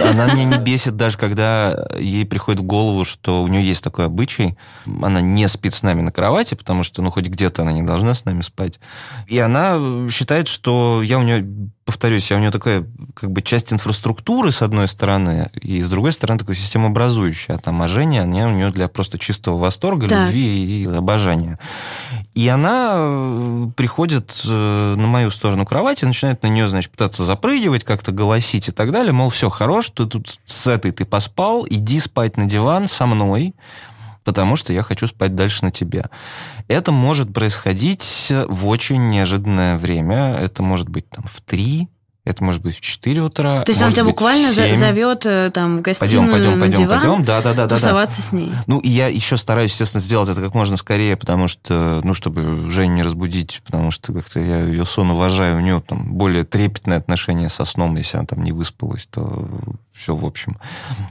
Она 0.03 0.33
меня 0.33 0.45
не 0.45 0.57
бесит 0.57 0.95
даже, 0.95 1.17
когда 1.17 1.87
ей 1.99 2.25
приходит 2.25 2.61
в 2.61 2.63
голову, 2.63 3.05
что 3.05 3.43
у 3.43 3.47
нее 3.47 3.63
есть 3.63 3.83
такой 3.83 4.05
обычай, 4.05 4.57
она 4.85 5.21
не 5.21 5.47
спит 5.47 5.73
с 5.73 5.83
нами 5.83 6.01
на 6.01 6.11
кровати, 6.11 6.55
потому 6.55 6.83
что, 6.83 7.01
ну, 7.01 7.11
хоть 7.11 7.27
где-то 7.27 7.61
она 7.61 7.71
не 7.71 7.83
должна 7.83 8.13
с 8.13 8.25
нами 8.25 8.41
спать. 8.41 8.79
И 9.27 9.37
она 9.37 9.77
считает, 10.09 10.47
что 10.47 11.01
я 11.03 11.19
у 11.19 11.23
нее, 11.23 11.69
повторюсь, 11.87 12.29
я 12.29 12.35
у 12.37 12.39
нее 12.39 12.51
такая, 12.51 12.85
как 13.15 13.31
бы, 13.31 13.41
часть 13.41 13.71
инфраструктуры, 13.71 14.51
с 14.51 14.61
одной 14.61 14.89
стороны, 14.89 15.49
и 15.61 15.81
с 15.81 15.89
другой 15.89 16.11
стороны, 16.11 16.37
такой 16.37 16.55
системообразующая. 16.55 17.55
А 17.55 17.57
там 17.57 17.81
ожение, 17.81 18.23
они 18.23 18.43
у 18.43 18.49
нее 18.51 18.71
для 18.71 18.89
просто 18.89 19.17
чистого 19.17 19.57
восторга, 19.57 20.09
Так. 20.09 20.25
любви 20.27 20.83
и 20.83 20.85
обожания. 20.85 21.57
И 22.33 22.45
она 22.49 22.95
э, 22.97 23.67
приходит 23.77 24.43
э, 24.45 24.95
на 24.97 25.07
мою 25.07 25.31
сторону 25.31 25.65
кровати, 25.65 26.03
начинает 26.03 26.43
на 26.43 26.47
нее, 26.47 26.67
значит, 26.67 26.91
пытаться 26.91 27.23
запрыгивать, 27.23 27.85
как-то 27.85 28.11
голосить 28.11 28.67
и 28.67 28.71
так 28.71 28.91
далее. 28.91 29.13
Мол, 29.13 29.29
все, 29.29 29.49
хорош, 29.49 29.89
ты 29.89 30.05
тут 30.05 30.39
с 30.43 30.67
этой 30.67 30.91
ты 30.91 31.05
поспал, 31.05 31.65
иди 31.69 31.99
спать 31.99 32.35
на 32.35 32.45
диван 32.45 32.85
со 32.85 33.05
мной, 33.05 33.55
потому 34.27 34.57
что 34.57 34.73
я 34.73 34.81
хочу 34.81 35.07
спать 35.07 35.35
дальше 35.35 35.63
на 35.63 35.71
тебе. 35.71 36.03
Это 36.67 36.91
может 36.91 37.33
происходить 37.33 38.27
в 38.29 38.67
очень 38.67 39.07
неожиданное 39.07 39.77
время. 39.77 40.35
Это 40.35 40.63
может 40.63 40.89
быть 40.89 41.09
там 41.09 41.23
в 41.29 41.39
три 41.39 41.87
это 42.27 42.43
может 42.43 42.61
быть 42.61 42.77
в 42.77 42.81
4 42.81 43.21
утра. 43.21 43.61
То 43.63 43.71
есть 43.71 43.81
он 43.81 43.91
тебя 43.91 44.03
буквально 44.03 44.51
7. 44.51 44.73
зовет 44.75 45.25
э, 45.25 45.49
там 45.53 45.77
в 45.77 45.81
гостиную 45.81 46.29
пойдем, 46.29 46.31
пойдем, 46.31 46.53
на 46.53 46.59
пойдем, 46.59 46.77
диван, 46.77 47.01
пойдем. 47.01 47.23
Да, 47.23 47.41
да, 47.41 47.53
да, 47.53 47.67
тусоваться 47.67 48.17
да, 48.17 48.23
да. 48.23 48.27
с 48.27 48.31
ней. 48.33 48.51
Ну, 48.67 48.79
и 48.79 48.89
я 48.89 49.07
еще 49.07 49.37
стараюсь, 49.37 49.71
естественно, 49.71 50.01
сделать 50.01 50.29
это 50.29 50.41
как 50.41 50.53
можно 50.53 50.77
скорее, 50.77 51.15
потому 51.15 51.47
что, 51.47 52.01
ну, 52.03 52.13
чтобы 52.13 52.69
Женю 52.69 52.93
не 52.95 53.03
разбудить, 53.03 53.61
потому 53.65 53.91
что 53.91 54.13
как-то 54.13 54.39
я 54.39 54.61
ее 54.61 54.85
сон 54.85 55.11
уважаю, 55.11 55.57
у 55.57 55.61
нее 55.61 55.81
там 55.85 56.13
более 56.13 56.43
трепетное 56.43 56.97
отношение 56.97 57.49
со 57.49 57.65
сном, 57.65 57.95
если 57.95 58.17
она 58.17 58.25
там 58.25 58.43
не 58.43 58.51
выспалась, 58.51 59.07
то 59.07 59.47
все, 59.97 60.15
в 60.15 60.25
общем, 60.25 60.57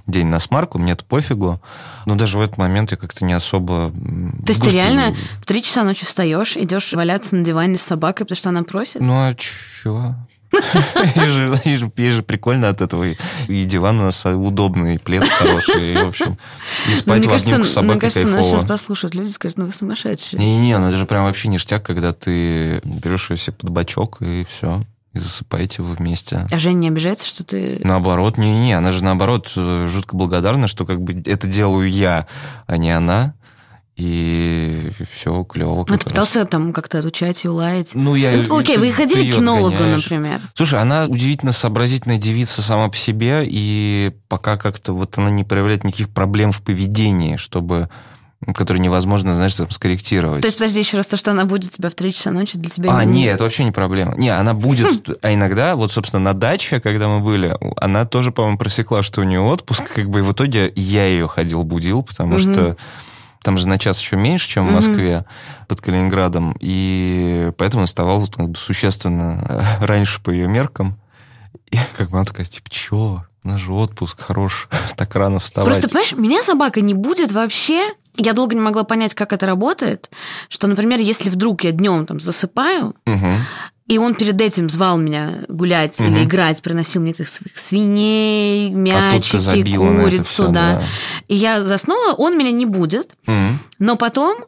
день 0.06 0.26
на 0.26 0.38
смарку, 0.38 0.78
мне 0.78 0.92
это 0.92 1.04
пофигу. 1.04 1.60
Но 2.04 2.14
даже 2.14 2.38
в 2.38 2.40
этот 2.40 2.56
момент 2.56 2.92
я 2.92 2.96
как-то 2.96 3.24
не 3.24 3.32
особо... 3.32 3.90
То 3.90 4.52
есть 4.52 4.62
ты 4.62 4.70
реально 4.70 5.14
в 5.40 5.46
три 5.46 5.62
часа 5.62 5.82
ночи 5.82 6.06
встаешь, 6.06 6.56
идешь 6.56 6.92
валяться 6.92 7.34
на 7.34 7.44
диване 7.44 7.76
с 7.76 7.82
собакой, 7.82 8.26
потому 8.26 8.36
что 8.36 8.48
она 8.50 8.62
просит? 8.62 9.00
Ну, 9.00 9.12
а 9.12 9.34
чего? 9.34 10.14
Ей 11.96 12.10
же 12.10 12.22
прикольно 12.22 12.68
от 12.68 12.80
этого. 12.80 13.04
И 13.48 13.64
диван 13.64 14.00
у 14.00 14.04
нас 14.04 14.24
удобный, 14.26 14.96
и 14.96 14.98
плед 14.98 15.24
хороший. 15.24 15.94
И, 15.94 15.96
в 15.96 16.08
общем, 16.08 16.38
и 16.86 16.90
ну, 16.90 16.94
спать 16.94 17.24
в 17.24 17.32
обнимку 17.32 17.64
с 17.64 17.72
собакой 17.72 17.94
Мне 17.94 18.00
кажется, 18.00 18.28
нас 18.28 18.46
сейчас 18.46 18.64
послушают 18.64 19.14
люди, 19.14 19.30
скажут, 19.30 19.58
ну 19.58 19.66
вы 19.66 19.72
сумасшедшие. 19.72 20.38
Не-не, 20.40 20.78
ну 20.78 20.88
это 20.88 20.96
же 20.96 21.06
прям 21.06 21.24
вообще 21.24 21.48
ништяк, 21.48 21.84
когда 21.84 22.12
ты 22.12 22.80
берешь 22.84 23.30
ее 23.30 23.36
себе 23.36 23.54
под 23.54 23.70
бочок, 23.70 24.18
и 24.20 24.46
все 24.48 24.82
и 25.16 25.18
засыпаете 25.18 25.82
вы 25.82 25.94
вместе. 25.94 26.46
А 26.50 26.58
Женя 26.58 26.76
не 26.76 26.88
обижается, 26.88 27.26
что 27.26 27.42
ты... 27.42 27.80
Наоборот, 27.82 28.36
не-не, 28.36 28.74
она 28.74 28.92
же 28.92 29.02
наоборот 29.02 29.50
э, 29.56 29.88
жутко 29.90 30.14
благодарна, 30.14 30.66
что 30.66 30.84
как 30.84 31.00
бы 31.00 31.22
это 31.24 31.46
делаю 31.46 31.88
я, 31.88 32.26
а 32.66 32.76
не 32.76 32.90
она 32.90 33.34
и 33.96 34.90
все 35.10 35.42
клево. 35.44 35.86
Ну, 35.88 35.96
ты 35.96 36.10
пытался 36.10 36.44
там 36.44 36.74
как-то 36.74 36.98
отучать 36.98 37.44
и 37.44 37.48
улаять? 37.48 37.92
Ну, 37.94 38.14
я... 38.14 38.36
Ну, 38.46 38.58
окей, 38.58 38.76
вы 38.76 38.92
ходили 38.92 39.30
к 39.30 39.36
кинологу, 39.36 39.74
отгоняешь. 39.74 40.02
например? 40.04 40.40
Слушай, 40.54 40.80
она 40.80 41.04
удивительно 41.04 41.52
сообразительная 41.52 42.18
девица 42.18 42.60
сама 42.60 42.88
по 42.88 42.96
себе, 42.96 43.44
и 43.46 44.12
пока 44.28 44.58
как-то 44.58 44.92
вот 44.92 45.16
она 45.16 45.30
не 45.30 45.44
проявляет 45.44 45.84
никаких 45.84 46.10
проблем 46.10 46.52
в 46.52 46.60
поведении, 46.60 47.36
чтобы 47.36 47.88
которые 48.54 48.82
невозможно, 48.82 49.34
знаешь, 49.34 49.54
там, 49.54 49.70
скорректировать. 49.70 50.42
То 50.42 50.48
есть, 50.48 50.58
подожди, 50.58 50.80
еще 50.80 50.98
раз, 50.98 51.06
то, 51.06 51.16
что 51.16 51.30
она 51.30 51.46
будет 51.46 51.72
тебя 51.72 51.88
в 51.88 51.94
3 51.94 52.12
часа 52.12 52.30
ночи, 52.30 52.58
для 52.58 52.68
тебя... 52.68 52.96
А, 52.96 53.04
не... 53.04 53.22
нет, 53.22 53.36
это 53.36 53.44
вообще 53.44 53.64
не 53.64 53.72
проблема. 53.72 54.14
Не, 54.16 54.28
она 54.28 54.52
будет... 54.52 55.08
А 55.22 55.32
иногда, 55.32 55.74
вот, 55.74 55.90
собственно, 55.90 56.22
на 56.22 56.34
даче, 56.34 56.78
когда 56.80 57.08
мы 57.08 57.20
были, 57.20 57.56
она 57.78 58.04
тоже, 58.04 58.30
по-моему, 58.30 58.58
просекла, 58.58 59.02
что 59.02 59.22
у 59.22 59.24
нее 59.24 59.40
отпуск, 59.40 59.84
как 59.92 60.10
бы, 60.10 60.18
и 60.18 60.22
в 60.22 60.32
итоге 60.32 60.70
я 60.76 61.06
ее 61.06 61.26
ходил, 61.26 61.64
будил, 61.64 62.02
потому 62.02 62.38
что 62.38 62.76
там 63.46 63.56
же 63.56 63.68
на 63.68 63.78
час 63.78 64.00
еще 64.00 64.16
меньше, 64.16 64.48
чем 64.48 64.66
в 64.66 64.72
Москве, 64.72 65.24
mm-hmm. 65.24 65.66
под 65.68 65.80
Калининградом. 65.80 66.56
И 66.58 67.52
поэтому 67.56 67.84
оставался 67.84 68.32
как 68.32 68.48
бы, 68.48 68.58
существенно 68.58 69.64
раньше 69.80 70.20
по 70.20 70.30
ее 70.30 70.48
меркам. 70.48 70.98
И 71.70 71.78
как 71.96 72.10
бы 72.10 72.16
она 72.16 72.24
такая, 72.24 72.44
типа, 72.44 72.68
чего? 72.68 73.24
У 73.46 73.48
нас 73.48 73.60
же 73.60 73.72
отпуск 73.72 74.20
хорош, 74.20 74.68
так 74.96 75.14
рано 75.14 75.38
вставать. 75.38 75.68
Просто, 75.68 75.88
понимаешь, 75.88 76.12
меня 76.14 76.42
собака 76.42 76.80
не 76.80 76.94
будет 76.94 77.30
вообще. 77.30 77.80
Я 78.16 78.32
долго 78.32 78.56
не 78.56 78.60
могла 78.60 78.82
понять, 78.82 79.14
как 79.14 79.32
это 79.32 79.46
работает. 79.46 80.10
Что, 80.48 80.66
например, 80.66 80.98
если 80.98 81.30
вдруг 81.30 81.62
я 81.62 81.70
днем 81.70 82.06
там 82.06 82.18
засыпаю, 82.18 82.94
угу. 83.06 83.32
И 83.88 83.98
он 83.98 84.16
перед 84.16 84.40
этим 84.40 84.68
звал 84.68 84.98
меня 84.98 85.30
гулять 85.46 86.00
угу. 86.00 86.08
или 86.08 86.24
играть, 86.24 86.60
приносил 86.60 87.02
мне 87.02 87.12
этих 87.12 87.28
своих 87.28 87.56
свиней, 87.56 88.70
мячики, 88.70 89.36
а 89.76 90.02
курицу, 90.02 90.24
все, 90.24 90.48
да. 90.48 90.52
да. 90.80 90.82
И 91.28 91.36
я 91.36 91.62
заснула, 91.62 92.14
он 92.14 92.36
меня 92.36 92.50
не 92.50 92.66
будет. 92.66 93.14
Угу. 93.28 93.34
Но 93.78 93.96
потом 93.96 94.38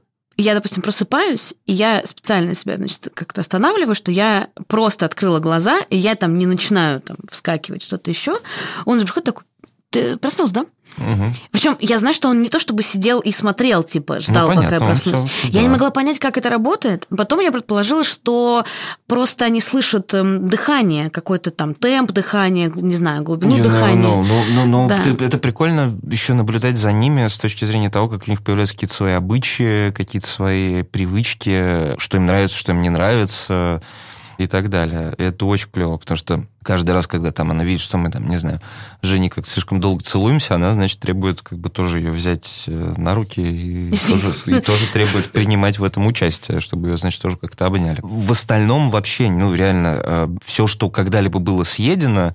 я, 0.42 0.54
допустим, 0.54 0.82
просыпаюсь, 0.82 1.54
и 1.66 1.72
я 1.72 2.02
специально 2.04 2.54
себя, 2.54 2.76
значит, 2.76 3.08
как-то 3.14 3.40
останавливаю, 3.40 3.94
что 3.94 4.12
я 4.12 4.48
просто 4.68 5.04
открыла 5.04 5.40
глаза, 5.40 5.80
и 5.90 5.96
я 5.96 6.14
там 6.14 6.38
не 6.38 6.46
начинаю 6.46 7.00
там 7.00 7.16
вскакивать, 7.30 7.82
что-то 7.82 8.10
еще. 8.10 8.38
Он 8.84 8.98
же 8.98 9.04
приходит 9.04 9.26
такой, 9.26 9.44
ты 9.90 10.16
проснулся, 10.16 10.54
да? 10.54 10.64
Угу. 10.98 11.24
Причем 11.52 11.76
я 11.80 11.98
знаю, 11.98 12.14
что 12.14 12.28
он 12.28 12.42
не 12.42 12.48
то 12.48 12.58
чтобы 12.58 12.82
сидел 12.82 13.20
и 13.20 13.30
смотрел, 13.30 13.82
типа, 13.82 14.20
ждал, 14.20 14.48
ну, 14.48 14.54
понятно, 14.54 14.78
пока 14.78 14.84
я 14.84 14.90
проснусь. 14.90 15.30
Все, 15.30 15.48
я 15.48 15.52
да. 15.52 15.60
не 15.60 15.68
могла 15.68 15.90
понять, 15.90 16.18
как 16.18 16.36
это 16.36 16.48
работает. 16.48 17.06
Потом 17.16 17.40
я 17.40 17.52
предположила, 17.52 18.04
что 18.04 18.64
просто 19.06 19.44
они 19.44 19.60
слышат 19.60 20.12
эм, 20.14 20.48
дыхание, 20.48 21.08
какой-то 21.10 21.50
там 21.50 21.74
темп 21.74 22.12
дыхания, 22.12 22.70
не 22.74 22.94
знаю, 22.94 23.22
глубину 23.22 23.56
you 23.56 23.62
дыхания. 23.62 24.02
Know, 24.02 24.24
ну, 24.26 24.44
ну, 24.50 24.66
ну, 24.66 24.88
да. 24.88 25.02
Это 25.24 25.38
прикольно 25.38 25.96
еще 26.10 26.34
наблюдать 26.34 26.76
за 26.76 26.92
ними 26.92 27.26
с 27.28 27.38
точки 27.38 27.64
зрения 27.64 27.90
того, 27.90 28.08
как 28.08 28.24
у 28.26 28.30
них 28.30 28.42
появляются 28.42 28.74
какие-то 28.74 28.94
свои 28.94 29.12
обычаи, 29.12 29.90
какие-то 29.92 30.26
свои 30.26 30.82
привычки, 30.82 31.98
что 31.98 32.16
им 32.16 32.26
нравится, 32.26 32.56
что 32.56 32.72
им 32.72 32.82
не 32.82 32.90
нравится 32.90 33.80
и 34.38 34.46
так 34.46 34.70
далее. 34.70 35.14
И 35.18 35.22
это 35.24 35.44
очень 35.46 35.68
клево, 35.70 35.96
потому 35.96 36.16
что 36.16 36.44
каждый 36.62 36.92
раз, 36.92 37.06
когда 37.06 37.32
там 37.32 37.50
она 37.50 37.64
видит, 37.64 37.80
что 37.80 37.98
мы 37.98 38.10
там, 38.10 38.28
не 38.28 38.36
знаю, 38.36 38.60
Жене 39.02 39.28
как 39.28 39.46
слишком 39.46 39.80
долго 39.80 40.02
целуемся, 40.02 40.54
она, 40.54 40.70
значит, 40.70 41.00
требует 41.00 41.42
как 41.42 41.58
бы 41.58 41.68
тоже 41.68 41.98
ее 41.98 42.10
взять 42.10 42.64
э, 42.68 42.94
на 42.96 43.14
руки 43.14 43.40
и, 43.40 43.90
тоже, 44.08 44.34
и 44.46 44.60
тоже 44.60 44.86
требует 44.86 45.30
принимать 45.32 45.78
в 45.78 45.84
этом 45.84 46.06
участие, 46.06 46.60
чтобы 46.60 46.88
ее, 46.88 46.96
значит, 46.96 47.20
тоже 47.20 47.36
как-то 47.36 47.66
обняли. 47.66 47.98
В 48.02 48.30
остальном 48.30 48.90
вообще, 48.90 49.28
ну, 49.28 49.54
реально, 49.54 50.00
э, 50.02 50.28
все, 50.44 50.68
что 50.68 50.88
когда-либо 50.88 51.40
было 51.40 51.64
съедено, 51.64 52.34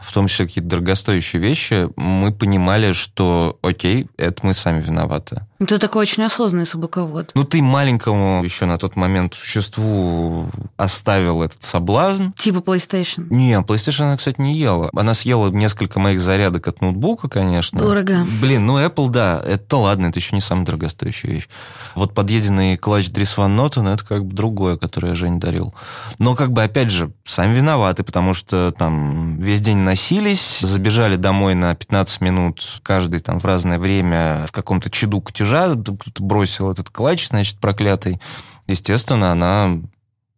в 0.00 0.12
том 0.12 0.26
числе 0.26 0.46
какие-то 0.46 0.68
дорогостоящие 0.68 1.40
вещи, 1.40 1.88
мы 1.96 2.32
понимали, 2.32 2.92
что, 2.92 3.58
окей, 3.62 4.06
это 4.18 4.44
мы 4.44 4.54
сами 4.54 4.80
виноваты. 4.80 5.46
Ну, 5.64 5.68
ты 5.68 5.78
такой 5.78 6.02
очень 6.02 6.22
осознанный 6.24 6.66
собаковод. 6.66 7.30
Ну, 7.34 7.42
ты 7.42 7.62
маленькому 7.62 8.44
еще 8.44 8.66
на 8.66 8.76
тот 8.76 8.96
момент 8.96 9.32
существу 9.32 10.50
оставил 10.76 11.42
этот 11.42 11.62
соблазн. 11.62 12.32
Типа 12.36 12.58
PlayStation? 12.58 13.28
Не, 13.30 13.54
PlayStation 13.60 14.02
она, 14.02 14.18
кстати, 14.18 14.38
не 14.42 14.52
ела. 14.52 14.90
Она 14.94 15.14
съела 15.14 15.50
несколько 15.50 15.98
моих 15.98 16.20
зарядок 16.20 16.68
от 16.68 16.82
ноутбука, 16.82 17.30
конечно. 17.30 17.78
Дорого. 17.78 18.26
Блин, 18.42 18.66
ну 18.66 18.78
Apple, 18.78 19.08
да, 19.08 19.42
это 19.42 19.78
ладно, 19.78 20.08
это 20.08 20.18
еще 20.18 20.34
не 20.34 20.42
самая 20.42 20.66
дорогостоящая 20.66 21.32
вещь. 21.32 21.48
Вот 21.94 22.12
подъеденный 22.12 22.76
клатч 22.76 23.08
Дрис 23.08 23.34
Ван 23.38 23.56
Нотен, 23.56 23.88
это 23.88 24.04
как 24.04 24.26
бы 24.26 24.34
другое, 24.34 24.76
которое 24.76 25.08
я 25.08 25.14
Жень 25.14 25.40
дарил. 25.40 25.72
Но 26.18 26.34
как 26.34 26.52
бы, 26.52 26.62
опять 26.62 26.90
же, 26.90 27.10
сами 27.24 27.54
виноваты, 27.54 28.02
потому 28.02 28.34
что 28.34 28.74
там 28.76 29.40
весь 29.40 29.62
день 29.62 29.78
носились, 29.78 30.58
забежали 30.60 31.16
домой 31.16 31.54
на 31.54 31.74
15 31.74 32.20
минут, 32.20 32.80
каждый 32.82 33.20
там 33.20 33.40
в 33.40 33.46
разное 33.46 33.78
время 33.78 34.44
в 34.46 34.52
каком-то 34.52 34.90
чаду 34.90 35.22
кутежа 35.22 35.53
гаража, 35.54 35.76
кто-то 35.76 36.22
бросил 36.22 36.70
этот 36.70 36.90
клатч, 36.90 37.28
значит, 37.28 37.58
проклятый. 37.58 38.20
Естественно, 38.66 39.32
она 39.32 39.78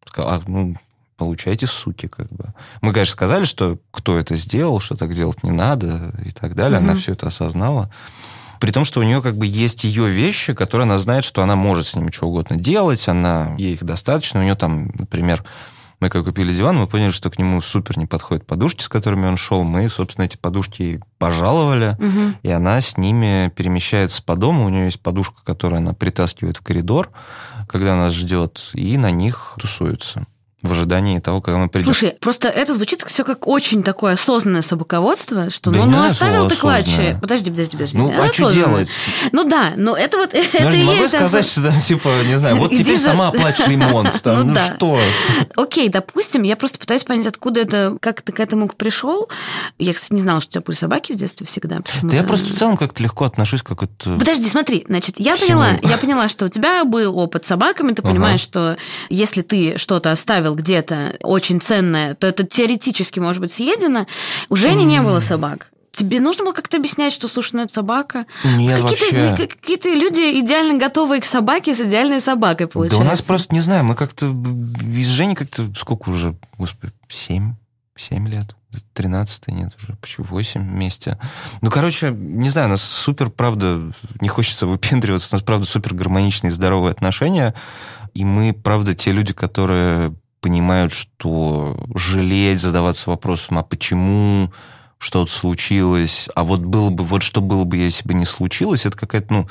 сказала, 0.04 0.34
«А, 0.34 0.42
ну, 0.46 0.76
получайте, 1.16 1.66
суки, 1.66 2.08
как 2.08 2.28
бы. 2.28 2.52
Мы, 2.80 2.92
конечно, 2.92 3.12
сказали, 3.12 3.44
что 3.44 3.78
кто 3.90 4.18
это 4.18 4.36
сделал, 4.36 4.80
что 4.80 4.96
так 4.96 5.12
делать 5.12 5.42
не 5.42 5.50
надо 5.50 6.12
и 6.24 6.30
так 6.30 6.54
далее. 6.54 6.78
Угу. 6.78 6.84
Она 6.88 6.96
все 6.98 7.12
это 7.12 7.28
осознала. 7.28 7.90
При 8.60 8.70
том, 8.70 8.84
что 8.84 9.00
у 9.00 9.02
нее 9.02 9.20
как 9.20 9.36
бы 9.36 9.46
есть 9.46 9.84
ее 9.84 10.08
вещи, 10.08 10.54
которые 10.54 10.86
она 10.86 10.98
знает, 10.98 11.24
что 11.24 11.42
она 11.42 11.56
может 11.56 11.86
с 11.86 11.94
ними 11.94 12.10
что 12.10 12.26
угодно 12.26 12.56
делать, 12.56 13.06
она, 13.08 13.54
ей 13.58 13.74
их 13.74 13.84
достаточно. 13.84 14.40
У 14.40 14.42
нее 14.42 14.54
там, 14.54 14.90
например, 14.98 15.44
мы 16.00 16.10
как 16.10 16.24
купили 16.24 16.52
диван, 16.52 16.76
мы 16.76 16.86
поняли, 16.86 17.10
что 17.10 17.30
к 17.30 17.38
нему 17.38 17.60
супер 17.60 17.98
не 17.98 18.06
подходят 18.06 18.46
подушки, 18.46 18.82
с 18.82 18.88
которыми 18.88 19.26
он 19.26 19.36
шел. 19.36 19.64
Мы, 19.64 19.88
собственно, 19.88 20.26
эти 20.26 20.36
подушки 20.36 21.00
пожаловали, 21.18 21.96
угу. 21.98 22.36
и 22.42 22.50
она 22.50 22.80
с 22.80 22.96
ними 22.96 23.50
перемещается 23.54 24.22
по 24.22 24.36
дому. 24.36 24.66
У 24.66 24.68
нее 24.68 24.86
есть 24.86 25.00
подушка, 25.00 25.36
которую 25.44 25.78
она 25.78 25.94
притаскивает 25.94 26.58
в 26.58 26.62
коридор, 26.62 27.10
когда 27.68 27.96
нас 27.96 28.12
ждет, 28.12 28.70
и 28.74 28.98
на 28.98 29.10
них 29.10 29.56
тусуется 29.58 30.26
в 30.66 30.72
ожидании 30.72 31.18
того, 31.18 31.40
когда 31.40 31.58
мы 31.58 31.68
придем. 31.68 31.86
Слушай, 31.86 32.16
просто 32.20 32.48
это 32.48 32.74
звучит 32.74 33.02
все 33.06 33.24
как 33.24 33.46
очень 33.46 33.82
такое 33.82 34.14
осознанное 34.14 34.62
собаководство, 34.62 35.50
что 35.50 35.70
да 35.70 35.84
ну, 35.84 35.86
ну 35.86 36.04
оставил 36.04 36.48
ты 36.48 36.56
клатчи. 36.56 37.18
Подожди, 37.20 37.50
подожди, 37.50 37.72
подожди. 37.76 37.98
Ну, 37.98 38.12
а 38.18 38.30
что 38.32 38.50
делать? 38.50 38.88
Ну 39.32 39.44
да, 39.44 39.72
но 39.76 39.96
это 39.96 40.16
вот... 40.18 40.34
Ну, 40.56 40.68
это 40.68 40.76
я 40.76 40.82
не 40.82 40.84
могу 40.84 41.06
сказать, 41.06 41.46
что 41.46 41.62
там, 41.62 41.80
типа, 41.80 42.08
не 42.26 42.38
знаю, 42.38 42.56
вот 42.58 42.70
теперь 42.70 42.98
сама 42.98 43.28
оплачь 43.28 43.58
ремонт. 43.66 44.10
Там, 44.22 44.38
ну, 44.38 44.44
ну 44.44 44.54
да. 44.54 44.74
что? 44.76 45.00
Окей, 45.56 45.88
допустим, 45.88 46.42
я 46.42 46.56
просто 46.56 46.78
пытаюсь 46.78 47.04
понять, 47.04 47.26
откуда 47.26 47.60
это, 47.60 47.96
как 48.00 48.22
ты 48.22 48.32
к 48.32 48.40
этому 48.40 48.68
пришел. 48.68 49.28
Я, 49.78 49.92
кстати, 49.94 50.14
не 50.14 50.20
знала, 50.20 50.40
что 50.40 50.48
у 50.48 50.52
тебя 50.52 50.62
были 50.62 50.76
собаки 50.76 51.12
в 51.12 51.16
детстве 51.16 51.46
всегда. 51.46 51.80
Да 52.02 52.16
я 52.16 52.22
просто 52.22 52.52
в 52.52 52.56
целом 52.56 52.76
как-то 52.76 53.02
легко 53.02 53.24
отношусь 53.24 53.62
как 53.62 53.82
это... 53.82 54.16
Подожди, 54.16 54.48
смотри, 54.48 54.84
значит, 54.88 55.20
я 55.20 55.36
поняла, 55.36 55.70
я 55.82 55.98
поняла, 55.98 56.28
что 56.28 56.46
у 56.46 56.48
тебя 56.48 56.84
был 56.84 57.16
опыт 57.18 57.44
с 57.44 57.48
собаками, 57.48 57.92
ты 57.92 58.02
понимаешь, 58.02 58.40
что 58.40 58.76
если 59.08 59.42
ты 59.42 59.78
что-то 59.78 60.12
оставил 60.12 60.54
где-то 60.56 61.16
очень 61.22 61.60
ценное, 61.60 62.14
то 62.14 62.26
это 62.26 62.44
теоретически 62.44 63.20
может 63.20 63.40
быть 63.40 63.52
съедено. 63.52 64.06
У 64.48 64.56
Жени 64.56 64.84
mm. 64.84 64.88
не 64.88 65.02
было 65.02 65.20
собак. 65.20 65.70
тебе 65.92 66.20
нужно 66.20 66.44
было 66.44 66.52
как-то 66.52 66.78
объяснять, 66.78 67.12
что, 67.12 67.28
слушай, 67.28 67.54
ну 67.54 67.62
это 67.62 67.72
собака? 67.72 68.26
Нет, 68.56 68.82
какие-то, 68.82 69.16
вообще. 69.16 69.46
Какие-то 69.46 69.88
люди 69.90 70.40
идеально 70.40 70.78
готовые 70.78 71.20
к 71.20 71.24
собаке 71.24 71.74
с 71.74 71.80
идеальной 71.80 72.20
собакой, 72.20 72.66
получается. 72.66 72.98
Да 72.98 73.06
у 73.06 73.08
нас 73.08 73.22
просто, 73.22 73.54
не 73.54 73.60
знаю, 73.60 73.84
мы 73.84 73.94
как-то 73.94 74.26
из 74.26 75.08
Жени 75.08 75.34
как-то 75.34 75.72
сколько 75.78 76.08
уже, 76.08 76.36
господи, 76.58 76.92
семь, 77.08 77.54
семь 77.96 78.28
лет? 78.28 78.56
13 78.92 79.48
нет, 79.48 79.74
уже 79.78 79.94
почти 79.96 80.22
8 80.22 80.60
вместе. 80.60 81.18
Ну, 81.60 81.70
короче, 81.70 82.10
не 82.10 82.50
знаю, 82.50 82.68
у 82.68 82.70
нас 82.70 82.82
супер, 82.82 83.30
правда, 83.30 83.90
не 84.20 84.28
хочется 84.28 84.66
выпендриваться, 84.66 85.28
у 85.32 85.36
нас, 85.36 85.42
правда, 85.42 85.66
супер 85.66 85.94
гармоничные, 85.94 86.50
здоровые 86.50 86.92
отношения, 86.92 87.54
и 88.14 88.24
мы, 88.24 88.52
правда, 88.52 88.94
те 88.94 89.12
люди, 89.12 89.32
которые 89.32 90.14
понимают, 90.40 90.92
что 90.92 91.76
жалеть, 91.94 92.60
задаваться 92.60 93.10
вопросом, 93.10 93.58
а 93.58 93.62
почему 93.62 94.52
что-то 94.98 95.30
случилось, 95.30 96.28
а 96.34 96.44
вот 96.44 96.60
было 96.60 96.90
бы, 96.90 97.04
вот 97.04 97.22
что 97.22 97.40
было 97.40 97.64
бы, 97.64 97.76
если 97.76 98.06
бы 98.06 98.14
не 98.14 98.24
случилось, 98.24 98.86
это 98.86 98.96
какая-то, 98.96 99.32
ну, 99.32 99.48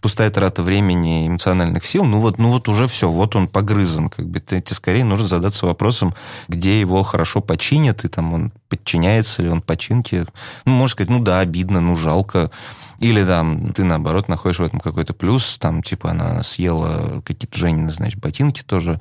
пустая 0.00 0.30
трата 0.30 0.62
времени, 0.62 1.26
эмоциональных 1.26 1.84
сил, 1.84 2.04
ну 2.04 2.20
вот, 2.20 2.38
ну 2.38 2.52
вот 2.52 2.68
уже 2.68 2.86
все, 2.86 3.10
вот 3.10 3.34
он 3.34 3.48
погрызан, 3.48 4.08
как 4.08 4.28
бы. 4.28 4.40
Тебе 4.40 4.62
скорее 4.66 5.04
нужно 5.04 5.26
задаться 5.26 5.66
вопросом, 5.66 6.14
где 6.48 6.78
его 6.78 7.02
хорошо 7.02 7.40
починят, 7.40 8.04
и 8.04 8.08
там 8.08 8.32
он 8.32 8.52
подчиняется 8.68 9.42
ли 9.42 9.48
он 9.48 9.62
починке. 9.62 10.26
Ну, 10.64 10.72
можно 10.72 10.92
сказать, 10.92 11.10
ну 11.10 11.18
да, 11.18 11.40
обидно, 11.40 11.80
ну 11.80 11.96
жалко. 11.96 12.50
Или 13.00 13.24
там 13.24 13.72
ты, 13.72 13.84
наоборот, 13.84 14.28
находишь 14.28 14.60
в 14.60 14.62
этом 14.62 14.80
какой-то 14.80 15.12
плюс, 15.12 15.58
там, 15.58 15.82
типа, 15.82 16.12
она 16.12 16.42
съела 16.42 17.20
какие-то 17.22 17.58
Женины, 17.58 17.90
значит, 17.90 18.20
ботинки 18.20 18.62
тоже 18.62 19.00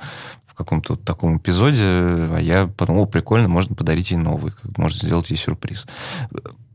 в 0.56 0.58
каком-то 0.58 0.94
вот 0.94 1.04
таком 1.04 1.38
эпизоде, 1.38 1.84
а 1.84 2.40
я 2.40 2.68
подумал, 2.68 3.08
прикольно, 3.08 3.50
можно 3.50 3.76
подарить 3.76 4.12
ей 4.12 4.18
новый, 4.18 4.54
можно 4.78 4.98
сделать 4.98 5.30
ей 5.30 5.36
сюрприз 5.36 5.86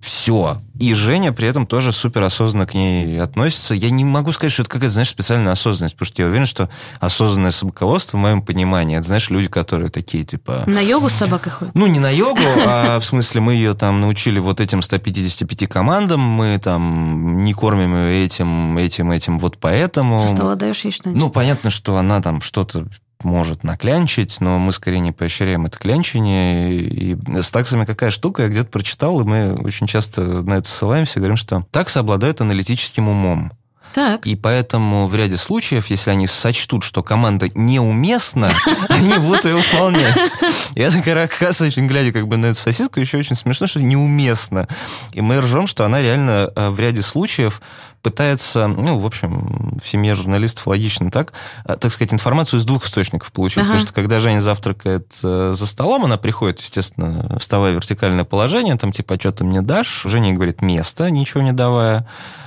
все. 0.01 0.59
И 0.79 0.95
Женя 0.95 1.33
при 1.33 1.47
этом 1.47 1.67
тоже 1.67 1.93
супер 1.93 2.23
осознанно 2.23 2.67
к 2.67 2.73
ней 2.73 3.21
относится. 3.21 3.75
Я 3.75 3.91
не 3.91 4.03
могу 4.03 4.33
сказать, 4.33 4.51
что 4.51 4.63
это 4.63 4.71
какая-то, 4.71 4.93
знаешь, 4.93 5.11
специальная 5.11 5.53
осознанность, 5.53 5.95
потому 5.95 6.07
что 6.07 6.23
я 6.23 6.29
уверен, 6.29 6.47
что 6.47 6.71
осознанное 7.01 7.51
собаководство, 7.51 8.17
в 8.17 8.21
моем 8.21 8.41
понимании, 8.41 8.97
это, 8.97 9.07
знаешь, 9.07 9.29
люди, 9.29 9.49
которые 9.49 9.91
такие, 9.91 10.25
типа... 10.25 10.65
На 10.67 10.81
йогу 10.81 11.11
с 11.11 11.13
собакой 11.13 11.53
ходят? 11.53 11.75
Ну, 11.75 11.87
не 11.87 11.99
на 11.99 12.11
йогу, 12.11 12.41
а 12.67 12.99
в 12.99 13.05
смысле 13.05 13.43
мы 13.43 13.55
ее 13.55 13.75
там 13.75 14.01
научили 14.01 14.39
вот 14.39 14.61
этим 14.61 14.81
155 14.81 15.69
командам, 15.69 16.21
мы 16.21 16.59
там 16.59 17.45
не 17.45 17.53
кормим 17.53 17.95
ее 17.95 18.25
этим, 18.25 18.79
этим, 18.79 19.11
этим, 19.11 19.39
вот 19.39 19.59
поэтому... 19.59 20.19
Со 20.19 20.35
стола 20.35 20.55
даешь 20.55 20.83
ей 20.85 20.93
что-нибудь? 20.93 21.21
Ну, 21.21 21.31
понятно, 21.31 21.69
что 21.69 21.99
она 21.99 22.23
там 22.23 22.41
что-то 22.41 22.87
может 23.25 23.65
наклянчить, 23.65 24.41
но 24.41 24.59
мы 24.59 24.73
скорее 24.73 25.01
не 25.01 25.13
поощряем 25.13 25.67
это 25.67 25.79
клянчение. 25.79 26.75
И 26.75 27.17
с 27.41 27.51
таксами 27.51 27.85
какая 27.85 28.11
штука, 28.11 28.43
я 28.43 28.49
где-то 28.49 28.71
прочитал, 28.71 29.21
и 29.21 29.25
мы 29.25 29.55
очень 29.55 29.87
часто 29.87 30.23
на 30.23 30.55
это 30.55 30.69
ссылаемся, 30.69 31.19
говорим, 31.19 31.37
что 31.37 31.67
таксы 31.71 31.99
обладают 31.99 32.41
аналитическим 32.41 33.09
умом. 33.09 33.53
Так. 33.93 34.25
И 34.27 34.37
поэтому 34.37 35.09
в 35.09 35.17
ряде 35.17 35.37
случаев, 35.37 35.89
если 35.89 36.11
они 36.11 36.27
сочтут, 36.27 36.85
что 36.85 37.03
команда 37.03 37.49
неуместна, 37.55 38.51
они 38.89 39.15
будут 39.19 39.45
ее 39.45 39.57
выполнять. 39.57 40.33
И 40.75 40.81
это 40.81 41.03
как 41.03 41.41
раз 41.41 41.61
очень 41.61 41.87
глядя 41.87 42.13
как 42.13 42.29
бы 42.29 42.37
на 42.37 42.47
эту 42.47 42.61
сосиску, 42.61 43.01
еще 43.01 43.19
очень 43.19 43.37
смешно, 43.37 43.67
что 43.67 43.81
неуместно. 43.81 44.69
И 45.13 45.21
мы 45.21 45.41
ржем, 45.41 45.67
что 45.67 45.85
она 45.85 46.01
реально 46.01 46.53
э, 46.55 46.71
в 46.71 46.79
ряде 46.79 47.03
случаев 47.03 47.61
пытается, 48.03 48.67
ну, 48.67 48.99
в 48.99 49.07
общем, 49.07 49.79
в 49.83 49.87
семье 49.87 50.15
журналистов 50.15 50.67
логично 50.67 51.11
так, 51.11 51.33
э, 51.65 51.77
так 51.77 51.93
сказать, 51.93 52.13
информацию 52.13 52.61
из 52.61 52.65
двух 52.65 52.85
источников 52.85 53.33
получить. 53.33 53.59
Ага. 53.59 53.67
Потому 53.67 53.81
что 53.81 53.93
когда 53.93 54.21
Женя 54.21 54.41
завтракает 54.41 55.19
э, 55.23 55.53
за 55.55 55.67
столом, 55.67 56.05
она 56.05 56.17
приходит, 56.17 56.61
естественно, 56.61 57.37
вставая 57.39 57.73
в 57.73 57.77
вертикальное 57.77 58.25
положение, 58.25 58.77
там 58.77 58.93
типа, 58.93 59.15
а 59.15 59.21
что 59.21 59.33
ты 59.33 59.45
мне 59.45 59.63
дашь? 59.63 60.03
Женя 60.05 60.33
говорит, 60.33 60.63
место, 60.63 61.11
ничего 61.11 61.43
не 61.43 61.53
давая. 61.53 62.07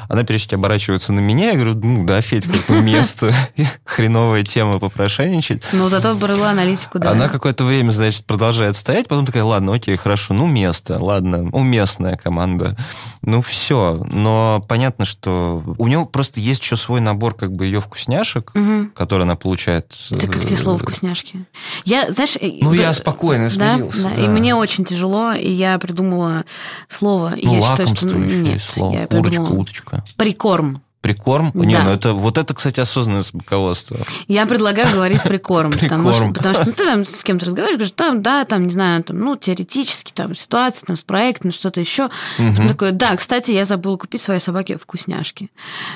Она 0.10 0.24
периодически 0.24 0.56
оборачивается 0.56 1.14
на 1.14 1.22
меня, 1.22 1.52
я 1.52 1.56
говорю, 1.56 1.76
ну 1.76 2.06
да, 2.06 2.22
Федь, 2.22 2.46
как 2.46 2.66
бы 2.68 2.82
место. 2.82 3.34
Хреновая 3.86 4.44
тема 4.44 4.80
попрошайничать. 4.80 5.64
Ну, 5.72 5.90
зато 5.90 6.14
брала 6.16 6.52
аналитику, 6.52 7.00
да. 7.00 7.12
Она 7.12 7.30
какое-то 7.30 7.64
время, 7.64 7.92
значит, 7.92 8.26
продолжает 8.26 8.76
стоять, 8.76 9.08
потом 9.08 9.26
такая, 9.26 9.44
ладно, 9.44 9.74
окей, 9.74 9.96
хорошо, 9.96 10.34
ну, 10.34 10.48
место, 10.48 11.02
ладно, 11.02 11.50
уместная 11.52 12.18
команда. 12.18 12.78
Ну, 13.22 13.42
все. 13.42 14.06
Но 14.12 14.64
понятно, 14.68 15.06
что 15.06 15.43
у 15.78 15.88
него 15.88 16.06
просто 16.06 16.40
есть 16.40 16.62
еще 16.62 16.76
свой 16.76 17.02
набор 17.02 17.36
как 17.36 17.52
бы 17.54 17.66
ее 17.66 17.80
вкусняшек, 17.80 18.52
угу. 18.56 18.90
который 18.96 19.24
она 19.24 19.36
получает. 19.36 19.96
Это 20.12 20.28
как 20.28 20.44
тебе 20.44 20.58
слово 20.58 20.78
вкусняшки? 20.78 21.46
Я, 21.86 22.12
знаешь... 22.12 22.38
Ну, 22.42 22.72
да, 22.72 22.82
я 22.82 22.94
спокойно 22.94 23.50
смирился. 23.50 24.04
Да, 24.04 24.16
да. 24.16 24.22
И 24.22 24.28
мне 24.28 24.56
очень 24.56 24.86
тяжело, 24.86 25.34
и 25.34 25.52
я 25.52 25.78
придумала 25.80 26.46
слово. 26.88 27.34
Ну, 27.42 27.56
я 27.56 27.62
лакомство 27.62 27.96
считаю, 27.96 28.12
что... 28.12 28.18
еще 28.20 28.38
Нет, 28.38 28.54
есть 28.54 28.70
слово. 28.70 28.94
Я 28.94 29.04
Урочка, 29.04 29.22
придумала... 29.22 29.54
уточка. 29.54 30.04
Прикорм. 30.18 30.82
Прикорм? 31.04 31.52
Да. 31.54 31.66
Не, 31.66 31.80
ну 31.84 31.92
это, 31.92 32.14
вот 32.14 32.38
это, 32.38 32.54
кстати, 32.54 32.80
осознанное 32.80 33.24
собаководство. 33.24 33.98
Я 34.30 34.46
предлагаю 34.46 34.90
говорить 34.94 35.22
прикорм, 35.22 35.72
потому 35.80 36.14
что, 36.14 36.30
потому 36.30 36.56
что 36.56 36.66
ну, 36.66 36.72
ты 36.72 36.86
там 36.86 37.06
с 37.06 37.24
кем-то 37.26 37.46
разговариваешь, 37.46 37.76
говоришь, 37.76 37.94
там, 37.94 38.22
да, 38.22 38.46
там, 38.46 38.64
не 38.64 38.72
знаю, 38.72 39.04
там, 39.04 39.20
ну, 39.20 39.36
теоретически, 39.36 40.14
там, 40.14 40.34
ситуация, 40.34 40.88
там, 40.88 40.96
с 40.96 41.04
проектом, 41.04 41.52
что-то 41.52 41.82
еще. 41.82 42.10
Потом 42.38 42.70
такой, 42.70 42.92
да, 42.92 43.18
кстати, 43.18 43.52
я 43.52 43.66
забыла 43.66 43.98
купить 43.98 44.22
своей 44.22 44.40
собаке 44.40 44.78
вкусняшки. 44.78 45.50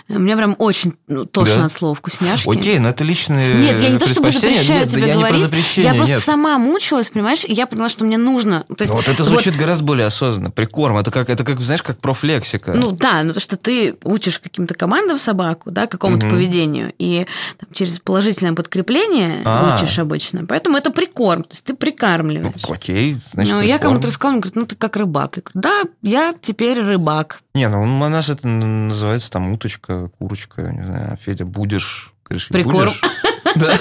Мне 0.09 0.35
прям 0.35 0.55
очень 0.59 0.95
ну, 1.07 1.23
тошно 1.23 1.59
Да? 1.59 1.65
от 1.65 1.71
слова 1.71 1.95
вкусняшки. 1.95 2.49
Окей, 2.49 2.77
но 2.79 2.89
это 2.89 3.05
личные 3.05 3.55
Нет, 3.55 3.79
я 3.79 3.89
не 3.89 3.99
то 3.99 4.07
чтобы 4.07 4.29
запрещаю 4.29 4.81
Нет, 4.81 4.89
тебе 4.89 5.07
я 5.07 5.13
говорить. 5.13 5.77
я 5.77 5.93
просто 5.93 6.15
нет. 6.15 6.23
сама 6.23 6.57
мучилась, 6.57 7.09
понимаешь, 7.09 7.45
и 7.45 7.53
я 7.53 7.65
поняла, 7.65 7.87
что 7.87 8.03
мне 8.03 8.17
нужно. 8.17 8.65
То 8.75 8.81
есть, 8.81 8.91
Ну, 8.91 8.97
вот 8.97 9.07
это 9.07 9.23
звучит 9.23 9.55
гораздо 9.55 9.85
более 9.85 10.07
осознанно. 10.07 10.51
Прикорм. 10.51 10.97
Это 10.97 11.11
как, 11.11 11.29
это 11.29 11.45
как, 11.45 11.61
знаешь, 11.61 11.81
как 11.81 11.99
профлексика. 11.99 12.73
Ну 12.73 12.91
да, 12.91 13.23
ну 13.23 13.29
потому 13.29 13.41
что 13.41 13.55
ты 13.55 13.95
учишь 14.03 14.39
каким-то 14.39 14.73
командам 14.73 14.96
собаку, 15.17 15.71
да, 15.71 15.87
какому-то 15.87 16.25
Мгм. 16.27 16.35
поведению, 16.35 16.93
и 16.99 17.25
там, 17.57 17.69
через 17.73 17.99
положительное 17.99 18.53
подкрепление 18.53 19.41
А. 19.45 19.75
учишь 19.75 19.99
обычно. 19.99 20.45
Поэтому 20.45 20.77
это 20.77 20.91
прикорм, 20.91 21.43
то 21.43 21.51
есть 21.51 21.63
ты 21.65 21.73
Ну, 21.73 21.77
прикармливаешь. 21.77 22.63
окей, 22.69 23.17
значит, 23.33 23.53
ну, 23.53 23.61
я 23.61 23.77
кому-то 23.79 24.07
рассказала, 24.07 24.35
он 24.35 24.39
говорит, 24.41 24.55
ну 24.55 24.65
ты 24.65 24.75
как 24.75 24.95
рыбак. 24.97 25.37
Я 25.37 25.41
говорю, 25.43 25.61
да, 25.61 25.81
я 26.01 26.33
теперь 26.39 26.79
рыбак. 26.81 27.39
Не, 27.53 27.67
ну 27.69 27.81
у 27.83 28.09
нас 28.09 28.29
это 28.29 28.47
называется 28.47 29.31
там 29.31 29.51
уточка, 29.51 30.09
курочка, 30.19 30.61
не 30.63 30.83
знаю, 30.85 31.17
Федя, 31.21 31.45
будешь? 31.45 32.13
Говоришь, 32.27 32.47
Прикорм. 32.49 32.89
будешь? 32.89 33.01
Да, 33.55 33.75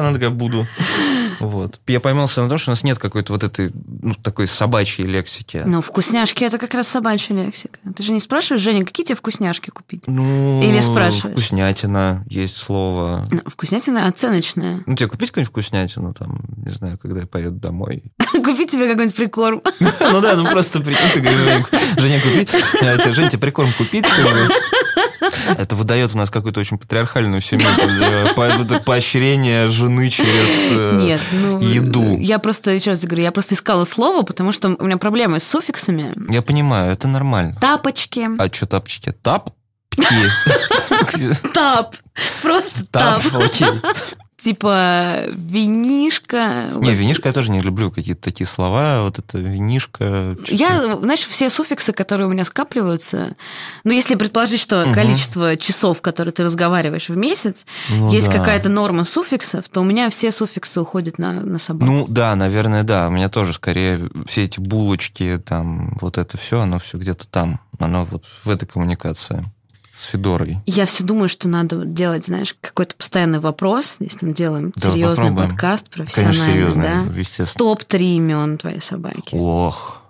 она 0.00 0.12
такая, 0.14 0.30
буду. 0.30 0.66
Вот. 1.40 1.80
Я 1.86 2.00
поймался 2.00 2.42
на 2.42 2.48
том, 2.48 2.58
что 2.58 2.70
у 2.70 2.72
нас 2.72 2.84
нет 2.84 2.98
какой-то 2.98 3.32
вот 3.32 3.42
этой, 3.42 3.70
ну, 4.02 4.14
такой 4.14 4.46
собачьей 4.46 5.06
лексики. 5.06 5.62
Ну, 5.64 5.80
вкусняшки 5.80 6.44
это 6.44 6.58
как 6.58 6.74
раз 6.74 6.88
собачья 6.88 7.34
лексика. 7.34 7.78
Ты 7.96 8.02
же 8.02 8.12
не 8.12 8.20
спрашиваешь, 8.20 8.62
Женя, 8.62 8.84
какие 8.84 9.06
тебе 9.06 9.16
вкусняшки 9.16 9.70
купить? 9.70 10.04
Ну, 10.06 10.62
Или 10.62 10.80
спрашиваешь? 10.80 11.32
Вкуснятина, 11.32 12.24
есть 12.28 12.56
слово. 12.56 13.26
Ну, 13.30 13.40
вкуснятина 13.46 14.06
оценочная. 14.06 14.82
Ну, 14.86 14.94
тебе 14.94 15.08
купить 15.08 15.30
какую-нибудь 15.30 15.50
вкуснятину, 15.50 16.14
там, 16.14 16.42
не 16.64 16.72
знаю, 16.72 16.98
когда 16.98 17.20
я 17.20 17.26
поеду 17.26 17.56
домой. 17.56 18.04
Купи 18.32 18.66
тебе 18.66 18.88
какой-нибудь 18.88 19.16
прикорм. 19.16 19.62
Ну 20.00 20.20
да, 20.20 20.34
ну 20.34 20.44
просто 20.50 20.80
прикинь, 20.80 21.08
ты 21.14 21.20
говоришь, 21.20 21.40
Женя, 21.44 21.64
Женя, 21.96 22.20
купить, 22.20 23.14
Жень, 23.14 23.28
тебе 23.28 23.38
прикорм 23.38 23.72
купить? 23.76 24.06
Это 25.58 25.76
выдает 25.76 26.10
в 26.10 26.16
нас 26.16 26.30
какую-то 26.30 26.60
очень 26.60 26.78
патриархальную 26.78 27.40
семью. 27.40 27.66
Поощрение 28.84 29.66
жены 29.66 30.08
через 30.08 30.70
э, 30.70 31.18
ну... 31.32 31.60
еду. 31.60 32.16
Я 32.18 32.38
просто, 32.38 32.70
еще 32.70 32.90
раз 32.90 33.00
говорю, 33.04 33.22
я 33.22 33.32
просто 33.32 33.54
искала 33.54 33.84
слово, 33.84 34.22
потому 34.22 34.52
что 34.52 34.76
у 34.78 34.84
меня 34.84 34.96
проблемы 34.96 35.40
с 35.40 35.44
суффиксами. 35.44 36.14
Я 36.30 36.42
понимаю, 36.42 36.92
это 36.92 37.08
нормально. 37.08 37.56
Тапочки. 37.60 38.28
А 38.38 38.52
что 38.52 38.66
тапчики? 38.66 39.12
Тап? 39.12 39.50
Тап. 41.52 41.96
Просто 42.42 42.86
Тап, 42.86 43.22
тап. 43.22 43.42
окей. 43.42 43.68
Типа 44.42 45.24
винишка. 45.80 46.70
Не, 46.76 46.94
винишка 46.94 47.28
я 47.28 47.32
тоже 47.34 47.50
не 47.50 47.60
люблю, 47.60 47.90
какие-то 47.90 48.22
такие 48.22 48.46
слова, 48.46 49.02
вот 49.02 49.18
это 49.18 49.38
винишка. 49.38 50.36
Я, 50.46 50.96
знаешь, 51.02 51.20
все 51.26 51.50
суффиксы, 51.50 51.92
которые 51.92 52.26
у 52.26 52.30
меня 52.30 52.44
скапливаются, 52.44 53.36
ну, 53.84 53.92
если 53.92 54.14
предположить, 54.14 54.60
что 54.60 54.84
Мгм. 54.86 54.94
количество 54.94 55.56
часов, 55.56 56.00
которые 56.00 56.32
ты 56.32 56.42
разговариваешь 56.44 57.08
в 57.08 57.16
месяц, 57.16 57.66
Ну 57.90 58.10
есть 58.12 58.28
да. 58.28 58.38
какая-то 58.38 58.68
норма 58.68 59.04
суффиксов, 59.04 59.68
то 59.68 59.80
у 59.80 59.84
меня 59.84 60.08
все 60.10 60.30
суффиксы 60.30 60.80
уходят 60.80 61.18
на, 61.18 61.32
на 61.32 61.58
собаку. 61.58 61.90
Ну 61.92 62.06
да, 62.08 62.34
наверное, 62.34 62.82
да. 62.82 63.08
У 63.08 63.10
меня 63.10 63.28
тоже 63.28 63.52
скорее 63.52 64.08
все 64.26 64.44
эти 64.44 64.58
булочки, 64.60 65.40
там, 65.44 65.98
вот 66.00 66.16
это 66.18 66.38
все, 66.38 66.60
оно 66.60 66.78
все 66.78 66.96
где-то 66.98 67.28
там. 67.28 67.60
Оно 67.78 68.04
вот 68.04 68.24
в 68.44 68.48
этой 68.50 68.66
коммуникации 68.66 69.44
с 70.00 70.04
Федорой. 70.06 70.58
Я 70.66 70.86
все 70.86 71.04
думаю, 71.04 71.28
что 71.28 71.46
надо 71.48 71.84
делать, 71.84 72.24
знаешь, 72.24 72.54
какой-то 72.60 72.94
постоянный 72.96 73.38
вопрос, 73.38 73.96
если 73.98 74.24
мы 74.26 74.32
делаем 74.32 74.72
Да, 74.76 74.92
серьезный 74.92 75.26
попробуем. 75.26 75.50
подкаст, 75.50 75.88
Конечно, 75.90 76.04
профессиональный, 76.22 76.52
серьезно, 76.54 76.82
да? 76.82 77.18
естественно. 77.20 77.46
Топ-3 77.58 77.98
имен 78.16 78.58
твоей 78.58 78.80
собаки. 78.80 79.34
Ох, 79.34 80.00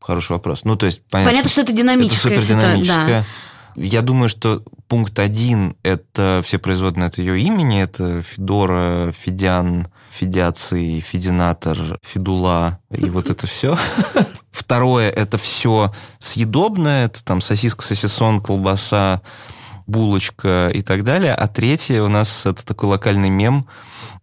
хороший 0.00 0.32
вопрос. 0.32 0.64
Ну, 0.64 0.76
то 0.76 0.84
есть, 0.86 1.00
понятно, 1.10 1.30
Понятно, 1.32 1.50
что 1.50 1.60
это 1.62 1.72
это 1.72 1.80
динамическая 1.80 2.38
ситуация. 2.38 2.56
супердинамическая. 2.60 3.26
Я 3.80 4.02
думаю, 4.02 4.28
что 4.28 4.62
Пункт 4.88 5.18
один– 5.18 5.76
это 5.82 6.40
все 6.42 6.58
производные 6.58 7.06
от 7.06 7.18
ее 7.18 7.38
имени. 7.38 7.82
Это 7.82 8.22
Федора, 8.22 9.12
Федян, 9.12 9.86
Федяций, 10.10 11.00
Фединатор, 11.00 11.76
Федула 12.02 12.80
и 12.90 13.10
вот 13.10 13.28
это 13.28 13.46
все. 13.46 13.76
Второе– 14.50 15.10
это 15.16 15.36
все 15.36 15.92
съедобное. 16.18 17.04
Это 17.04 17.22
там 17.22 17.42
сосиска, 17.42 17.82
сосисон, 17.82 18.40
колбаса, 18.40 19.20
булочка 19.86 20.70
и 20.72 20.80
так 20.80 21.04
далее. 21.04 21.34
А 21.34 21.46
третье 21.48 22.02
у 22.02 22.08
нас 22.08 22.46
это 22.46 22.64
такой 22.64 22.88
локальный 22.88 23.30
мем. 23.30 23.66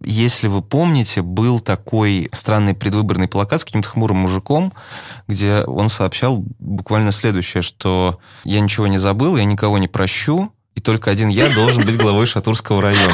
Если 0.07 0.47
вы 0.47 0.61
помните, 0.61 1.23
был 1.23 1.59
такой 1.59 2.29
странный 2.31 2.75
предвыборный 2.75 3.27
плакат 3.27 3.61
с 3.61 3.65
каким-то 3.65 3.89
хмурым 3.89 4.17
мужиком, 4.17 4.71
где 5.27 5.61
он 5.63 5.89
сообщал 5.89 6.45
буквально 6.59 7.11
следующее, 7.11 7.63
что 7.63 8.19
я 8.43 8.59
ничего 8.59 8.85
не 8.85 8.99
забыл, 8.99 9.35
я 9.35 9.43
никого 9.45 9.79
не 9.79 9.87
прощу, 9.87 10.51
и 10.75 10.81
только 10.81 11.09
один 11.09 11.29
я 11.29 11.49
должен 11.53 11.85
быть 11.85 11.97
главой 11.97 12.25
Шатурского 12.25 12.81
района. 12.81 13.13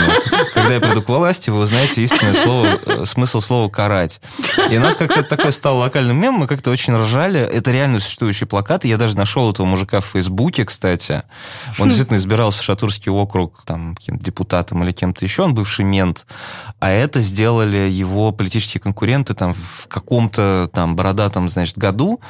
Когда 0.54 0.74
я 0.74 0.80
приду 0.80 1.02
к 1.04 1.08
власти, 1.08 1.52
вы 1.52 1.60
узнаете 1.60 2.04
истинное 2.04 2.34
слово, 2.34 2.80
э, 2.86 3.06
смысл 3.06 3.40
слова 3.40 3.70
«карать». 3.70 4.20
И 4.72 4.78
у 4.78 4.82
нас 4.82 4.96
как-то 4.96 5.22
такое 5.22 5.52
стало 5.52 5.78
локальным 5.82 6.20
мемом, 6.20 6.42
мы 6.42 6.48
как-то 6.48 6.72
очень 6.72 6.96
ржали. 6.96 7.40
Это 7.40 7.72
реально 7.72 8.00
существующий 8.00 8.46
плакат. 8.46 8.84
Я 8.84 8.98
даже 8.98 9.16
нашел 9.16 9.50
этого 9.52 9.68
мужика 9.68 10.00
в 10.00 10.06
Фейсбуке, 10.06 10.66
кстати. 10.66 11.22
Он 11.78 11.88
действительно 11.90 12.18
избирался 12.18 12.62
в 12.62 12.64
Шатурский 12.64 13.12
округ 13.12 13.62
там, 13.64 13.96
каким-то 13.96 14.24
депутатом 14.24 14.84
или 14.84 14.92
кем-то 14.92 15.24
еще. 15.24 15.44
Он 15.44 15.54
бывший 15.54 15.86
мент. 15.86 16.26
А 16.80 16.90
это 16.90 17.22
сделали 17.22 17.88
его 17.90 18.32
политические 18.32 18.82
конкуренты 18.82 19.36
там 19.36 19.54
в 19.54 19.88
каком-то 19.88 20.68
там 20.74 20.96
бородатом, 20.96 21.48
значит, 21.48 21.78
году. 21.78 22.22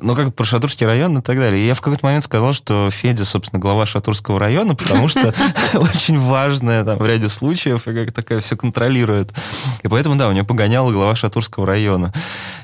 Ну, 0.00 0.16
как 0.16 0.34
про 0.34 0.44
Шатурский 0.44 0.84
район 0.84 1.16
и 1.16 1.22
так 1.22 1.36
далее. 1.38 1.62
И 1.62 1.66
я 1.66 1.74
в 1.74 1.80
какой-то 1.80 2.04
момент 2.04 2.24
сказал, 2.24 2.52
что 2.52 2.90
Федя, 2.90 3.24
собственно, 3.24 3.60
глава 3.60 3.86
Шатурского 3.86 4.40
района, 4.40 4.47
потому 4.74 5.08
что 5.08 5.34
очень 5.74 6.18
важная 6.18 6.84
там 6.84 6.98
в 6.98 7.06
ряде 7.06 7.28
случаев, 7.28 7.86
и 7.88 7.94
как 7.94 8.12
такая 8.12 8.40
все 8.40 8.56
контролирует. 8.56 9.32
И 9.82 9.88
поэтому, 9.88 10.16
да, 10.16 10.28
у 10.28 10.32
него 10.32 10.46
погоняла 10.46 10.90
глава 10.92 11.14
Шатурского 11.14 11.66
района. 11.66 12.12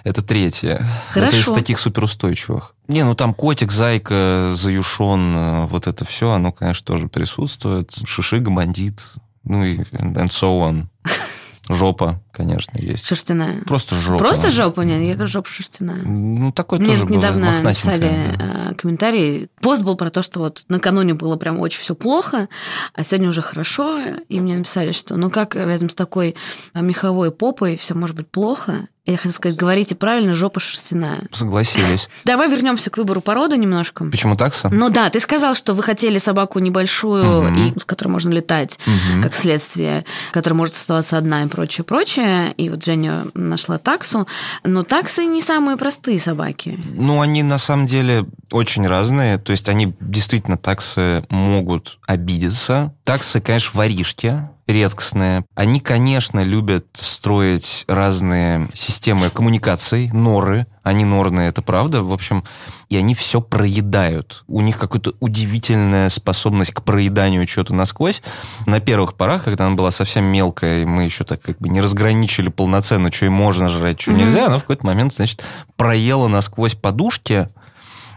Это 0.05 0.23
третье. 0.23 0.87
Хорошо. 1.11 1.37
Это 1.37 1.51
из 1.51 1.55
таких 1.55 1.79
суперустойчивых. 1.79 2.75
Не, 2.89 3.03
ну 3.05 3.15
там 3.15 3.35
котик, 3.35 3.73
зайка, 3.73 4.53
заюшон, 4.55 5.35
э, 5.35 5.67
вот 5.67 5.87
это 5.87 6.05
все, 6.05 6.33
оно, 6.33 6.53
конечно, 6.53 6.85
тоже 6.85 7.09
присутствует. 7.09 7.93
Шишига, 8.05 8.51
бандит, 8.51 9.03
ну 9.45 9.65
и 9.65 9.79
and 9.79 10.29
so 10.29 10.61
on. 10.61 10.87
Жопа, 11.69 12.21
конечно, 12.31 12.77
есть. 12.77 13.07
Шерстяная. 13.07 13.63
Просто 13.63 13.97
жопа. 13.97 14.19
Просто 14.19 14.51
жопа? 14.51 14.83
Нет, 14.83 15.01
я 15.03 15.15
говорю, 15.15 15.31
жопа 15.31 15.49
шерстяная. 15.49 16.03
Ну, 16.03 16.53
такой 16.53 16.79
Мне 16.79 16.89
тоже 16.89 17.07
недавно 17.07 17.47
мохнатенькая, 17.47 17.99
написали 17.99 18.71
э, 18.71 18.75
комментарий. 18.75 19.49
Пост 19.63 19.83
был 19.83 19.97
про 19.97 20.11
то, 20.11 20.21
что 20.21 20.41
вот 20.41 20.65
накануне 20.69 21.15
было 21.15 21.37
прям 21.37 21.59
очень 21.59 21.81
все 21.81 21.95
плохо, 21.95 22.49
а 22.93 23.03
сегодня 23.03 23.31
уже 23.31 23.41
хорошо. 23.41 23.99
И 24.29 24.41
мне 24.41 24.59
написали, 24.59 24.93
что 24.93 25.17
ну 25.17 25.31
как 25.31 25.55
рядом 25.55 25.89
с 25.89 25.95
такой 25.95 26.35
э, 26.75 26.83
меховой 26.83 27.31
попой 27.31 27.77
все 27.79 27.95
может 27.95 28.15
быть 28.15 28.29
плохо. 28.29 28.89
Я 29.07 29.19
хотела 29.19 29.33
сказать, 29.33 29.59
говорите 29.59 29.95
правильно, 29.95 30.35
жопа 30.35 30.61
шерстяная. 30.61 31.21
Согласились. 31.31 32.09
Давай 32.25 32.49
вернемся 32.49 32.89
к 32.89 32.97
выбору 32.97 33.21
породы 33.21 33.59
немножко. 33.59 34.07
Почему 34.07 34.35
такса? 34.35 34.71
Ну 34.73 34.89
да, 34.89 35.11
ты 35.11 35.21
сказал, 35.21 35.55
что 35.55 35.75
вы 35.75 35.83
хотели 35.83 36.17
собаку 36.17 36.59
небольшую, 36.59 37.43
Мгм. 37.43 37.67
и 37.67 37.79
с 37.79 37.85
которой 37.85 38.09
можно 38.09 38.31
летать, 38.31 38.79
Мгм. 38.87 39.23
как 39.23 39.35
следствие, 39.35 40.07
которая 40.33 40.57
может 40.57 40.75
оставаться 40.77 41.19
одна 41.19 41.43
и 41.43 41.49
прочее, 41.49 41.85
прочее. 41.85 42.53
И 42.57 42.71
вот 42.71 42.83
Женя 42.83 43.27
нашла 43.35 43.77
таксу. 43.77 44.27
Но 44.65 44.85
таксы 44.85 45.27
не 45.27 45.43
самые 45.43 45.77
простые 45.77 46.19
собаки. 46.19 46.79
Ну, 46.95 47.21
они 47.21 47.43
на 47.43 47.59
самом 47.59 47.85
деле 47.85 48.25
очень 48.53 48.87
разные. 48.87 49.37
То 49.37 49.51
есть 49.51 49.69
они 49.69 49.95
действительно 50.01 50.57
таксы 50.57 51.25
могут 51.29 51.99
обидеться. 52.07 52.95
Таксы, 53.05 53.43
конечно, 53.43 53.73
воришки 53.79 54.49
редкостные. 54.67 55.45
Они, 55.55 55.81
конечно, 55.81 56.43
любят 56.43 56.87
строить 56.95 57.85
разные 57.87 58.69
системы 58.75 59.31
коммуникаций, 59.31 60.11
норы. 60.13 60.67
Они 60.83 61.05
норные, 61.05 61.49
это 61.49 61.63
правда. 61.63 62.03
В 62.03 62.13
общем, 62.13 62.45
и 62.89 62.97
они 62.97 63.15
все 63.15 63.41
проедают. 63.41 64.45
У 64.49 64.61
них 64.61 64.79
какая-то 64.79 65.15
удивительная 65.21 66.09
способность 66.11 66.73
к 66.73 66.83
проеданию 66.83 67.47
чего-то 67.47 67.75
насквозь. 67.75 68.23
На 68.67 68.81
первых 68.81 69.15
порах, 69.15 69.45
когда 69.45 69.67
она 69.67 69.77
была 69.77 69.91
совсем 69.91 70.25
мелкая, 70.25 70.83
и 70.83 70.85
мы 70.85 71.05
еще 71.05 71.25
так 71.25 71.41
как 71.41 71.59
бы 71.59 71.69
не 71.69 71.81
разграничили 71.81 72.49
полноценно, 72.49 73.11
что 73.11 73.27
и 73.27 73.31
можно 73.31 73.69
жрать, 73.69 74.01
что 74.01 74.13
Мгм. 74.13 74.21
нельзя, 74.21 74.47
она 74.47 74.59
в 74.59 74.63
какой-то 74.63 74.87
момент, 74.87 75.15
значит, 75.15 75.43
проела 75.77 76.29
насквозь 76.29 76.75
подушки, 76.75 77.49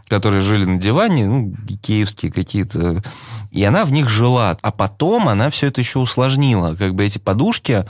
которые 0.08 0.42
жили 0.42 0.66
на 0.66 0.78
диване, 0.78 1.28
ну, 1.28 1.54
киевские 1.82 2.32
какие-то, 2.32 3.04
и 3.52 3.64
она 3.64 3.86
в 3.86 3.92
них 3.92 4.10
жила. 4.10 4.58
А 4.62 4.72
потом 4.72 5.28
она 5.28 5.50
все 5.50 5.68
это 5.68 5.82
еще 5.82 6.00
усложнила. 6.00 6.76
Как 6.76 6.96
бы 6.96 7.06
эти 7.06 7.18
подушки 7.18 7.86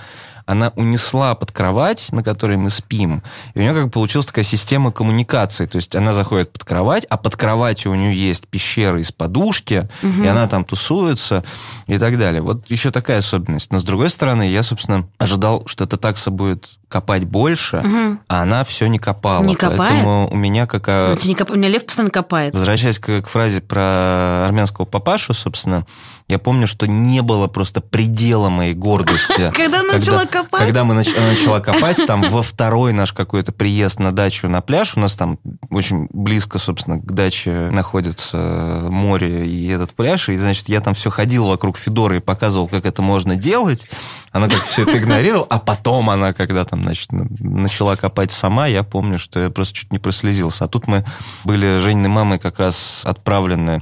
она 0.47 0.71
унесла 0.75 1.35
под 1.35 1.51
кровать, 1.51 2.07
на 2.11 2.23
которой 2.23 2.57
мы 2.57 2.69
спим, 2.71 3.21
и 3.53 3.59
у 3.59 3.61
нее 3.61 3.73
как 3.73 3.85
бы 3.85 3.89
получилась 3.91 4.25
такая 4.25 4.45
система 4.45 4.91
коммуникации. 4.91 5.65
То 5.65 5.75
есть 5.75 5.95
она 5.95 6.13
заходит 6.13 6.51
под 6.53 6.63
кровать, 6.63 7.05
а 7.09 7.17
под 7.17 7.35
кроватью 7.35 7.91
у 7.91 7.95
нее 7.95 8.15
есть 8.15 8.47
пещера 8.47 8.99
из 8.99 9.11
подушки, 9.11 9.87
Мгм. 10.01 10.23
и 10.23 10.27
она 10.27 10.47
там 10.47 10.63
тусуется 10.65 11.43
и 11.85 11.97
так 11.99 12.17
далее. 12.17 12.41
Вот 12.41 12.71
еще 12.71 12.89
такая 12.91 13.19
особенность. 13.19 13.71
Но 13.71 13.79
с 13.79 13.83
другой 13.83 14.09
стороны, 14.09 14.49
я, 14.49 14.63
собственно, 14.63 15.07
ожидал, 15.19 15.63
что 15.67 15.83
эта 15.83 15.97
такса 15.97 16.31
будет 16.31 16.65
копать 16.87 17.25
больше, 17.25 17.77
Мгм. 17.83 18.19
а 18.29 18.41
она 18.43 18.63
все 18.63 18.87
не 18.87 18.97
копала. 18.99 19.43
Не 19.43 19.55
копает? 19.55 19.77
Поэтому 19.77 20.29
у 20.31 20.35
меня 20.37 20.65
как... 20.65 20.87
Ну, 20.87 21.17
не 21.25 21.35
коп- 21.35 21.51
У 21.51 21.55
меня 21.55 21.67
лев 21.67 21.85
постоянно 21.85 22.11
копает. 22.11 22.53
Возвращаясь 22.53 22.97
к, 22.99 23.21
к 23.23 23.27
фразе 23.27 23.59
про 23.59 24.45
армянского 24.45 24.85
папашу, 24.85 25.33
собственно, 25.33 25.85
я 26.29 26.39
помню, 26.39 26.67
что 26.67 26.87
не 26.87 27.21
было 27.21 27.47
просто 27.47 27.79
предела 27.79 28.49
моей 28.49 28.73
гордости. 28.73 29.49
Когда 29.55 29.81
начала 29.81 30.25
копать? 30.25 30.59
Когда 30.59 30.83
мы 30.83 30.93
начала 30.93 31.61
копать, 31.61 32.05
там 32.05 32.21
во 32.23 32.41
второй 32.41 32.91
наш 32.91 33.13
какой-то 33.13 33.53
приезд 33.53 33.99
на 33.99 34.11
дачу 34.11 34.49
на 34.49 34.61
пляж, 34.61 34.97
у 34.97 34.99
нас 34.99 35.15
там 35.15 35.39
очень 35.69 36.07
близко, 36.11 36.57
собственно, 36.57 36.99
к 36.99 37.11
даче 37.13 37.69
находится 37.71 38.87
море 38.89 39.47
и 39.47 39.67
этот 39.67 39.93
пляж, 39.93 40.27
и, 40.27 40.35
значит, 40.35 40.67
я 40.67 40.81
там 40.81 40.95
все 40.95 41.09
ходил 41.09 41.47
вокруг 41.47 41.77
Федоры 41.77 42.17
и 42.17 42.19
показывал, 42.19 42.67
как 42.67 42.85
это 42.85 43.01
можно 43.01 43.37
делать. 43.37 43.87
Она 44.33 44.49
как 44.49 44.63
все 44.65 44.83
это 44.83 44.97
игнорировала, 44.97 45.47
а 45.49 45.59
потом 45.59 46.09
она, 46.09 46.33
когда 46.33 46.65
там, 46.65 46.83
значит, 46.83 47.09
начала 47.11 47.95
копать 47.95 48.31
сама, 48.31 48.67
я 48.67 48.83
помню, 48.83 49.17
что 49.17 49.39
я 49.39 49.49
просто 49.49 49.75
чуть 49.75 49.93
не 49.93 49.99
прослезился. 49.99 50.65
А 50.65 50.67
тут 50.67 50.87
мы 50.87 51.05
были 51.45 51.79
Жениной 51.79 52.09
мамой 52.09 52.37
как 52.37 52.59
раз 52.59 53.03
отправлены 53.05 53.81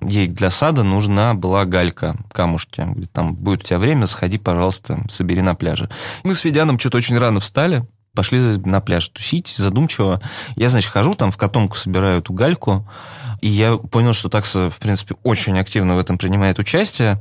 ей 0.00 0.28
для 0.28 0.50
сада 0.50 0.82
нужна 0.82 1.34
была 1.34 1.64
галька, 1.64 2.16
камушки. 2.32 2.80
Говорит, 2.80 3.12
там 3.12 3.34
будет 3.34 3.60
у 3.60 3.64
тебя 3.64 3.78
время, 3.78 4.06
сходи, 4.06 4.38
пожалуйста, 4.38 5.04
собери 5.08 5.42
на 5.42 5.54
пляже. 5.54 5.88
Мы 6.22 6.34
с 6.34 6.38
Федяном 6.40 6.78
что-то 6.78 6.98
очень 6.98 7.18
рано 7.18 7.40
встали, 7.40 7.86
пошли 8.14 8.40
на 8.40 8.80
пляж 8.80 9.08
тусить, 9.08 9.54
задумчиво. 9.56 10.20
Я, 10.56 10.68
значит, 10.68 10.90
хожу, 10.90 11.14
там 11.14 11.30
в 11.30 11.36
котомку 11.36 11.76
собираю 11.76 12.18
эту 12.18 12.32
гальку, 12.32 12.88
и 13.40 13.48
я 13.48 13.76
понял, 13.76 14.12
что 14.12 14.28
такса, 14.28 14.70
в 14.70 14.78
принципе, 14.78 15.14
очень 15.22 15.58
активно 15.58 15.94
в 15.94 15.98
этом 15.98 16.18
принимает 16.18 16.58
участие, 16.58 17.20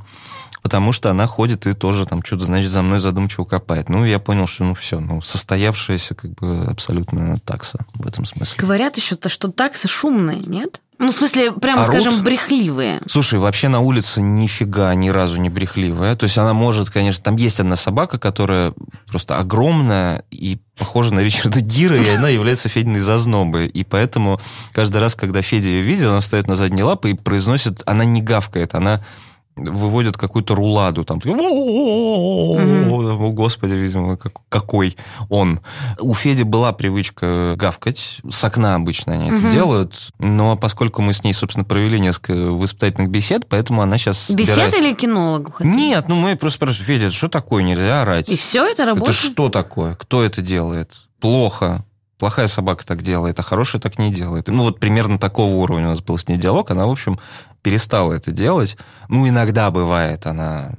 потому 0.64 0.92
что 0.92 1.12
она 1.12 1.28
ходит 1.28 1.68
и 1.68 1.74
тоже 1.74 2.06
там 2.06 2.24
что-то, 2.24 2.46
значит, 2.46 2.72
за 2.72 2.82
мной 2.82 3.00
задумчиво 3.00 3.46
копает. 3.46 3.90
Ну, 3.90 4.06
я 4.06 4.20
понял, 4.20 4.48
что, 4.48 4.64
ну, 4.64 4.74
все, 4.74 5.00
ну, 5.00 5.22
состоявшаяся 5.22 6.16
как 6.16 6.32
бы 6.32 6.66
абсолютно 6.66 7.40
такса 7.40 7.86
в 7.94 8.08
этом 8.08 8.26
смысле. 8.26 8.56
Говорят 8.58 8.98
еще, 8.98 9.16
то, 9.16 9.30
что 9.30 9.52
таксы 9.52 9.88
шумные, 9.88 10.40
нет? 10.40 10.82
Ну, 11.00 11.12
в 11.12 11.16
смысле, 11.16 11.52
прямо 11.52 11.84
Орут? 11.84 12.02
скажем, 12.02 12.24
брехливые. 12.24 13.02
Слушай, 13.08 13.38
вообще 13.38 13.68
на 13.68 13.82
улице 13.82 14.22
нифига 14.22 14.94
ни 14.96 15.10
разу 15.10 15.40
не 15.40 15.50
брехливая. 15.50 16.16
То 16.16 16.24
есть 16.24 16.38
она 16.38 16.54
может, 16.54 16.90
конечно, 16.90 17.24
там 17.24 17.36
есть 17.36 17.60
одна 17.60 17.76
собака, 17.76 18.18
которая 18.18 18.74
просто 19.08 19.38
огромная 19.38 20.24
и 20.32 20.60
похожа 20.78 21.14
на 21.14 21.20
Ричарда 21.20 21.62
Гира, 21.62 21.98
и 21.98 22.10
она 22.10 22.30
является 22.30 22.70
Фединой 22.70 23.02
зазнобой. 23.02 23.68
И 23.68 23.84
поэтому 23.84 24.40
каждый 24.74 24.98
раз, 24.98 25.16
когда 25.16 25.42
Федя 25.42 25.68
ее 25.68 25.82
видит, 25.82 26.06
она 26.06 26.20
встает 26.20 26.48
на 26.48 26.56
задние 26.56 26.84
лапы 26.84 27.12
и 27.12 27.14
произносит, 27.14 27.84
она 27.86 28.04
не 28.06 28.22
гавкает, 28.22 28.74
она 28.74 29.04
выводит 29.58 30.18
какую-то 30.18 30.56
руладу, 30.56 31.04
там, 31.04 31.20
о, 31.26 33.32
господи, 33.32 33.74
видимо, 33.74 34.18
как- 34.18 34.42
какой 34.50 34.96
он. 35.30 35.62
У 36.00 36.14
Феди 36.14 36.44
была 36.44 36.72
привычка 36.74 37.56
гавкать, 37.58 38.20
с 38.30 38.44
окна 38.44 38.76
обычно 38.76 39.14
они 39.14 39.30
это 39.30 39.52
делают, 39.52 40.12
но 40.20 40.56
поскольку 40.58 41.02
мы 41.02 41.14
с 41.14 41.24
ней, 41.24 41.34
собственно, 41.34 41.66
провели 41.66 42.00
несколько 42.00 42.34
воспитательных 42.34 43.10
бесед, 43.10 43.48
поэтому 43.48 43.82
она 43.82 43.98
сейчас... 43.98 44.30
Бесед 44.32 44.74
или 44.74 44.94
кинологу 44.94 45.52
хотите? 45.52 45.76
Нет, 45.76 46.06
ну 46.08 46.16
мы 46.16 46.36
просто 46.36 46.58
спрашиваем, 46.58 46.86
Федя, 47.02 47.12
что 47.12 47.28
такое, 47.28 47.64
нельзя 47.64 48.04
орать? 48.04 48.30
И 48.30 48.38
все 48.38 48.64
это 48.64 48.84
Это 48.84 48.86
работает? 48.86 49.18
что 49.18 49.50
такое? 49.50 49.96
Кто 49.96 50.24
это 50.24 50.42
делает? 50.42 50.94
Плохо. 51.20 51.84
Плохая 52.18 52.48
собака 52.48 52.86
так 52.86 53.04
делает, 53.04 53.40
а 53.40 53.44
хорошая 53.44 53.80
так 53.80 54.00
не 54.00 54.12
делает. 54.12 54.48
Ну, 54.48 54.64
вот 54.64 54.80
примерно 54.80 55.20
такого 55.20 55.54
уровня 55.54 55.86
у 55.86 55.90
нас 55.90 56.02
был 56.02 56.18
с 56.18 56.28
ней 56.28 56.38
диалог. 56.38 56.72
Она, 56.72 56.88
в 56.88 56.92
общем, 56.92 57.20
перестала 57.62 58.14
это 58.14 58.32
делать. 58.32 58.78
Ну, 59.08 59.28
иногда 59.28 59.70
бывает, 59.70 60.26
она 60.26 60.72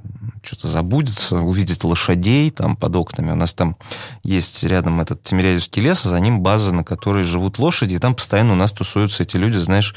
что-то 0.43 0.67
забудется, 0.67 1.37
увидит 1.37 1.83
лошадей 1.83 2.49
там 2.49 2.75
под 2.75 2.95
окнами. 2.95 3.31
У 3.31 3.35
нас 3.35 3.53
там 3.53 3.77
есть 4.23 4.63
рядом 4.63 4.99
этот 4.99 5.23
Тимирязевский 5.23 5.81
лес, 5.81 6.05
а 6.05 6.09
за 6.09 6.19
ним 6.19 6.41
база, 6.41 6.73
на 6.73 6.83
которой 6.83 7.23
живут 7.23 7.59
лошади, 7.59 7.95
и 7.95 7.99
там 7.99 8.15
постоянно 8.15 8.53
у 8.53 8.57
нас 8.57 8.71
тусуются 8.71 9.23
эти 9.23 9.37
люди, 9.37 9.57
знаешь, 9.57 9.95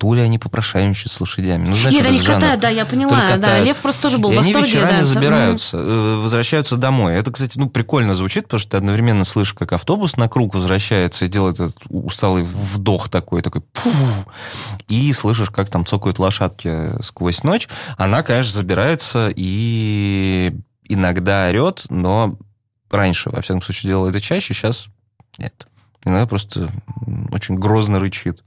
то 0.00 0.14
ли 0.14 0.22
они 0.22 0.38
попрошайничают 0.38 1.12
с 1.12 1.20
лошадями. 1.20 1.66
Ну, 1.68 1.76
знаешь, 1.76 1.94
Нет, 1.94 2.06
они 2.06 2.18
жанр. 2.18 2.36
катают, 2.40 2.60
да, 2.62 2.70
я 2.70 2.86
поняла. 2.86 3.36
Да. 3.36 3.60
Лев 3.60 3.76
просто 3.76 4.00
тоже 4.00 4.16
был 4.16 4.32
И 4.32 4.36
в 4.36 4.38
они 4.38 4.54
восторге. 4.54 4.78
вечерами 4.78 5.00
да, 5.00 5.04
забираются, 5.04 5.76
э, 5.76 6.16
возвращаются 6.22 6.76
домой. 6.76 7.16
Это, 7.16 7.30
кстати, 7.30 7.58
ну, 7.58 7.68
прикольно 7.68 8.14
звучит, 8.14 8.44
потому 8.44 8.60
что 8.60 8.70
ты 8.70 8.76
одновременно 8.78 9.26
слышишь, 9.26 9.52
как 9.52 9.74
автобус 9.74 10.16
на 10.16 10.26
круг 10.30 10.54
возвращается 10.54 11.26
и 11.26 11.28
делает 11.28 11.56
этот 11.60 11.76
усталый 11.90 12.44
вдох 12.44 13.10
такой, 13.10 13.42
такой 13.42 13.60
пуф, 13.60 13.94
и 14.88 15.12
слышишь, 15.12 15.50
как 15.50 15.68
там 15.68 15.84
цокают 15.84 16.18
лошадки 16.18 17.02
сквозь 17.02 17.42
ночь. 17.42 17.68
Она, 17.98 18.22
конечно, 18.22 18.52
забирается 18.54 19.30
и 19.36 20.56
иногда 20.88 21.48
орет, 21.48 21.84
но 21.90 22.38
раньше, 22.90 23.28
во 23.28 23.42
всяком 23.42 23.60
случае, 23.60 23.90
делала 23.90 24.08
это 24.08 24.18
чаще, 24.18 24.54
сейчас 24.54 24.86
нет. 25.36 25.66
Иногда 26.06 26.26
просто 26.26 26.70
очень 27.32 27.56
грозно 27.56 28.00
рычит. 28.00 28.42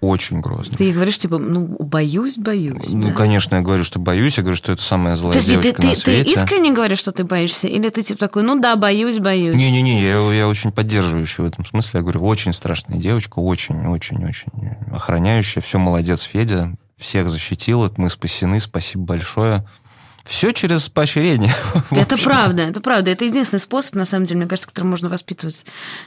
Очень 0.00 0.40
грозно. 0.40 0.76
Ты 0.76 0.92
говоришь, 0.92 1.18
типа, 1.18 1.38
ну, 1.38 1.66
боюсь, 1.80 2.36
боюсь. 2.36 2.92
Ну, 2.92 3.08
да. 3.08 3.14
конечно, 3.14 3.56
я 3.56 3.62
говорю, 3.62 3.82
что 3.82 3.98
боюсь, 3.98 4.36
я 4.36 4.44
говорю, 4.44 4.56
что 4.56 4.70
это 4.70 4.80
самая 4.80 5.16
злая 5.16 5.32
Подожди, 5.32 5.56
ты, 5.56 5.62
девочка 5.62 5.82
ты, 5.82 5.88
на 5.88 5.94
ты 5.94 6.00
свете. 6.00 6.32
искренне 6.32 6.72
говоришь, 6.72 6.98
что 6.98 7.10
ты 7.10 7.24
боишься? 7.24 7.66
Или 7.66 7.88
ты 7.88 8.02
типа 8.02 8.20
такой, 8.20 8.44
ну 8.44 8.60
да, 8.60 8.76
боюсь, 8.76 9.18
боюсь? 9.18 9.56
Не-не-не, 9.56 10.00
я, 10.00 10.32
я 10.32 10.48
очень 10.48 10.70
поддерживающий 10.70 11.42
в 11.42 11.46
этом 11.48 11.64
смысле. 11.64 11.98
Я 11.98 12.02
говорю, 12.02 12.24
очень 12.24 12.52
страшная 12.52 12.98
девочка, 12.98 13.40
очень-очень-очень 13.40 14.76
охраняющая. 14.92 15.60
Все, 15.62 15.78
молодец, 15.78 16.20
Федя. 16.20 16.72
Всех 16.96 17.28
защитила, 17.28 17.92
мы 17.96 18.08
спасены, 18.08 18.60
спасибо 18.60 19.04
большое. 19.04 19.64
Все 20.28 20.52
через 20.52 20.90
поощрение. 20.90 21.50
Это 21.90 22.18
правда, 22.18 22.62
это 22.64 22.82
правда. 22.82 23.10
Это 23.10 23.24
единственный 23.24 23.60
способ, 23.60 23.94
на 23.94 24.04
самом 24.04 24.26
деле, 24.26 24.40
мне 24.40 24.46
кажется, 24.46 24.68
которым 24.68 24.90
можно 24.90 25.08
воспитывать 25.08 25.64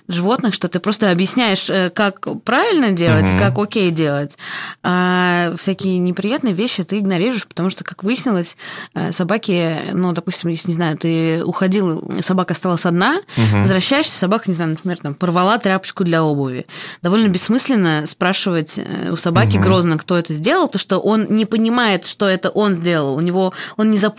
животных, 0.07 0.53
что 0.53 0.67
ты 0.67 0.79
просто 0.79 1.09
объясняешь, 1.09 1.67
э, 1.71 1.89
как 1.89 2.19
правильно 2.43 2.91
делать, 2.91 3.27
Мгм. 3.31 3.39
как 3.39 3.57
окей 3.57 3.89
делать. 3.89 4.37
А 4.83 5.55
всякие 5.57 5.97
неприятные 5.97 6.53
вещи 6.53 6.83
ты 6.83 6.99
игнорируешь, 6.99 7.47
потому 7.47 7.71
что, 7.71 7.83
как 7.83 8.03
выяснилось, 8.03 8.57
э, 8.93 9.11
собаки, 9.11 9.77
ну, 9.91 10.11
допустим, 10.11 10.51
если, 10.51 10.67
не 10.69 10.75
знаю, 10.75 10.97
ты 10.99 11.43
уходил, 11.43 12.03
собака 12.21 12.53
оставалась 12.53 12.85
одна, 12.85 13.15
Мгм. 13.37 13.61
возвращаешься, 13.61 14.15
собака, 14.19 14.43
не 14.47 14.53
знаю, 14.53 14.69
например, 14.71 14.99
там, 14.99 15.15
порвала 15.15 15.57
тряпочку 15.57 16.03
для 16.03 16.23
обуви. 16.23 16.67
Довольно 17.01 17.27
бессмысленно 17.29 18.05
спрашивать 18.05 18.77
э, 18.77 19.09
у 19.11 19.15
собаки 19.15 19.57
Мгм. 19.57 19.63
грозно, 19.65 19.97
кто 19.97 20.15
это 20.15 20.31
сделал, 20.35 20.67
то 20.67 20.77
что 20.77 20.99
он 20.99 21.25
не 21.31 21.47
понимает, 21.47 22.05
что 22.05 22.27
это 22.27 22.51
он 22.51 22.75
сделал. 22.75 23.15
У 23.15 23.21
него 23.21 23.51
он 23.77 23.89
не 23.89 23.97
запомнил. 23.97 24.10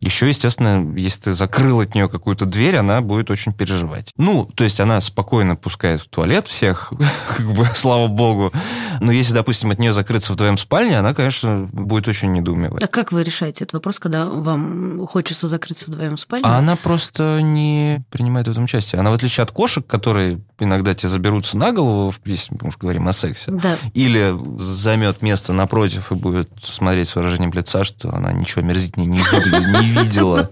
Еще, 0.00 0.28
естественно, 0.28 0.94
если 0.96 1.20
ты 1.22 1.32
закрыл 1.32 1.80
от 1.80 1.94
нее 1.94 2.08
какую-то 2.08 2.44
дверь, 2.46 2.76
она 2.76 3.00
будет 3.00 3.30
очень 3.30 3.52
переживать. 3.52 4.10
Ну, 4.16 4.46
то 4.54 4.64
есть 4.64 4.80
она 4.80 5.00
спокойно 5.00 5.56
пускает 5.56 6.00
в 6.00 6.08
туалет 6.08 6.48
всех, 6.48 6.92
как 7.36 7.46
бы, 7.52 7.64
слава 7.74 8.06
богу. 8.08 8.52
Но 9.00 9.12
если, 9.12 9.32
допустим, 9.34 9.70
от 9.70 9.78
нее 9.78 9.92
закрыться 9.92 10.32
в 10.32 10.36
твоем 10.36 10.56
спальне, 10.56 10.98
она, 10.98 11.14
конечно, 11.14 11.68
будет 11.72 12.08
очень 12.08 12.32
недоумевать. 12.32 12.82
А 12.82 12.86
как 12.86 13.12
вы 13.12 13.22
решаете 13.24 13.64
этот 13.64 13.74
вопрос, 13.74 13.98
когда 13.98 14.26
вам 14.26 15.06
хочется 15.06 15.48
закрыться 15.48 15.86
вдвоем 15.90 16.16
в 16.16 16.20
спальне? 16.20 16.46
А 16.46 16.58
она 16.58 16.76
просто 16.76 17.40
не 17.42 18.04
принимает 18.10 18.48
в 18.48 18.50
этом 18.50 18.64
участие. 18.64 19.00
Она, 19.00 19.10
в 19.10 19.14
отличие 19.14 19.42
от 19.42 19.50
кошек, 19.50 19.86
которые 19.86 20.40
иногда 20.58 20.94
тебе 20.94 21.08
заберутся 21.08 21.56
на 21.56 21.72
голову, 21.72 22.14
если 22.24 22.56
мы 22.60 22.68
уж 22.68 22.76
говорим 22.76 23.08
о 23.08 23.12
сексе, 23.12 23.50
Да. 23.50 23.76
или 23.94 24.34
займет 24.58 25.22
место 25.22 25.52
напротив 25.52 26.12
и 26.12 26.14
будет 26.14 26.50
смотреть 26.62 27.08
с 27.08 27.16
выражением 27.16 27.52
лица, 27.52 27.84
что 27.84 28.10
она 28.14 28.32
ничего 28.32 28.62
мерзительнее 28.64 29.10
не, 29.10 29.18
видела- 29.38 29.80
не 29.80 29.88
видела. 29.88 30.50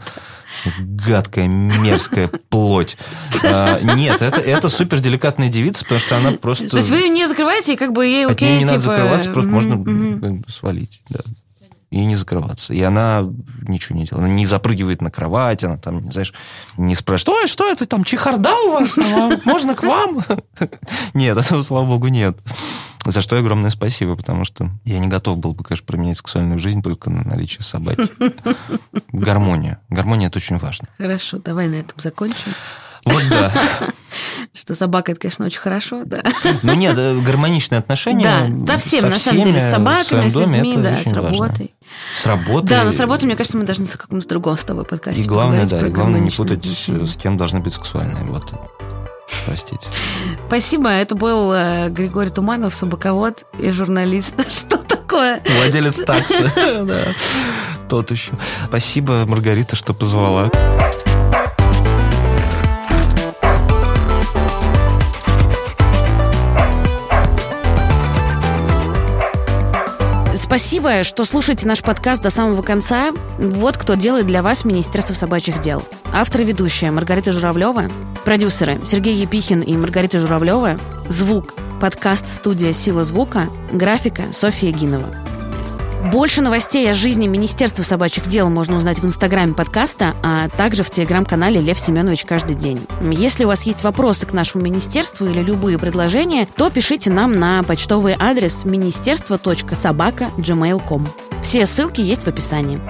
Гадкая, 0.78 1.46
мерзкая 1.48 2.28
плоть. 2.48 2.96
А, 3.44 3.78
нет, 3.96 4.20
это, 4.20 4.40
это 4.40 4.68
супер 4.68 5.00
деликатная 5.00 5.48
девица, 5.48 5.84
потому 5.84 6.00
что 6.00 6.16
она 6.16 6.32
просто... 6.32 6.68
То 6.68 6.76
есть 6.76 6.90
вы 6.90 6.98
ее 6.98 7.08
не 7.08 7.26
закрываете, 7.26 7.74
и 7.74 7.76
как 7.76 7.92
бы 7.92 8.04
ей 8.04 8.26
От 8.26 8.32
окей, 8.32 8.48
нее 8.48 8.58
не 8.58 8.64
типа... 8.64 8.72
надо 8.72 8.84
закрываться, 8.84 9.30
просто 9.30 9.50
мгм, 9.50 9.94
можно 10.04 10.20
как 10.20 10.36
бы 10.38 10.50
свалить. 10.50 11.00
Да. 11.08 11.20
И 11.90 12.04
не 12.04 12.14
закрываться. 12.14 12.72
И 12.74 12.80
она 12.82 13.24
ничего 13.66 13.98
не 13.98 14.04
делает. 14.04 14.24
Она 14.26 14.34
не 14.34 14.46
запрыгивает 14.46 15.02
на 15.02 15.10
кровать, 15.10 15.64
она 15.64 15.76
там, 15.76 16.12
знаешь, 16.12 16.32
не 16.76 16.94
спрашивает, 16.94 17.42
ой, 17.42 17.48
что 17.48 17.68
это 17.68 17.86
там, 17.86 18.04
чехарда 18.04 18.54
у 18.66 18.72
вас? 18.72 18.96
Можно 19.44 19.74
к 19.74 19.82
вам? 19.82 20.18
Нет, 21.14 21.36
этого, 21.36 21.62
слава 21.62 21.86
богу, 21.86 22.08
нет. 22.08 22.38
За 23.06 23.20
что 23.22 23.36
огромное 23.36 23.70
спасибо, 23.70 24.14
потому 24.14 24.44
что 24.44 24.70
я 24.84 24.98
не 24.98 25.08
готов 25.08 25.38
был 25.38 25.54
бы, 25.54 25.64
конечно, 25.64 25.86
променять 25.86 26.18
сексуальную 26.18 26.58
жизнь 26.58 26.82
только 26.82 27.10
на 27.10 27.24
наличие 27.24 27.64
собаки. 27.64 28.08
Гармония. 29.12 29.80
Гармония– 29.88 30.28
это 30.28 30.38
очень 30.38 30.58
важно. 30.58 30.88
Хорошо, 30.98 31.38
давай 31.38 31.68
на 31.68 31.76
этом 31.76 31.98
закончим. 32.00 32.52
Вот 33.04 33.22
да. 33.30 33.50
Что 34.52 34.74
собака, 34.74 35.12
это, 35.12 35.20
конечно, 35.20 35.46
очень 35.46 35.60
хорошо, 35.60 36.02
да. 36.04 36.22
Ну 36.62 36.74
нет, 36.74 36.98
э, 36.98 37.20
гармоничные 37.20 37.78
отношения 37.78 38.48
Да, 38.50 38.78
со 38.78 38.86
всем, 38.86 39.08
на 39.08 39.16
самом 39.16 39.42
деле, 39.42 39.60
с 39.60 39.70
собаками, 39.70 40.28
с 40.28 40.34
людьми, 40.34 40.76
да, 40.76 40.96
с 40.96 41.04
важно. 41.06 41.22
работой. 41.22 41.74
С 42.14 42.26
работой. 42.26 42.68
Да, 42.68 42.84
но 42.84 42.90
с 42.90 42.98
работой, 42.98 43.26
мне 43.26 43.36
кажется, 43.36 43.56
мы 43.56 43.64
должны 43.64 43.86
в 43.86 43.96
каком-то 43.96 44.28
другом 44.28 44.58
с 44.58 44.64
тобой 44.64 44.84
подкасте 44.84 45.22
И 45.22 45.24
главное, 45.24 45.66
да, 45.66 45.86
и 45.86 45.90
главное 45.90 46.20
не 46.20 46.30
путать, 46.30 46.64
с 46.66 47.16
кем 47.16 47.36
должны 47.36 47.60
быть 47.60 47.74
сексуальные. 47.74 48.24
Вот. 48.24 48.52
Простите. 49.46 49.88
Спасибо, 50.46 50.88
это 50.88 51.14
был 51.14 51.52
э, 51.52 51.88
Григорий 51.90 52.30
Туманов, 52.30 52.74
собаковод 52.74 53.46
и 53.58 53.70
журналист. 53.70 54.34
Что 54.50 54.78
такое? 54.78 55.42
Владелец 55.58 55.94
такси. 56.04 56.44
Тот 57.88 58.10
еще. 58.10 58.32
Спасибо, 58.68 59.24
Маргарита, 59.26 59.74
что 59.74 59.92
позвала. 59.92 60.48
Спасибо, 70.50 71.04
что 71.04 71.24
слушаете 71.24 71.68
наш 71.68 71.80
подкаст 71.80 72.24
до 72.24 72.28
самого 72.28 72.62
конца. 72.62 73.12
Вот 73.38 73.78
кто 73.78 73.94
делает 73.94 74.26
для 74.26 74.42
вас 74.42 74.64
Министерство 74.64 75.14
собачьих 75.14 75.60
дел. 75.60 75.84
Автор 76.12 76.40
и 76.40 76.44
ведущая 76.44 76.90
Маргарита 76.90 77.30
Журавлева, 77.30 77.84
продюсеры 78.24 78.80
Сергей 78.82 79.14
Епихин 79.14 79.60
и 79.60 79.76
Маргарита 79.76 80.18
Журавлева, 80.18 80.76
звук, 81.08 81.54
подкаст 81.80 82.26
студия 82.26 82.72
«Сила 82.72 83.04
звука», 83.04 83.48
графика 83.70 84.24
Софья 84.32 84.72
Гинова. 84.72 85.14
Больше 86.06 86.40
новостей 86.40 86.90
о 86.90 86.94
жизни 86.94 87.26
Министерства 87.26 87.82
собачьих 87.82 88.26
дел 88.26 88.48
можно 88.48 88.78
узнать 88.78 89.00
в 89.00 89.06
инстаграме 89.06 89.52
подкаста, 89.52 90.14
а 90.22 90.48
также 90.48 90.82
в 90.82 90.88
телеграм-канале 90.88 91.60
Лев 91.60 91.78
Семенович 91.78 92.24
каждый 92.24 92.56
день. 92.56 92.80
Если 93.02 93.44
у 93.44 93.48
вас 93.48 93.64
есть 93.64 93.84
вопросы 93.84 94.24
к 94.24 94.32
нашему 94.32 94.64
министерству 94.64 95.26
или 95.26 95.40
любые 95.40 95.78
предложения, 95.78 96.48
то 96.56 96.70
пишите 96.70 97.10
нам 97.10 97.38
на 97.38 97.62
почтовый 97.64 98.16
адрес 98.18 98.64
министерство.собака.gmail.com. 98.64 101.06
Все 101.42 101.66
ссылки 101.66 102.00
есть 102.00 102.24
в 102.24 102.28
описании. 102.28 102.80